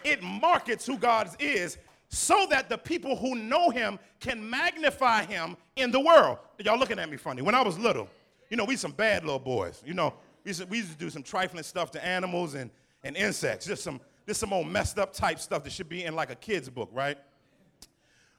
It 0.04 0.22
markets 0.22 0.86
who 0.86 0.96
God 0.96 1.28
is 1.38 1.76
so 2.08 2.46
that 2.50 2.68
the 2.68 2.78
people 2.78 3.16
who 3.16 3.34
know 3.34 3.68
him 3.70 3.98
can 4.20 4.48
magnify 4.48 5.24
him 5.24 5.56
in 5.76 5.90
the 5.90 6.00
world. 6.00 6.38
Y'all 6.58 6.78
looking 6.78 6.98
at 6.98 7.10
me 7.10 7.16
funny. 7.16 7.42
When 7.42 7.54
I 7.54 7.62
was 7.62 7.78
little, 7.78 8.08
you 8.48 8.56
know, 8.56 8.64
we 8.64 8.76
some 8.76 8.92
bad 8.92 9.24
little 9.24 9.38
boys. 9.38 9.82
You 9.84 9.92
know, 9.94 10.14
we 10.44 10.50
used 10.50 10.60
to, 10.60 10.66
we 10.66 10.78
used 10.78 10.92
to 10.92 10.96
do 10.96 11.10
some 11.10 11.22
trifling 11.22 11.62
stuff 11.62 11.90
to 11.90 12.04
animals 12.04 12.54
and 12.54 12.70
and 13.08 13.16
insects. 13.16 13.66
Just 13.66 13.82
some, 13.82 14.00
just 14.26 14.38
some 14.38 14.52
old 14.52 14.68
messed 14.68 14.98
up 14.98 15.12
type 15.12 15.40
stuff 15.40 15.64
that 15.64 15.72
should 15.72 15.88
be 15.88 16.04
in 16.04 16.14
like 16.14 16.30
a 16.30 16.36
kid's 16.36 16.68
book, 16.68 16.90
right? 16.92 17.18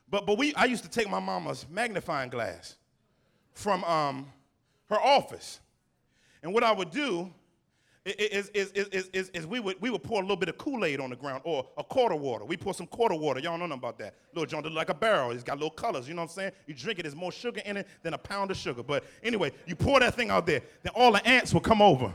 But, 0.09 0.25
but 0.25 0.37
we, 0.37 0.53
I 0.55 0.65
used 0.65 0.83
to 0.83 0.89
take 0.89 1.09
my 1.09 1.19
mama's 1.19 1.65
magnifying 1.69 2.29
glass 2.29 2.77
from 3.51 3.83
um, 3.83 4.27
her 4.89 4.99
office. 4.99 5.59
And 6.41 6.53
what 6.53 6.63
I 6.63 6.71
would 6.71 6.91
do 6.91 7.33
is, 8.05 8.49
is, 8.49 8.71
is, 8.71 9.07
is, 9.13 9.29
is, 9.29 9.45
we, 9.45 9.59
would, 9.59 9.79
we 9.81 9.89
would 9.89 10.03
pour 10.03 10.19
a 10.19 10.21
little 10.21 10.37
bit 10.37 10.49
of 10.49 10.57
Kool-Aid 10.57 10.99
on 10.99 11.09
the 11.09 11.15
ground 11.15 11.41
or 11.43 11.67
a 11.77 11.83
quarter 11.83 12.15
water. 12.15 12.45
We 12.45 12.55
pour 12.55 12.73
some 12.73 12.87
quarter 12.87 13.15
water. 13.15 13.39
Y'all 13.39 13.57
know 13.57 13.65
nothing 13.65 13.79
about 13.79 13.97
that. 13.99 14.15
Little 14.33 14.45
John 14.45 14.73
like 14.73 14.89
a 14.89 14.93
barrel. 14.93 15.31
It's 15.31 15.43
got 15.43 15.57
little 15.57 15.69
colors. 15.69 16.07
You 16.07 16.13
know 16.13 16.21
what 16.21 16.29
I'm 16.29 16.35
saying? 16.35 16.51
You 16.65 16.73
drink 16.75 16.99
it, 16.99 17.03
there's 17.03 17.15
more 17.15 17.31
sugar 17.31 17.61
in 17.65 17.77
it 17.77 17.87
than 18.03 18.13
a 18.13 18.17
pound 18.17 18.51
of 18.51 18.57
sugar. 18.57 18.83
But 18.83 19.03
anyway, 19.21 19.51
you 19.65 19.75
pour 19.75 19.99
that 19.99 20.15
thing 20.15 20.29
out 20.29 20.45
there. 20.45 20.61
Then 20.83 20.93
all 20.95 21.11
the 21.11 21.25
ants 21.27 21.53
will 21.53 21.61
come 21.61 21.81
over 21.81 22.13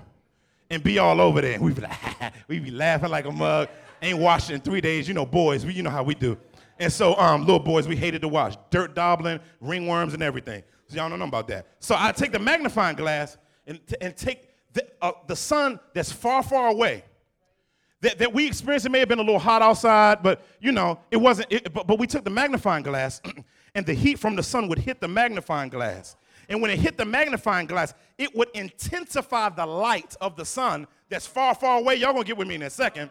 and 0.71 0.83
be 0.83 0.99
all 0.99 1.21
over 1.21 1.41
there. 1.41 1.59
We 1.61 1.73
be 1.73 1.83
like, 1.83 2.33
we 2.49 2.59
be 2.59 2.71
laughing 2.71 3.11
like 3.11 3.25
a 3.25 3.33
mug. 3.33 3.69
Ain't 4.03 4.19
washed 4.19 4.51
in 4.51 4.61
three 4.61 4.81
days. 4.81 5.09
You 5.09 5.15
know, 5.15 5.27
boys, 5.27 5.65
we, 5.65 5.73
you 5.73 5.83
know 5.83 5.91
how 5.91 6.03
we 6.03 6.15
do. 6.15 6.37
And 6.79 6.93
so, 6.93 7.17
um, 7.17 7.43
little 7.43 7.61
boys, 7.61 7.87
we 7.87 7.97
hated 7.97 8.21
to 8.23 8.29
wash. 8.29 8.57
Dirt 8.71 8.95
daubling, 8.95 9.41
ringworms, 9.62 10.15
and 10.15 10.23
everything. 10.23 10.62
So 10.89 10.97
y'all 10.97 11.09
don't 11.09 11.19
know 11.19 11.27
about 11.27 11.49
that. 11.49 11.67
So 11.79 11.95
I 11.97 12.12
take 12.12 12.33
the 12.33 12.39
magnifying 12.39 12.97
glass 12.97 13.39
and, 13.67 13.81
and 14.01 14.17
take 14.17 14.49
the, 14.73 14.87
uh, 15.01 15.12
the 15.27 15.37
sun 15.37 15.79
that's 15.95 16.12
far, 16.12 16.43
far 16.43 16.69
away. 16.69 17.05
That, 18.01 18.19
that 18.19 18.35
we 18.35 18.47
experienced, 18.47 18.85
it 18.85 18.91
may 18.91 18.99
have 18.99 19.09
been 19.09 19.19
a 19.19 19.23
little 19.23 19.39
hot 19.39 19.62
outside, 19.62 20.23
but 20.23 20.45
you 20.61 20.73
know, 20.73 20.99
it 21.11 21.17
wasn't, 21.17 21.51
it, 21.51 21.73
but, 21.73 21.87
but 21.87 21.99
we 21.99 22.07
took 22.07 22.25
the 22.25 22.31
magnifying 22.31 22.83
glass 22.83 23.23
and 23.75 23.87
the 23.87 23.95
heat 23.95 24.19
from 24.19 24.37
the 24.37 24.43
sun 24.43 24.69
would 24.69 24.79
hit 24.79 25.01
the 25.01 25.09
magnifying 25.09 25.71
glass. 25.71 26.17
And 26.49 26.61
when 26.61 26.70
it 26.70 26.78
hit 26.78 26.97
the 26.97 27.05
magnifying 27.05 27.66
glass, 27.66 27.95
it 28.18 28.34
would 28.34 28.49
intensify 28.55 29.49
the 29.51 29.66
light 29.66 30.16
of 30.20 30.36
the 30.36 30.45
sun 30.45 30.86
that's 31.09 31.26
far, 31.26 31.55
far 31.55 31.78
away. 31.78 31.97
Y'all 31.97 32.12
gonna 32.12 32.24
get 32.24 32.36
with 32.36 32.49
me 32.49 32.57
in 32.57 32.62
a 32.62 32.70
second. 32.70 33.11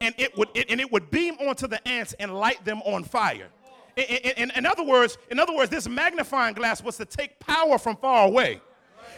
And 0.00 0.14
it 0.18 0.36
would, 0.36 0.48
it, 0.54 0.70
and 0.70 0.80
it 0.80 0.90
would 0.92 1.10
beam 1.10 1.34
onto 1.34 1.66
the 1.66 1.86
ants 1.88 2.14
and 2.18 2.34
light 2.34 2.64
them 2.64 2.82
on 2.82 3.04
fire. 3.04 3.48
In, 3.96 4.04
in, 4.04 4.50
in, 4.54 4.66
other 4.66 4.84
words, 4.84 5.16
in 5.30 5.38
other 5.38 5.54
words, 5.54 5.70
this 5.70 5.88
magnifying 5.88 6.54
glass 6.54 6.82
was 6.82 6.98
to 6.98 7.06
take 7.06 7.38
power 7.40 7.78
from 7.78 7.96
far 7.96 8.26
away 8.26 8.60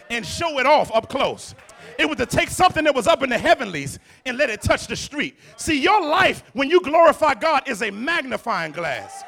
and 0.08 0.24
show 0.24 0.58
it 0.60 0.66
off 0.66 0.94
up 0.94 1.08
close. 1.08 1.54
It 1.98 2.08
was 2.08 2.18
to 2.18 2.26
take 2.26 2.48
something 2.48 2.84
that 2.84 2.94
was 2.94 3.08
up 3.08 3.22
in 3.22 3.30
the 3.30 3.38
heavenlies 3.38 3.98
and 4.24 4.38
let 4.38 4.50
it 4.50 4.62
touch 4.62 4.86
the 4.86 4.94
street. 4.94 5.36
See, 5.56 5.80
your 5.80 6.00
life, 6.00 6.44
when 6.52 6.70
you 6.70 6.80
glorify 6.80 7.34
God, 7.34 7.68
is 7.68 7.82
a 7.82 7.90
magnifying 7.90 8.72
glass. 8.72 9.24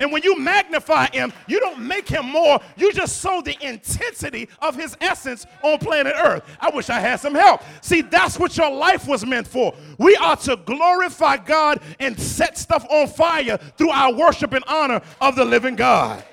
And 0.00 0.10
when 0.10 0.22
you 0.22 0.38
magnify 0.38 1.08
him, 1.12 1.32
you 1.46 1.60
don't 1.60 1.78
make 1.78 2.08
him 2.08 2.26
more, 2.26 2.58
you 2.76 2.90
just 2.92 3.22
show 3.22 3.42
the 3.42 3.56
intensity 3.60 4.48
of 4.60 4.74
his 4.74 4.96
essence 5.00 5.46
on 5.62 5.78
planet 5.78 6.14
Earth. 6.16 6.42
I 6.58 6.70
wish 6.70 6.88
I 6.88 6.98
had 6.98 7.20
some 7.20 7.34
help. 7.34 7.62
See, 7.82 8.00
that's 8.00 8.38
what 8.38 8.56
your 8.56 8.70
life 8.70 9.06
was 9.06 9.26
meant 9.26 9.46
for. 9.46 9.74
We 9.98 10.16
are 10.16 10.36
to 10.36 10.56
glorify 10.56 11.36
God 11.36 11.80
and 12.00 12.18
set 12.18 12.56
stuff 12.56 12.86
on 12.90 13.08
fire 13.08 13.58
through 13.76 13.90
our 13.90 14.12
worship 14.14 14.54
and 14.54 14.64
honor 14.66 15.02
of 15.20 15.36
the 15.36 15.44
living 15.44 15.76
God. 15.76 16.24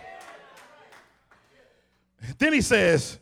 Then 2.38 2.54
he 2.54 2.62
says, 2.62 3.20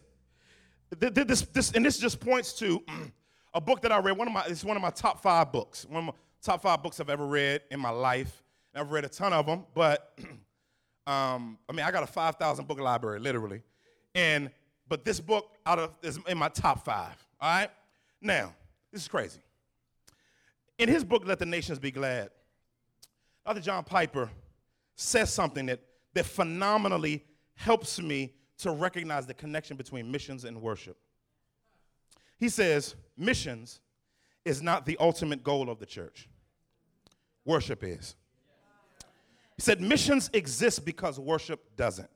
this, 0.99 1.41
this, 1.41 1.71
and 1.71 1.83
this 1.83 1.97
just 1.97 2.19
points 2.19 2.53
to 2.53 2.83
a 3.53 3.61
book 3.61 3.81
that 3.81 3.91
I 3.91 3.97
read. 3.97 4.17
One 4.17 4.27
of 4.27 4.33
my, 4.33 4.45
it's 4.45 4.63
one 4.63 4.77
of 4.77 4.83
my 4.83 4.91
top 4.91 5.21
five 5.21 5.51
books. 5.51 5.85
One 5.85 5.99
of 5.99 6.05
my 6.05 6.13
top 6.43 6.61
five 6.61 6.83
books 6.83 6.99
I've 6.99 7.09
ever 7.09 7.25
read 7.25 7.61
in 7.71 7.79
my 7.79 7.89
life. 7.89 8.43
I've 8.75 8.91
read 8.91 9.05
a 9.05 9.09
ton 9.09 9.33
of 9.33 9.45
them, 9.45 9.63
but 9.73 10.17
um, 11.07 11.57
I 11.69 11.73
mean, 11.73 11.85
I 11.85 11.91
got 11.91 12.03
a 12.03 12.07
5,000 12.07 12.67
book 12.67 12.79
library, 12.79 13.19
literally. 13.19 13.61
And, 14.13 14.49
but 14.87 15.05
this 15.05 15.19
book 15.19 15.51
out 15.65 15.79
of 15.79 15.97
is 16.01 16.19
in 16.27 16.37
my 16.37 16.49
top 16.49 16.83
five, 16.83 17.15
all 17.39 17.49
right? 17.49 17.69
Now, 18.21 18.53
this 18.91 19.01
is 19.01 19.07
crazy. 19.07 19.39
In 20.77 20.89
his 20.89 21.03
book, 21.03 21.23
Let 21.25 21.39
the 21.39 21.45
Nations 21.45 21.79
Be 21.79 21.91
Glad, 21.91 22.29
Dr. 23.45 23.61
John 23.61 23.83
Piper 23.83 24.29
says 24.95 25.33
something 25.33 25.67
that, 25.67 25.79
that 26.13 26.25
phenomenally 26.25 27.23
helps 27.53 28.01
me 28.01 28.33
to 28.57 28.71
recognize 28.71 29.25
the 29.25 29.33
connection 29.33 29.77
between 29.77 30.11
missions 30.11 30.43
and 30.43 30.61
worship. 30.61 30.97
He 32.37 32.49
says, 32.49 32.95
missions 33.17 33.79
is 34.43 34.61
not 34.61 34.85
the 34.85 34.97
ultimate 34.99 35.43
goal 35.43 35.69
of 35.69 35.79
the 35.79 35.85
church. 35.85 36.29
Worship 37.45 37.83
is. 37.83 38.15
He 39.57 39.61
said, 39.61 39.79
missions 39.79 40.29
exist 40.33 40.83
because 40.85 41.19
worship 41.19 41.75
doesn't. 41.77 42.09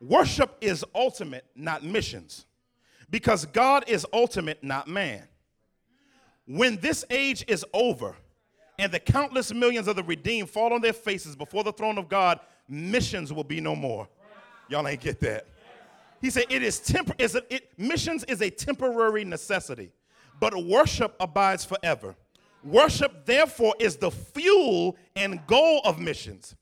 Worship 0.00 0.56
is 0.60 0.84
ultimate, 0.94 1.44
not 1.56 1.82
missions, 1.82 2.46
because 3.10 3.46
God 3.46 3.84
is 3.88 4.06
ultimate, 4.12 4.62
not 4.62 4.86
man. 4.86 5.26
When 6.46 6.76
this 6.76 7.04
age 7.10 7.44
is 7.48 7.64
over 7.74 8.14
and 8.78 8.92
the 8.92 9.00
countless 9.00 9.52
millions 9.52 9.88
of 9.88 9.96
the 9.96 10.04
redeemed 10.04 10.50
fall 10.50 10.72
on 10.72 10.80
their 10.80 10.92
faces 10.92 11.34
before 11.34 11.64
the 11.64 11.72
throne 11.72 11.98
of 11.98 12.08
God, 12.08 12.38
missions 12.68 13.32
will 13.32 13.44
be 13.44 13.60
no 13.60 13.74
more. 13.74 14.08
Y'all 14.68 14.86
ain't 14.86 15.00
get 15.00 15.18
that. 15.20 15.46
He 16.20 16.30
said, 16.30 16.44
it 16.48 16.62
is 16.62 16.80
temp- 16.80 17.20
is 17.20 17.34
it, 17.34 17.46
it, 17.50 17.70
missions 17.78 18.24
is 18.24 18.40
a 18.40 18.50
temporary 18.50 19.24
necessity, 19.24 19.90
but 20.40 20.54
worship 20.64 21.14
abides 21.20 21.64
forever. 21.64 22.14
Worship, 22.64 23.24
therefore, 23.24 23.74
is 23.78 23.96
the 23.96 24.10
fuel 24.10 24.96
and 25.16 25.46
goal 25.46 25.80
of 25.84 25.98
missions. 25.98 26.56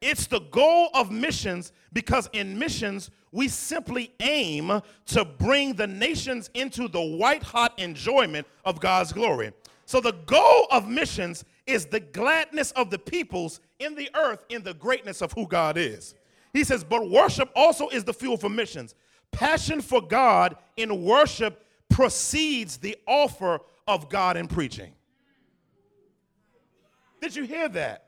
It's 0.00 0.26
the 0.26 0.40
goal 0.40 0.88
of 0.94 1.10
missions 1.10 1.72
because 1.92 2.30
in 2.32 2.58
missions, 2.58 3.10
we 3.32 3.48
simply 3.48 4.12
aim 4.20 4.80
to 5.06 5.24
bring 5.24 5.74
the 5.74 5.86
nations 5.86 6.50
into 6.54 6.88
the 6.88 7.02
white 7.02 7.42
hot 7.42 7.78
enjoyment 7.78 8.46
of 8.64 8.80
God's 8.80 9.12
glory. 9.12 9.52
So, 9.84 10.00
the 10.00 10.12
goal 10.26 10.66
of 10.70 10.88
missions 10.88 11.44
is 11.66 11.86
the 11.86 12.00
gladness 12.00 12.70
of 12.72 12.90
the 12.90 12.98
peoples 12.98 13.60
in 13.78 13.94
the 13.94 14.08
earth 14.14 14.44
in 14.48 14.62
the 14.62 14.74
greatness 14.74 15.20
of 15.20 15.32
who 15.32 15.46
God 15.46 15.76
is. 15.76 16.14
He 16.52 16.64
says, 16.64 16.82
but 16.82 17.08
worship 17.08 17.50
also 17.54 17.88
is 17.88 18.04
the 18.04 18.12
fuel 18.12 18.36
for 18.36 18.48
missions. 18.48 18.94
Passion 19.30 19.80
for 19.80 20.00
God 20.00 20.56
in 20.76 21.04
worship 21.04 21.64
precedes 21.88 22.76
the 22.76 22.96
offer 23.06 23.60
of 23.86 24.08
God 24.08 24.36
in 24.36 24.48
preaching. 24.48 24.92
Did 27.20 27.36
you 27.36 27.44
hear 27.44 27.68
that? 27.70 28.06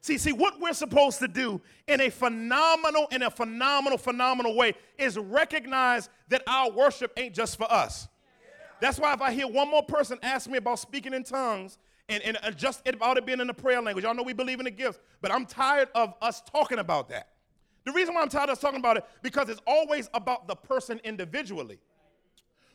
See, 0.00 0.18
see, 0.18 0.32
what 0.32 0.60
we're 0.60 0.74
supposed 0.74 1.18
to 1.20 1.28
do 1.28 1.62
in 1.88 2.02
a 2.02 2.10
phenomenal, 2.10 3.06
in 3.10 3.22
a 3.22 3.30
phenomenal, 3.30 3.96
phenomenal 3.96 4.54
way 4.54 4.74
is 4.98 5.16
recognize 5.16 6.10
that 6.28 6.42
our 6.46 6.70
worship 6.70 7.12
ain't 7.16 7.34
just 7.34 7.56
for 7.56 7.70
us. 7.72 8.06
That's 8.80 8.98
why 8.98 9.14
if 9.14 9.22
I 9.22 9.32
hear 9.32 9.46
one 9.46 9.70
more 9.70 9.82
person 9.82 10.18
ask 10.22 10.48
me 10.48 10.58
about 10.58 10.78
speaking 10.78 11.14
in 11.14 11.24
tongues 11.24 11.78
and, 12.10 12.22
and 12.22 12.54
just 12.54 12.86
about 12.86 13.16
it 13.16 13.24
being 13.24 13.40
in 13.40 13.46
the 13.46 13.54
prayer 13.54 13.80
language, 13.80 14.04
y'all 14.04 14.14
know 14.14 14.22
we 14.22 14.34
believe 14.34 14.58
in 14.58 14.64
the 14.64 14.70
gifts, 14.70 14.98
but 15.22 15.32
I'm 15.32 15.46
tired 15.46 15.88
of 15.94 16.12
us 16.20 16.42
talking 16.42 16.80
about 16.80 17.08
that. 17.08 17.28
The 17.84 17.92
reason 17.92 18.14
why 18.14 18.20
I'm 18.20 18.28
tired 18.28 18.50
of 18.50 18.58
us 18.58 18.60
talking 18.60 18.80
about 18.80 18.98
it, 18.98 19.06
because 19.22 19.48
it's 19.48 19.62
always 19.66 20.10
about 20.12 20.48
the 20.48 20.54
person 20.54 21.00
individually. 21.02 21.78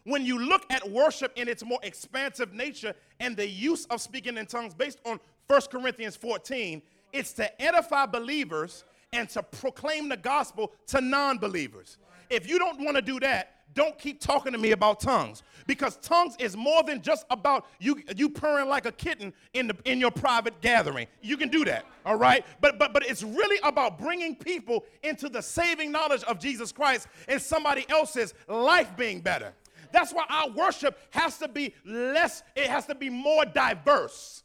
When 0.09 0.25
you 0.25 0.39
look 0.39 0.65
at 0.71 0.89
worship 0.89 1.33
in 1.35 1.47
its 1.47 1.63
more 1.63 1.77
expansive 1.83 2.51
nature 2.51 2.95
and 3.19 3.37
the 3.37 3.47
use 3.47 3.85
of 3.85 4.01
speaking 4.01 4.37
in 4.37 4.47
tongues 4.47 4.73
based 4.73 4.97
on 5.05 5.19
1 5.45 5.61
Corinthians 5.71 6.15
14, 6.15 6.81
it's 7.13 7.31
to 7.33 7.61
edify 7.61 8.07
believers 8.07 8.85
and 9.13 9.29
to 9.29 9.43
proclaim 9.43 10.09
the 10.09 10.17
gospel 10.17 10.73
to 10.87 10.99
non 10.99 11.37
believers. 11.37 11.99
If 12.31 12.49
you 12.49 12.57
don't 12.57 12.83
want 12.83 12.95
to 12.95 13.03
do 13.03 13.19
that, 13.19 13.59
don't 13.75 13.99
keep 13.99 14.19
talking 14.19 14.51
to 14.51 14.57
me 14.57 14.71
about 14.71 14.99
tongues 14.99 15.43
because 15.67 15.97
tongues 15.97 16.35
is 16.39 16.57
more 16.57 16.81
than 16.81 17.01
just 17.01 17.25
about 17.29 17.67
you 17.79 18.01
you 18.15 18.29
purring 18.29 18.67
like 18.67 18.87
a 18.87 18.91
kitten 18.91 19.31
in 19.53 19.67
the 19.67 19.77
in 19.85 19.99
your 19.99 20.09
private 20.09 20.59
gathering. 20.61 21.05
You 21.21 21.37
can 21.37 21.49
do 21.49 21.63
that, 21.65 21.85
all 22.03 22.15
right? 22.15 22.43
But 22.61 22.79
but 22.79 22.93
but 22.93 23.05
it's 23.05 23.21
really 23.21 23.59
about 23.63 23.99
bringing 23.99 24.35
people 24.35 24.85
into 25.03 25.29
the 25.29 25.41
saving 25.41 25.91
knowledge 25.91 26.23
of 26.23 26.39
Jesus 26.39 26.71
Christ 26.71 27.07
and 27.27 27.39
somebody 27.39 27.85
else's 27.89 28.33
life 28.47 28.97
being 28.97 29.21
better. 29.21 29.53
That's 29.91 30.13
why 30.13 30.25
our 30.29 30.49
worship 30.49 30.99
has 31.11 31.37
to 31.39 31.47
be 31.47 31.73
less, 31.85 32.43
it 32.55 32.67
has 32.67 32.85
to 32.87 32.95
be 32.95 33.09
more 33.09 33.45
diverse. 33.45 34.43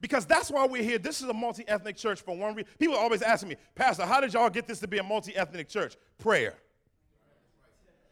Because 0.00 0.26
that's 0.26 0.50
why 0.50 0.66
we're 0.66 0.82
here. 0.82 0.98
This 0.98 1.20
is 1.20 1.28
a 1.28 1.32
multi 1.32 1.66
ethnic 1.68 1.96
church 1.96 2.20
for 2.22 2.36
one 2.36 2.56
reason. 2.56 2.70
People 2.80 2.96
always 2.96 3.22
ask 3.22 3.46
me, 3.46 3.54
Pastor, 3.76 4.04
how 4.04 4.20
did 4.20 4.34
y'all 4.34 4.50
get 4.50 4.66
this 4.66 4.80
to 4.80 4.88
be 4.88 4.98
a 4.98 5.02
multi 5.02 5.34
ethnic 5.36 5.68
church? 5.68 5.96
Prayer. 6.18 6.54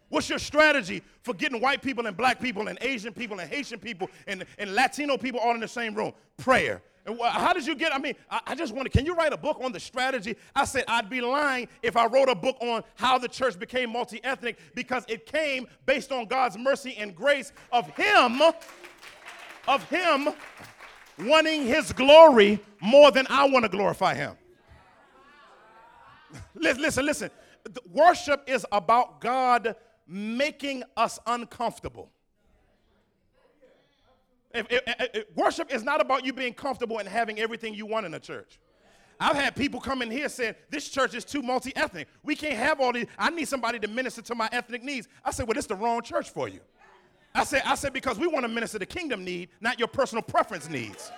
What's 0.08 0.28
your 0.28 0.38
strategy 0.38 1.02
for 1.22 1.34
getting 1.34 1.60
white 1.60 1.82
people 1.82 2.06
and 2.06 2.16
black 2.16 2.40
people 2.40 2.68
and 2.68 2.78
Asian 2.80 3.12
people 3.12 3.40
and 3.40 3.50
Haitian 3.50 3.80
people 3.80 4.08
and, 4.26 4.44
and 4.58 4.74
Latino 4.74 5.16
people 5.16 5.40
all 5.40 5.54
in 5.54 5.60
the 5.60 5.68
same 5.68 5.94
room? 5.94 6.12
Prayer. 6.36 6.80
How 7.18 7.52
did 7.52 7.66
you 7.66 7.74
get? 7.74 7.94
I 7.94 7.98
mean, 7.98 8.14
I, 8.30 8.40
I 8.48 8.54
just 8.54 8.74
wanted. 8.74 8.92
Can 8.92 9.06
you 9.06 9.14
write 9.14 9.32
a 9.32 9.36
book 9.36 9.58
on 9.62 9.72
the 9.72 9.80
strategy? 9.80 10.36
I 10.54 10.64
said 10.64 10.84
I'd 10.88 11.08
be 11.10 11.20
lying 11.20 11.68
if 11.82 11.96
I 11.96 12.06
wrote 12.06 12.28
a 12.28 12.34
book 12.34 12.56
on 12.60 12.82
how 12.94 13.18
the 13.18 13.28
church 13.28 13.58
became 13.58 13.92
multi 13.92 14.22
ethnic 14.24 14.58
because 14.74 15.04
it 15.08 15.26
came 15.26 15.66
based 15.86 16.12
on 16.12 16.26
God's 16.26 16.56
mercy 16.58 16.96
and 16.98 17.14
grace 17.14 17.52
of 17.72 17.88
Him, 17.96 18.40
of 19.68 19.88
Him 19.88 20.28
wanting 21.18 21.64
His 21.64 21.92
glory 21.92 22.60
more 22.80 23.10
than 23.10 23.26
I 23.30 23.48
want 23.48 23.64
to 23.64 23.68
glorify 23.68 24.14
Him. 24.14 24.36
Listen, 26.54 27.04
listen. 27.04 27.30
Worship 27.92 28.44
is 28.46 28.64
about 28.72 29.20
God 29.20 29.74
making 30.06 30.82
us 30.96 31.18
uncomfortable. 31.26 32.10
If, 34.52 34.66
if, 34.70 34.82
if, 35.14 35.36
worship 35.36 35.72
is 35.72 35.82
not 35.84 36.00
about 36.00 36.24
you 36.24 36.32
being 36.32 36.54
comfortable 36.54 36.98
and 36.98 37.08
having 37.08 37.38
everything 37.38 37.74
you 37.74 37.86
want 37.86 38.06
in 38.06 38.14
a 38.14 38.20
church. 38.20 38.58
I've 39.20 39.36
had 39.36 39.54
people 39.54 39.80
come 39.80 40.02
in 40.02 40.10
here 40.10 40.28
saying, 40.28 40.54
This 40.70 40.88
church 40.88 41.14
is 41.14 41.24
too 41.24 41.42
multi 41.42 41.74
ethnic. 41.76 42.08
We 42.22 42.34
can't 42.34 42.56
have 42.56 42.80
all 42.80 42.92
these. 42.92 43.06
I 43.18 43.30
need 43.30 43.48
somebody 43.48 43.78
to 43.78 43.88
minister 43.88 44.22
to 44.22 44.34
my 44.34 44.48
ethnic 44.50 44.82
needs. 44.82 45.08
I 45.24 45.30
said, 45.30 45.46
Well, 45.46 45.56
it's 45.58 45.66
the 45.66 45.76
wrong 45.76 46.02
church 46.02 46.30
for 46.30 46.48
you. 46.48 46.60
I 47.34 47.44
said, 47.44 47.62
I 47.64 47.74
said, 47.76 47.92
because 47.92 48.18
we 48.18 48.26
want 48.26 48.44
to 48.44 48.48
minister 48.48 48.78
the 48.78 48.86
kingdom 48.86 49.24
need, 49.24 49.50
not 49.60 49.78
your 49.78 49.88
personal 49.88 50.22
preference 50.22 50.68
needs. 50.68 51.12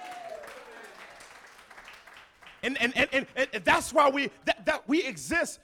And, 2.63 2.81
and, 2.81 2.97
and, 2.97 3.09
and, 3.13 3.27
and 3.53 3.65
that's 3.65 3.93
why 3.93 4.09
we, 4.11 4.31
that, 4.45 4.65
that 4.67 4.89
we 4.89 5.03
exist 5.05 5.59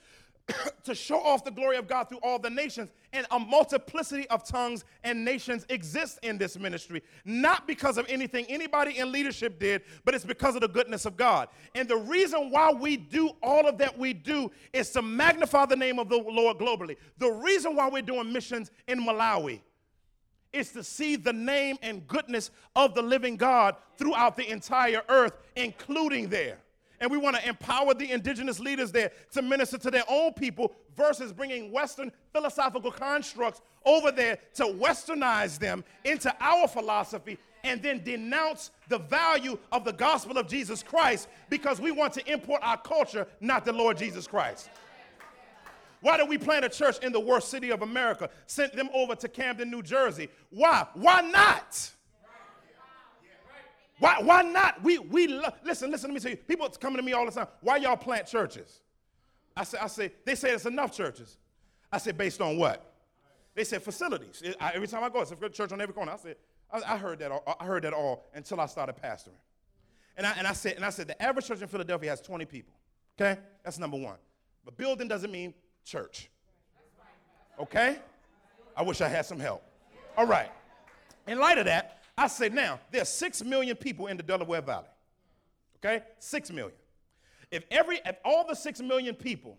to 0.83 0.95
show 0.95 1.19
off 1.19 1.43
the 1.43 1.51
glory 1.51 1.77
of 1.77 1.87
God 1.87 2.09
through 2.09 2.19
all 2.19 2.39
the 2.39 2.49
nations. 2.49 2.91
And 3.13 3.25
a 3.31 3.39
multiplicity 3.39 4.27
of 4.29 4.43
tongues 4.43 4.85
and 5.03 5.23
nations 5.25 5.65
exist 5.69 6.19
in 6.23 6.37
this 6.37 6.57
ministry, 6.57 7.01
not 7.25 7.67
because 7.67 7.97
of 7.97 8.05
anything 8.09 8.45
anybody 8.49 8.97
in 8.97 9.11
leadership 9.11 9.59
did, 9.59 9.81
but 10.05 10.13
it's 10.13 10.25
because 10.25 10.55
of 10.55 10.61
the 10.61 10.67
goodness 10.67 11.05
of 11.05 11.17
God. 11.17 11.49
And 11.75 11.87
the 11.87 11.97
reason 11.97 12.51
why 12.51 12.71
we 12.71 12.97
do 12.97 13.31
all 13.41 13.67
of 13.67 13.77
that 13.79 13.97
we 13.97 14.13
do 14.13 14.51
is 14.73 14.91
to 14.91 15.01
magnify 15.01 15.65
the 15.65 15.75
name 15.75 15.99
of 15.99 16.09
the 16.09 16.17
Lord 16.17 16.57
globally. 16.57 16.97
The 17.17 17.31
reason 17.31 17.75
why 17.75 17.89
we're 17.89 18.01
doing 18.01 18.31
missions 18.31 18.71
in 18.87 18.99
Malawi 18.99 19.61
is 20.51 20.71
to 20.71 20.83
see 20.83 21.15
the 21.15 21.33
name 21.33 21.77
and 21.81 22.07
goodness 22.07 22.49
of 22.75 22.95
the 22.95 23.01
living 23.01 23.37
God 23.37 23.75
throughout 23.97 24.35
the 24.35 24.49
entire 24.49 25.03
earth, 25.09 25.33
including 25.55 26.29
there 26.29 26.59
and 26.99 27.09
we 27.09 27.17
want 27.17 27.35
to 27.35 27.47
empower 27.47 27.93
the 27.93 28.11
indigenous 28.11 28.59
leaders 28.59 28.91
there 28.91 29.11
to 29.31 29.41
minister 29.41 29.77
to 29.77 29.91
their 29.91 30.03
own 30.09 30.33
people 30.33 30.73
versus 30.95 31.31
bringing 31.31 31.71
Western 31.71 32.11
philosophical 32.33 32.91
constructs 32.91 33.61
over 33.85 34.11
there 34.11 34.37
to 34.55 34.65
westernize 34.65 35.57
them 35.57 35.83
into 36.03 36.33
our 36.39 36.67
philosophy 36.67 37.37
and 37.63 37.81
then 37.81 38.03
denounce 38.03 38.71
the 38.87 38.97
value 38.97 39.57
of 39.71 39.83
the 39.83 39.93
gospel 39.93 40.37
of 40.37 40.47
Jesus 40.47 40.83
Christ 40.83 41.27
because 41.49 41.79
we 41.79 41.91
want 41.91 42.13
to 42.13 42.31
import 42.31 42.61
our 42.63 42.77
culture, 42.77 43.27
not 43.41 43.65
the 43.65 43.73
Lord 43.73 43.97
Jesus 43.97 44.27
Christ. 44.27 44.69
Why 46.01 46.17
did 46.17 46.29
we 46.29 46.37
plant 46.37 46.63
a 46.63 46.69
church 46.69 46.99
in 46.99 47.11
the 47.11 47.19
worst 47.19 47.49
city 47.49 47.71
of 47.71 47.81
America? 47.81 48.29
Sent 48.47 48.73
them 48.73 48.89
over 48.93 49.15
to 49.15 49.27
Camden, 49.27 49.69
New 49.69 49.83
Jersey. 49.83 50.29
Why? 50.49 50.87
Why 50.93 51.21
not? 51.21 51.91
Why, 53.99 54.21
why 54.21 54.41
not? 54.41 54.81
We, 54.81 54.97
we 54.97 55.27
lo- 55.27 55.49
listen, 55.63 55.91
listen, 55.91 56.13
to 56.13 56.19
me 56.21 56.31
you. 56.31 56.37
People 56.37 56.69
coming 56.69 56.97
to 56.97 57.03
me 57.03 57.13
all 57.13 57.25
the 57.25 57.31
time. 57.31 57.47
Why 57.61 57.77
y'all 57.77 57.97
plant 57.97 58.27
churches? 58.27 58.81
I 59.55 59.63
say, 59.63 59.77
I 59.81 59.87
say, 59.87 60.11
they 60.25 60.35
say 60.35 60.51
it's 60.51 60.65
enough 60.65 60.95
churches. 60.95 61.37
I 61.91 61.97
said, 61.97 62.17
based 62.17 62.39
on 62.39 62.57
what? 62.57 62.93
They 63.55 63.63
said 63.65 63.83
facilities. 63.83 64.41
It, 64.41 64.55
I, 64.59 64.71
every 64.73 64.87
time 64.87 65.03
I 65.03 65.09
go, 65.09 65.21
it's 65.21 65.31
a 65.31 65.49
church 65.49 65.71
on 65.73 65.81
every 65.81 65.93
corner. 65.93 66.13
I 66.13 66.17
said, 66.17 66.37
I, 66.71 66.93
I, 66.93 66.97
heard 66.97 67.19
that 67.19 67.31
all, 67.31 67.57
I 67.59 67.65
heard 67.65 67.83
that 67.83 67.93
all 67.93 68.25
until 68.33 68.61
I 68.61 68.67
started 68.67 68.95
pastoring. 68.95 69.39
And 70.15 70.25
I, 70.25 70.33
and 70.37 70.47
I 70.47 70.53
said, 70.53 70.75
and 70.75 70.85
I 70.85 70.89
said, 70.91 71.07
the 71.07 71.21
average 71.21 71.47
church 71.47 71.61
in 71.61 71.67
Philadelphia 71.67 72.09
has 72.09 72.21
20 72.21 72.45
people. 72.45 72.73
Okay? 73.19 73.39
That's 73.63 73.79
number 73.79 73.97
one. 73.97 74.15
But 74.63 74.77
building 74.77 75.07
doesn't 75.07 75.31
mean 75.31 75.53
church. 75.83 76.29
Okay? 77.59 77.97
I 78.77 78.83
wish 78.83 79.01
I 79.01 79.09
had 79.09 79.25
some 79.25 79.39
help. 79.39 79.63
All 80.15 80.25
right. 80.25 80.51
In 81.27 81.39
light 81.39 81.57
of 81.57 81.65
that, 81.65 81.98
I 82.19 82.27
say 82.27 82.49
now, 82.49 82.81
there 82.91 83.01
are 83.01 83.05
six 83.05 83.41
million 83.41 83.77
people 83.77 84.07
in 84.07 84.17
the 84.17 84.23
Delaware 84.23 84.61
Valley. 84.61 84.89
Okay? 85.77 86.03
Six 86.19 86.51
million. 86.51 86.75
If 87.49 87.63
every 87.71 88.01
if 88.05 88.17
all 88.25 88.45
the 88.45 88.55
six 88.55 88.81
million 88.81 89.15
people 89.15 89.57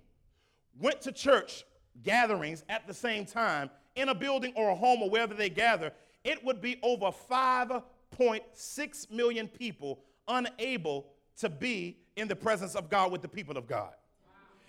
went 0.79 1.01
to 1.01 1.11
church 1.11 1.65
gatherings 2.03 2.63
at 2.69 2.87
the 2.87 2.93
same 2.93 3.25
time 3.25 3.71
in 3.97 4.11
a 4.11 4.15
building 4.15 4.53
or 4.57 4.69
a 4.69 4.75
home 4.75 5.03
or 5.03 5.09
wherever 5.09 5.33
they 5.33 5.49
gather, 5.49 5.91
it 6.23 6.45
would 6.45 6.61
be 6.61 6.79
over 6.83 7.07
5.6 7.07 9.11
million 9.11 9.49
people 9.49 10.01
unable 10.29 11.07
to 11.39 11.49
be 11.49 11.97
in 12.17 12.29
the 12.29 12.37
presence 12.37 12.75
of 12.75 12.91
God 12.91 13.11
with 13.11 13.23
the 13.23 13.29
people 13.29 13.57
of 13.57 13.67
God. 13.67 13.95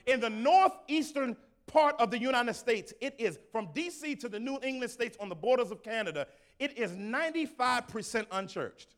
In 0.07 0.21
the 0.21 0.29
northeastern 0.29 1.35
part 1.67 1.97
of 1.99 2.09
the 2.09 2.19
United 2.19 2.53
States, 2.53 2.93
it 3.01 3.15
is 3.19 3.37
from 3.51 3.67
DC 3.67 4.17
to 4.21 4.29
the 4.29 4.39
New 4.39 4.59
England 4.63 4.91
states 4.91 5.17
on 5.19 5.27
the 5.27 5.35
borders 5.35 5.71
of 5.71 5.83
Canada, 5.83 6.25
it 6.61 6.77
is 6.77 6.91
95% 6.91 8.27
unchurched. 8.31 8.93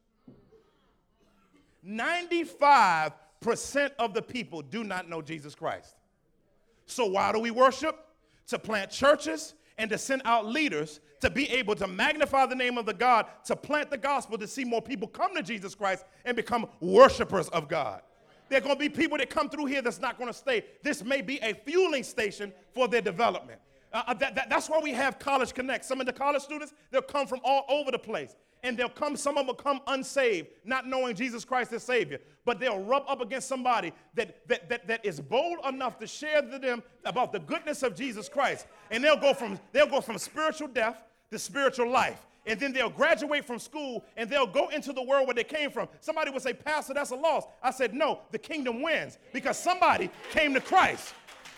95% 1.87 3.91
of 3.97 4.13
the 4.13 4.21
people 4.21 4.61
do 4.61 4.83
not 4.83 5.09
know 5.09 5.21
Jesus 5.21 5.55
Christ. 5.55 5.95
So, 6.85 7.05
why 7.05 7.31
do 7.31 7.39
we 7.39 7.51
worship? 7.51 8.05
To 8.47 8.59
plant 8.59 8.91
churches 8.91 9.53
and 9.77 9.89
to 9.89 9.97
send 9.97 10.23
out 10.25 10.45
leaders 10.45 10.99
to 11.21 11.29
be 11.29 11.49
able 11.51 11.73
to 11.75 11.87
magnify 11.87 12.45
the 12.47 12.55
name 12.55 12.77
of 12.77 12.85
the 12.85 12.93
God, 12.93 13.27
to 13.45 13.55
plant 13.55 13.89
the 13.89 13.97
gospel, 13.97 14.37
to 14.37 14.45
see 14.45 14.65
more 14.65 14.81
people 14.81 15.07
come 15.07 15.33
to 15.33 15.41
Jesus 15.41 15.73
Christ 15.73 16.03
and 16.25 16.35
become 16.35 16.67
worshipers 16.81 17.47
of 17.49 17.69
God. 17.69 18.01
There 18.49 18.57
are 18.57 18.61
going 18.61 18.75
to 18.75 18.79
be 18.79 18.89
people 18.89 19.17
that 19.17 19.29
come 19.29 19.49
through 19.49 19.67
here 19.67 19.81
that's 19.81 20.01
not 20.01 20.17
going 20.17 20.27
to 20.27 20.37
stay. 20.37 20.65
This 20.81 21.01
may 21.01 21.21
be 21.21 21.39
a 21.41 21.53
fueling 21.53 22.03
station 22.03 22.51
for 22.73 22.89
their 22.89 23.01
development. 23.01 23.61
Uh, 23.93 24.01
uh, 24.07 24.13
that, 24.15 24.35
that, 24.35 24.49
that's 24.49 24.69
why 24.69 24.79
we 24.79 24.91
have 24.91 25.19
College 25.19 25.53
Connect. 25.53 25.85
Some 25.85 25.99
of 25.99 26.07
the 26.07 26.13
college 26.13 26.41
students, 26.41 26.73
they'll 26.89 27.01
come 27.01 27.27
from 27.27 27.39
all 27.43 27.65
over 27.69 27.91
the 27.91 27.99
place. 27.99 28.35
And 28.63 28.77
they'll 28.77 28.89
come, 28.89 29.17
some 29.17 29.37
of 29.37 29.41
them 29.41 29.47
will 29.47 29.55
come 29.55 29.81
unsaved, 29.87 30.47
not 30.63 30.87
knowing 30.87 31.15
Jesus 31.15 31.43
Christ 31.43 31.73
as 31.73 31.83
Savior. 31.83 32.19
But 32.45 32.59
they'll 32.59 32.79
rub 32.79 33.03
up 33.07 33.21
against 33.21 33.47
somebody 33.47 33.91
that, 34.15 34.47
that, 34.47 34.69
that, 34.69 34.87
that 34.87 35.05
is 35.05 35.19
bold 35.19 35.59
enough 35.67 35.99
to 35.99 36.07
share 36.07 36.41
to 36.41 36.57
them 36.57 36.81
about 37.03 37.33
the 37.33 37.39
goodness 37.39 37.83
of 37.83 37.93
Jesus 37.93 38.29
Christ. 38.29 38.67
And 38.89 39.03
they'll 39.03 39.19
go 39.19 39.33
from, 39.33 39.59
they'll 39.73 39.87
go 39.87 40.01
from 40.01 40.17
spiritual 40.17 40.69
death 40.69 41.03
to 41.29 41.37
spiritual 41.37 41.89
life 41.89 42.25
and 42.45 42.59
then 42.59 42.73
they'll 42.73 42.89
graduate 42.89 43.45
from 43.45 43.59
school 43.59 44.03
and 44.17 44.29
they'll 44.29 44.47
go 44.47 44.67
into 44.69 44.91
the 44.91 45.01
world 45.01 45.27
where 45.27 45.33
they 45.33 45.43
came 45.43 45.71
from. 45.71 45.87
Somebody 46.01 46.31
would 46.31 46.41
say, 46.41 46.53
Pastor, 46.53 46.93
that's 46.93 47.11
a 47.11 47.15
loss. 47.15 47.45
I 47.61 47.71
said, 47.71 47.93
No, 47.93 48.19
the 48.31 48.37
kingdom 48.37 48.81
wins 48.81 49.17
because 49.31 49.57
somebody 49.57 50.09
came 50.31 50.53
to 50.53 50.61
Christ 50.61 51.13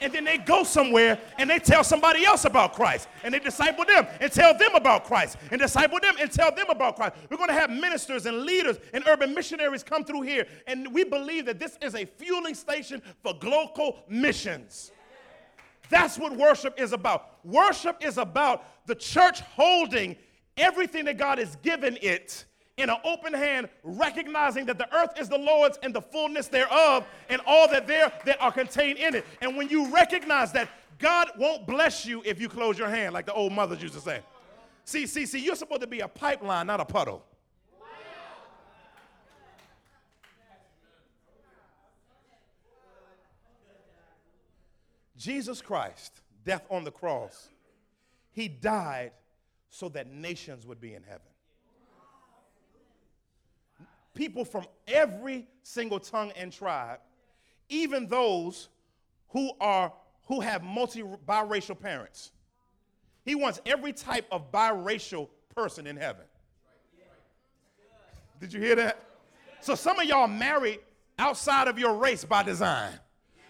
and 0.05 0.13
then 0.13 0.23
they 0.23 0.37
go 0.37 0.63
somewhere 0.63 1.19
and 1.39 1.49
they 1.49 1.57
tell 1.57 1.83
somebody 1.83 2.23
else 2.25 2.45
about 2.45 2.73
Christ 2.73 3.07
and 3.23 3.33
they 3.33 3.39
disciple 3.39 3.85
them 3.85 4.05
and 4.21 4.31
tell 4.31 4.55
them 4.55 4.75
about 4.75 5.05
Christ 5.05 5.37
and 5.49 5.59
disciple 5.59 5.99
them 5.99 6.13
and 6.21 6.31
tell 6.31 6.53
them 6.53 6.69
about 6.69 6.95
Christ. 6.95 7.15
We're 7.27 7.37
going 7.37 7.49
to 7.49 7.55
have 7.55 7.71
ministers 7.71 8.27
and 8.27 8.43
leaders 8.43 8.77
and 8.93 9.03
urban 9.07 9.33
missionaries 9.33 9.81
come 9.81 10.03
through 10.03 10.21
here 10.21 10.45
and 10.67 10.93
we 10.93 11.05
believe 11.05 11.47
that 11.47 11.57
this 11.57 11.79
is 11.81 11.95
a 11.95 12.05
fueling 12.05 12.53
station 12.53 13.01
for 13.23 13.33
global 13.33 14.03
missions. 14.07 14.91
That's 15.89 16.19
what 16.19 16.37
worship 16.37 16.79
is 16.79 16.93
about. 16.93 17.43
Worship 17.43 18.05
is 18.05 18.19
about 18.19 18.63
the 18.85 18.93
church 18.93 19.41
holding 19.41 20.15
everything 20.55 21.05
that 21.05 21.17
God 21.17 21.39
has 21.39 21.55
given 21.57 21.97
it 21.99 22.45
in 22.77 22.89
an 22.89 22.97
open 23.05 23.33
hand, 23.33 23.69
recognizing 23.83 24.65
that 24.65 24.77
the 24.77 24.93
earth 24.93 25.17
is 25.17 25.29
the 25.29 25.37
Lord's 25.37 25.77
and 25.81 25.93
the 25.93 26.01
fullness 26.01 26.47
thereof, 26.47 27.05
and 27.29 27.41
all 27.45 27.69
that 27.69 27.87
there 27.87 28.11
that 28.25 28.41
are 28.41 28.51
contained 28.51 28.97
in 28.97 29.15
it. 29.15 29.25
And 29.41 29.55
when 29.55 29.69
you 29.69 29.93
recognize 29.93 30.51
that, 30.53 30.69
God 30.99 31.29
won't 31.37 31.65
bless 31.65 32.05
you 32.05 32.21
if 32.25 32.39
you 32.39 32.49
close 32.49 32.77
your 32.77 32.89
hand, 32.89 33.13
like 33.13 33.25
the 33.25 33.33
old 33.33 33.53
mothers 33.53 33.81
used 33.81 33.93
to 33.93 34.01
say. 34.01 34.21
See, 34.83 35.07
see, 35.07 35.25
see, 35.25 35.39
you're 35.39 35.55
supposed 35.55 35.81
to 35.81 35.87
be 35.87 36.01
a 36.01 36.07
pipeline, 36.07 36.67
not 36.67 36.79
a 36.79 36.85
puddle. 36.85 37.23
Jesus 45.17 45.61
Christ, 45.61 46.21
death 46.43 46.65
on 46.69 46.83
the 46.83 46.91
cross, 46.91 47.49
he 48.31 48.47
died 48.47 49.11
so 49.69 49.89
that 49.89 50.11
nations 50.11 50.67
would 50.67 50.79
be 50.79 50.93
in 50.93 51.03
heaven. 51.03 51.21
People 54.15 54.45
from 54.45 54.65
every 54.87 55.45
single 55.61 55.99
tongue 55.99 56.31
and 56.35 56.51
tribe, 56.51 56.99
even 57.69 58.07
those 58.07 58.69
who 59.29 59.51
are 59.59 59.93
who 60.27 60.41
have 60.41 60.63
multi 60.63 61.03
biracial 61.03 61.79
parents. 61.79 62.31
He 63.23 63.35
wants 63.35 63.61
every 63.65 63.93
type 63.93 64.25
of 64.31 64.51
biracial 64.51 65.29
person 65.55 65.85
in 65.85 65.97
heaven. 65.97 66.25
Did 68.39 68.53
you 68.53 68.59
hear 68.59 68.75
that? 68.75 68.99
So 69.61 69.75
some 69.75 69.99
of 69.99 70.05
y'all 70.05 70.27
married 70.27 70.79
outside 71.17 71.67
of 71.67 71.77
your 71.77 71.95
race 71.95 72.23
by 72.23 72.43
design 72.43 72.93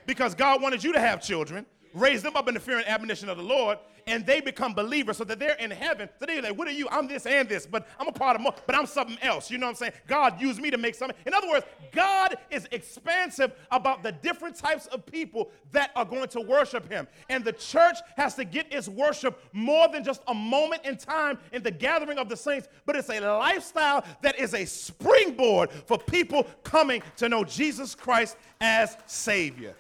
because 0.06 0.36
God 0.36 0.62
wanted 0.62 0.84
you 0.84 0.94
to 0.94 1.00
have 1.00 1.22
children, 1.22 1.66
raise 1.96 2.22
them 2.22 2.36
up 2.36 2.48
in 2.48 2.54
the 2.54 2.60
fear 2.60 2.78
and 2.78 2.88
admonition 2.88 3.30
of 3.30 3.38
the 3.38 3.44
Lord, 3.44 3.80
and 4.08 4.24
they 4.24 4.40
become 4.40 4.74
believers 4.74 5.18
so 5.18 5.24
that 5.24 5.40
they're 5.40 5.56
in 5.56 5.72
heaven. 5.72 6.08
So 6.20 6.28
they're 6.28 6.42
like, 6.42 6.56
what 6.56 6.68
are 6.68 6.72
you? 6.72 6.88
I'm 6.92 7.08
this 7.08 7.26
and 7.26 7.50
this, 7.50 7.66
but 7.66 7.88
I'm 8.00 8.08
a 8.08 8.12
part 8.12 8.36
of 8.36 8.42
more, 8.42 8.54
but 8.68 8.76
I'm 8.76 8.86
something 8.86 9.18
else. 9.22 9.50
You 9.50 9.58
know 9.58 9.66
what 9.66 9.72
I'm 9.72 9.76
saying? 9.78 9.94
God 10.06 10.40
used 10.40 10.62
me 10.62 10.70
to 10.70 10.78
make 10.78 10.94
something. 10.94 11.18
In 11.26 11.34
other 11.34 11.50
words, 11.50 11.66
God 11.92 12.36
is 12.52 12.68
expansive 12.72 13.54
about 13.72 14.04
the 14.04 14.12
different 14.12 14.56
types 14.56 14.86
of 14.88 15.06
people 15.06 15.50
that 15.72 15.92
are 15.96 16.06
going 16.06 16.28
to 16.30 16.42
worship 16.42 16.92
him. 16.92 17.08
And 17.30 17.44
the 17.44 17.54
church 17.54 17.98
has 18.18 18.36
to 18.36 18.46
get 18.46 18.72
its 18.72 18.88
worship 18.88 19.42
more 19.54 19.88
than 19.88 20.04
just 20.04 20.22
a 20.28 20.34
moment 20.34 20.86
in 20.86 20.98
time 20.98 21.40
in 21.52 21.64
the 21.64 21.72
gathering 21.72 22.20
of 22.20 22.30
the 22.30 22.38
saints, 22.38 22.68
but 22.86 22.96
it's 22.96 23.10
a 23.10 23.20
lifestyle 23.20 24.04
that 24.22 24.38
is 24.38 24.54
a 24.54 24.66
springboard 24.66 25.72
for 25.72 25.98
people 25.98 26.46
coming 26.64 27.02
to 27.18 27.30
know 27.30 27.44
Jesus 27.44 27.96
Christ 27.96 28.38
as 28.62 28.98
Savior. 29.08 29.76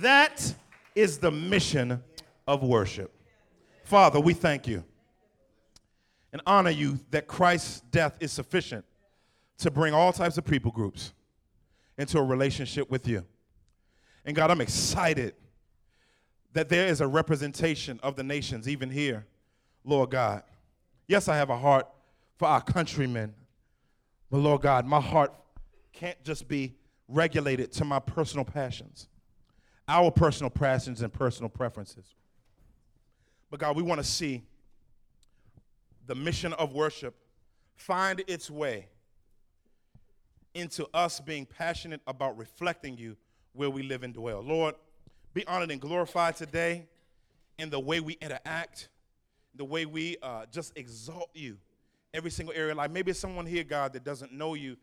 That 0.00 0.54
is 0.96 1.18
the 1.18 1.30
mission 1.30 2.02
of 2.48 2.64
worship. 2.64 3.12
Father, 3.84 4.18
we 4.18 4.32
thank 4.34 4.66
you 4.66 4.82
and 6.32 6.42
honor 6.44 6.70
you 6.70 6.98
that 7.10 7.28
Christ's 7.28 7.82
death 7.92 8.16
is 8.18 8.32
sufficient 8.32 8.84
to 9.58 9.70
bring 9.70 9.94
all 9.94 10.12
types 10.12 10.36
of 10.38 10.44
people 10.44 10.72
groups 10.72 11.12
into 11.96 12.18
a 12.18 12.22
relationship 12.22 12.90
with 12.90 13.06
you. 13.06 13.24
And 14.24 14.34
God, 14.34 14.50
I'm 14.50 14.60
excited 14.60 15.34
that 16.52 16.68
there 16.68 16.88
is 16.88 17.00
a 17.00 17.06
representation 17.06 18.00
of 18.02 18.16
the 18.16 18.22
nations 18.22 18.68
even 18.68 18.90
here, 18.90 19.26
Lord 19.84 20.10
God. 20.10 20.42
Yes, 21.06 21.28
I 21.28 21.36
have 21.36 21.50
a 21.50 21.56
heart 21.56 21.86
for 22.36 22.48
our 22.48 22.60
countrymen, 22.60 23.34
but 24.30 24.38
Lord 24.38 24.62
God, 24.62 24.86
my 24.86 25.00
heart 25.00 25.32
can't 25.92 26.22
just 26.24 26.48
be 26.48 26.74
regulated 27.08 27.72
to 27.72 27.84
my 27.84 27.98
personal 27.98 28.44
passions, 28.44 29.08
our 29.88 30.10
personal 30.10 30.50
passions 30.50 31.02
and 31.02 31.12
personal 31.12 31.48
preferences. 31.48 32.04
But 33.50 33.60
God, 33.60 33.76
we 33.76 33.82
want 33.82 34.00
to 34.00 34.06
see 34.06 34.42
the 36.06 36.14
mission 36.14 36.52
of 36.54 36.72
worship 36.72 37.14
find 37.74 38.22
its 38.26 38.50
way 38.50 38.88
into 40.54 40.88
us 40.94 41.20
being 41.20 41.46
passionate 41.46 42.00
about 42.06 42.36
reflecting 42.38 42.96
you 42.96 43.16
where 43.52 43.70
we 43.70 43.82
live 43.82 44.02
and 44.02 44.14
dwell. 44.14 44.42
Lord, 44.42 44.74
be 45.34 45.46
honored 45.46 45.70
and 45.70 45.80
glorified 45.80 46.36
today 46.36 46.86
in 47.58 47.70
the 47.70 47.78
way 47.78 48.00
we 48.00 48.14
interact, 48.14 48.88
the 49.54 49.64
way 49.64 49.86
we 49.86 50.16
uh, 50.22 50.46
just 50.50 50.76
exalt 50.76 51.30
you 51.34 51.58
every 52.14 52.30
single 52.30 52.54
area 52.54 52.72
of 52.72 52.78
life. 52.78 52.90
Maybe 52.90 53.12
someone 53.12 53.46
here, 53.46 53.64
God, 53.64 53.92
that 53.92 54.04
doesn't 54.04 54.32
know 54.32 54.54
you 54.54 54.76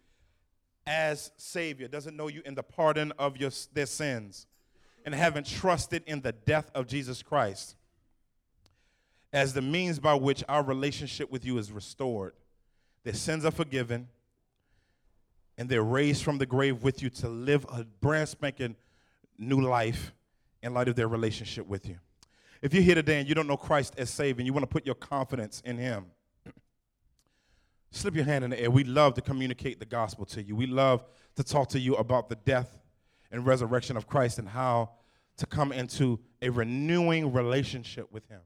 as 0.86 1.32
Savior, 1.38 1.88
doesn't 1.88 2.16
know 2.16 2.28
you 2.28 2.42
in 2.46 2.56
the 2.56 2.64
pardon 2.64 3.12
of 3.18 3.38
your, 3.38 3.52
their 3.74 3.86
sins, 3.86 4.46
and 5.06 5.14
haven't 5.14 5.48
trusted 5.48 6.04
in 6.06 6.22
the 6.22 6.32
death 6.32 6.72
of 6.74 6.88
Jesus 6.88 7.22
Christ 7.22 7.76
as 9.34 9.54
the 9.54 9.62
means 9.62 10.00
by 10.00 10.14
which 10.14 10.44
our 10.48 10.64
relationship 10.64 11.32
with 11.32 11.44
you 11.44 11.58
is 11.58 11.72
restored. 11.72 12.34
Their 13.04 13.16
sins 13.16 13.44
are 13.44 13.52
forgiven, 13.52 14.08
and 15.58 15.68
they're 15.68 15.84
raised 15.84 16.24
from 16.24 16.38
the 16.38 16.46
grave 16.46 16.84
with 16.84 17.02
you 17.02 17.10
to 17.10 17.28
live 17.28 17.66
a 17.70 17.84
brand 17.84 18.30
spanking 18.30 18.76
new 19.38 19.60
life 19.60 20.14
in 20.62 20.74
light 20.74 20.88
of 20.88 20.96
their 20.96 21.08
relationship 21.08 21.68
with 21.68 21.88
you. 21.88 21.98
If 22.62 22.74
you're 22.74 22.84
here 22.84 22.96
today 22.96 23.20
and 23.20 23.28
you 23.28 23.36
don't 23.36 23.48
know 23.48 23.58
Christ 23.58 23.96
as 23.98 24.10
Savior 24.10 24.40
and 24.40 24.48
you 24.48 24.54
want 24.54 24.64
to 24.64 24.72
put 24.72 24.86
your 24.86 24.96
confidence 24.96 25.62
in 25.66 25.78
Him, 25.78 26.06
slip 27.92 28.16
your 28.16 28.24
hand 28.24 28.46
in 28.46 28.52
the 28.52 28.62
air. 28.62 28.72
We 28.72 28.86
love 28.86 29.16
to 29.16 29.22
communicate 29.22 29.80
the 29.80 29.86
gospel 29.86 30.26
to 30.28 30.42
you. 30.42 30.56
We 30.56 30.68
love 30.68 31.04
to 31.36 31.44
talk 31.44 31.70
to 31.70 31.80
you 31.80 31.96
about 31.96 32.30
the 32.30 32.36
death 32.36 32.80
and 33.34 33.46
resurrection 33.46 33.98
of 33.98 34.08
Christ 34.08 34.40
and 34.40 34.48
how 34.48 34.92
to 35.38 35.46
come 35.46 35.74
into 35.74 36.20
a 36.42 36.50
renewing 36.50 37.34
relationship 37.34 38.10
with 38.12 38.26
Him. 38.30 38.40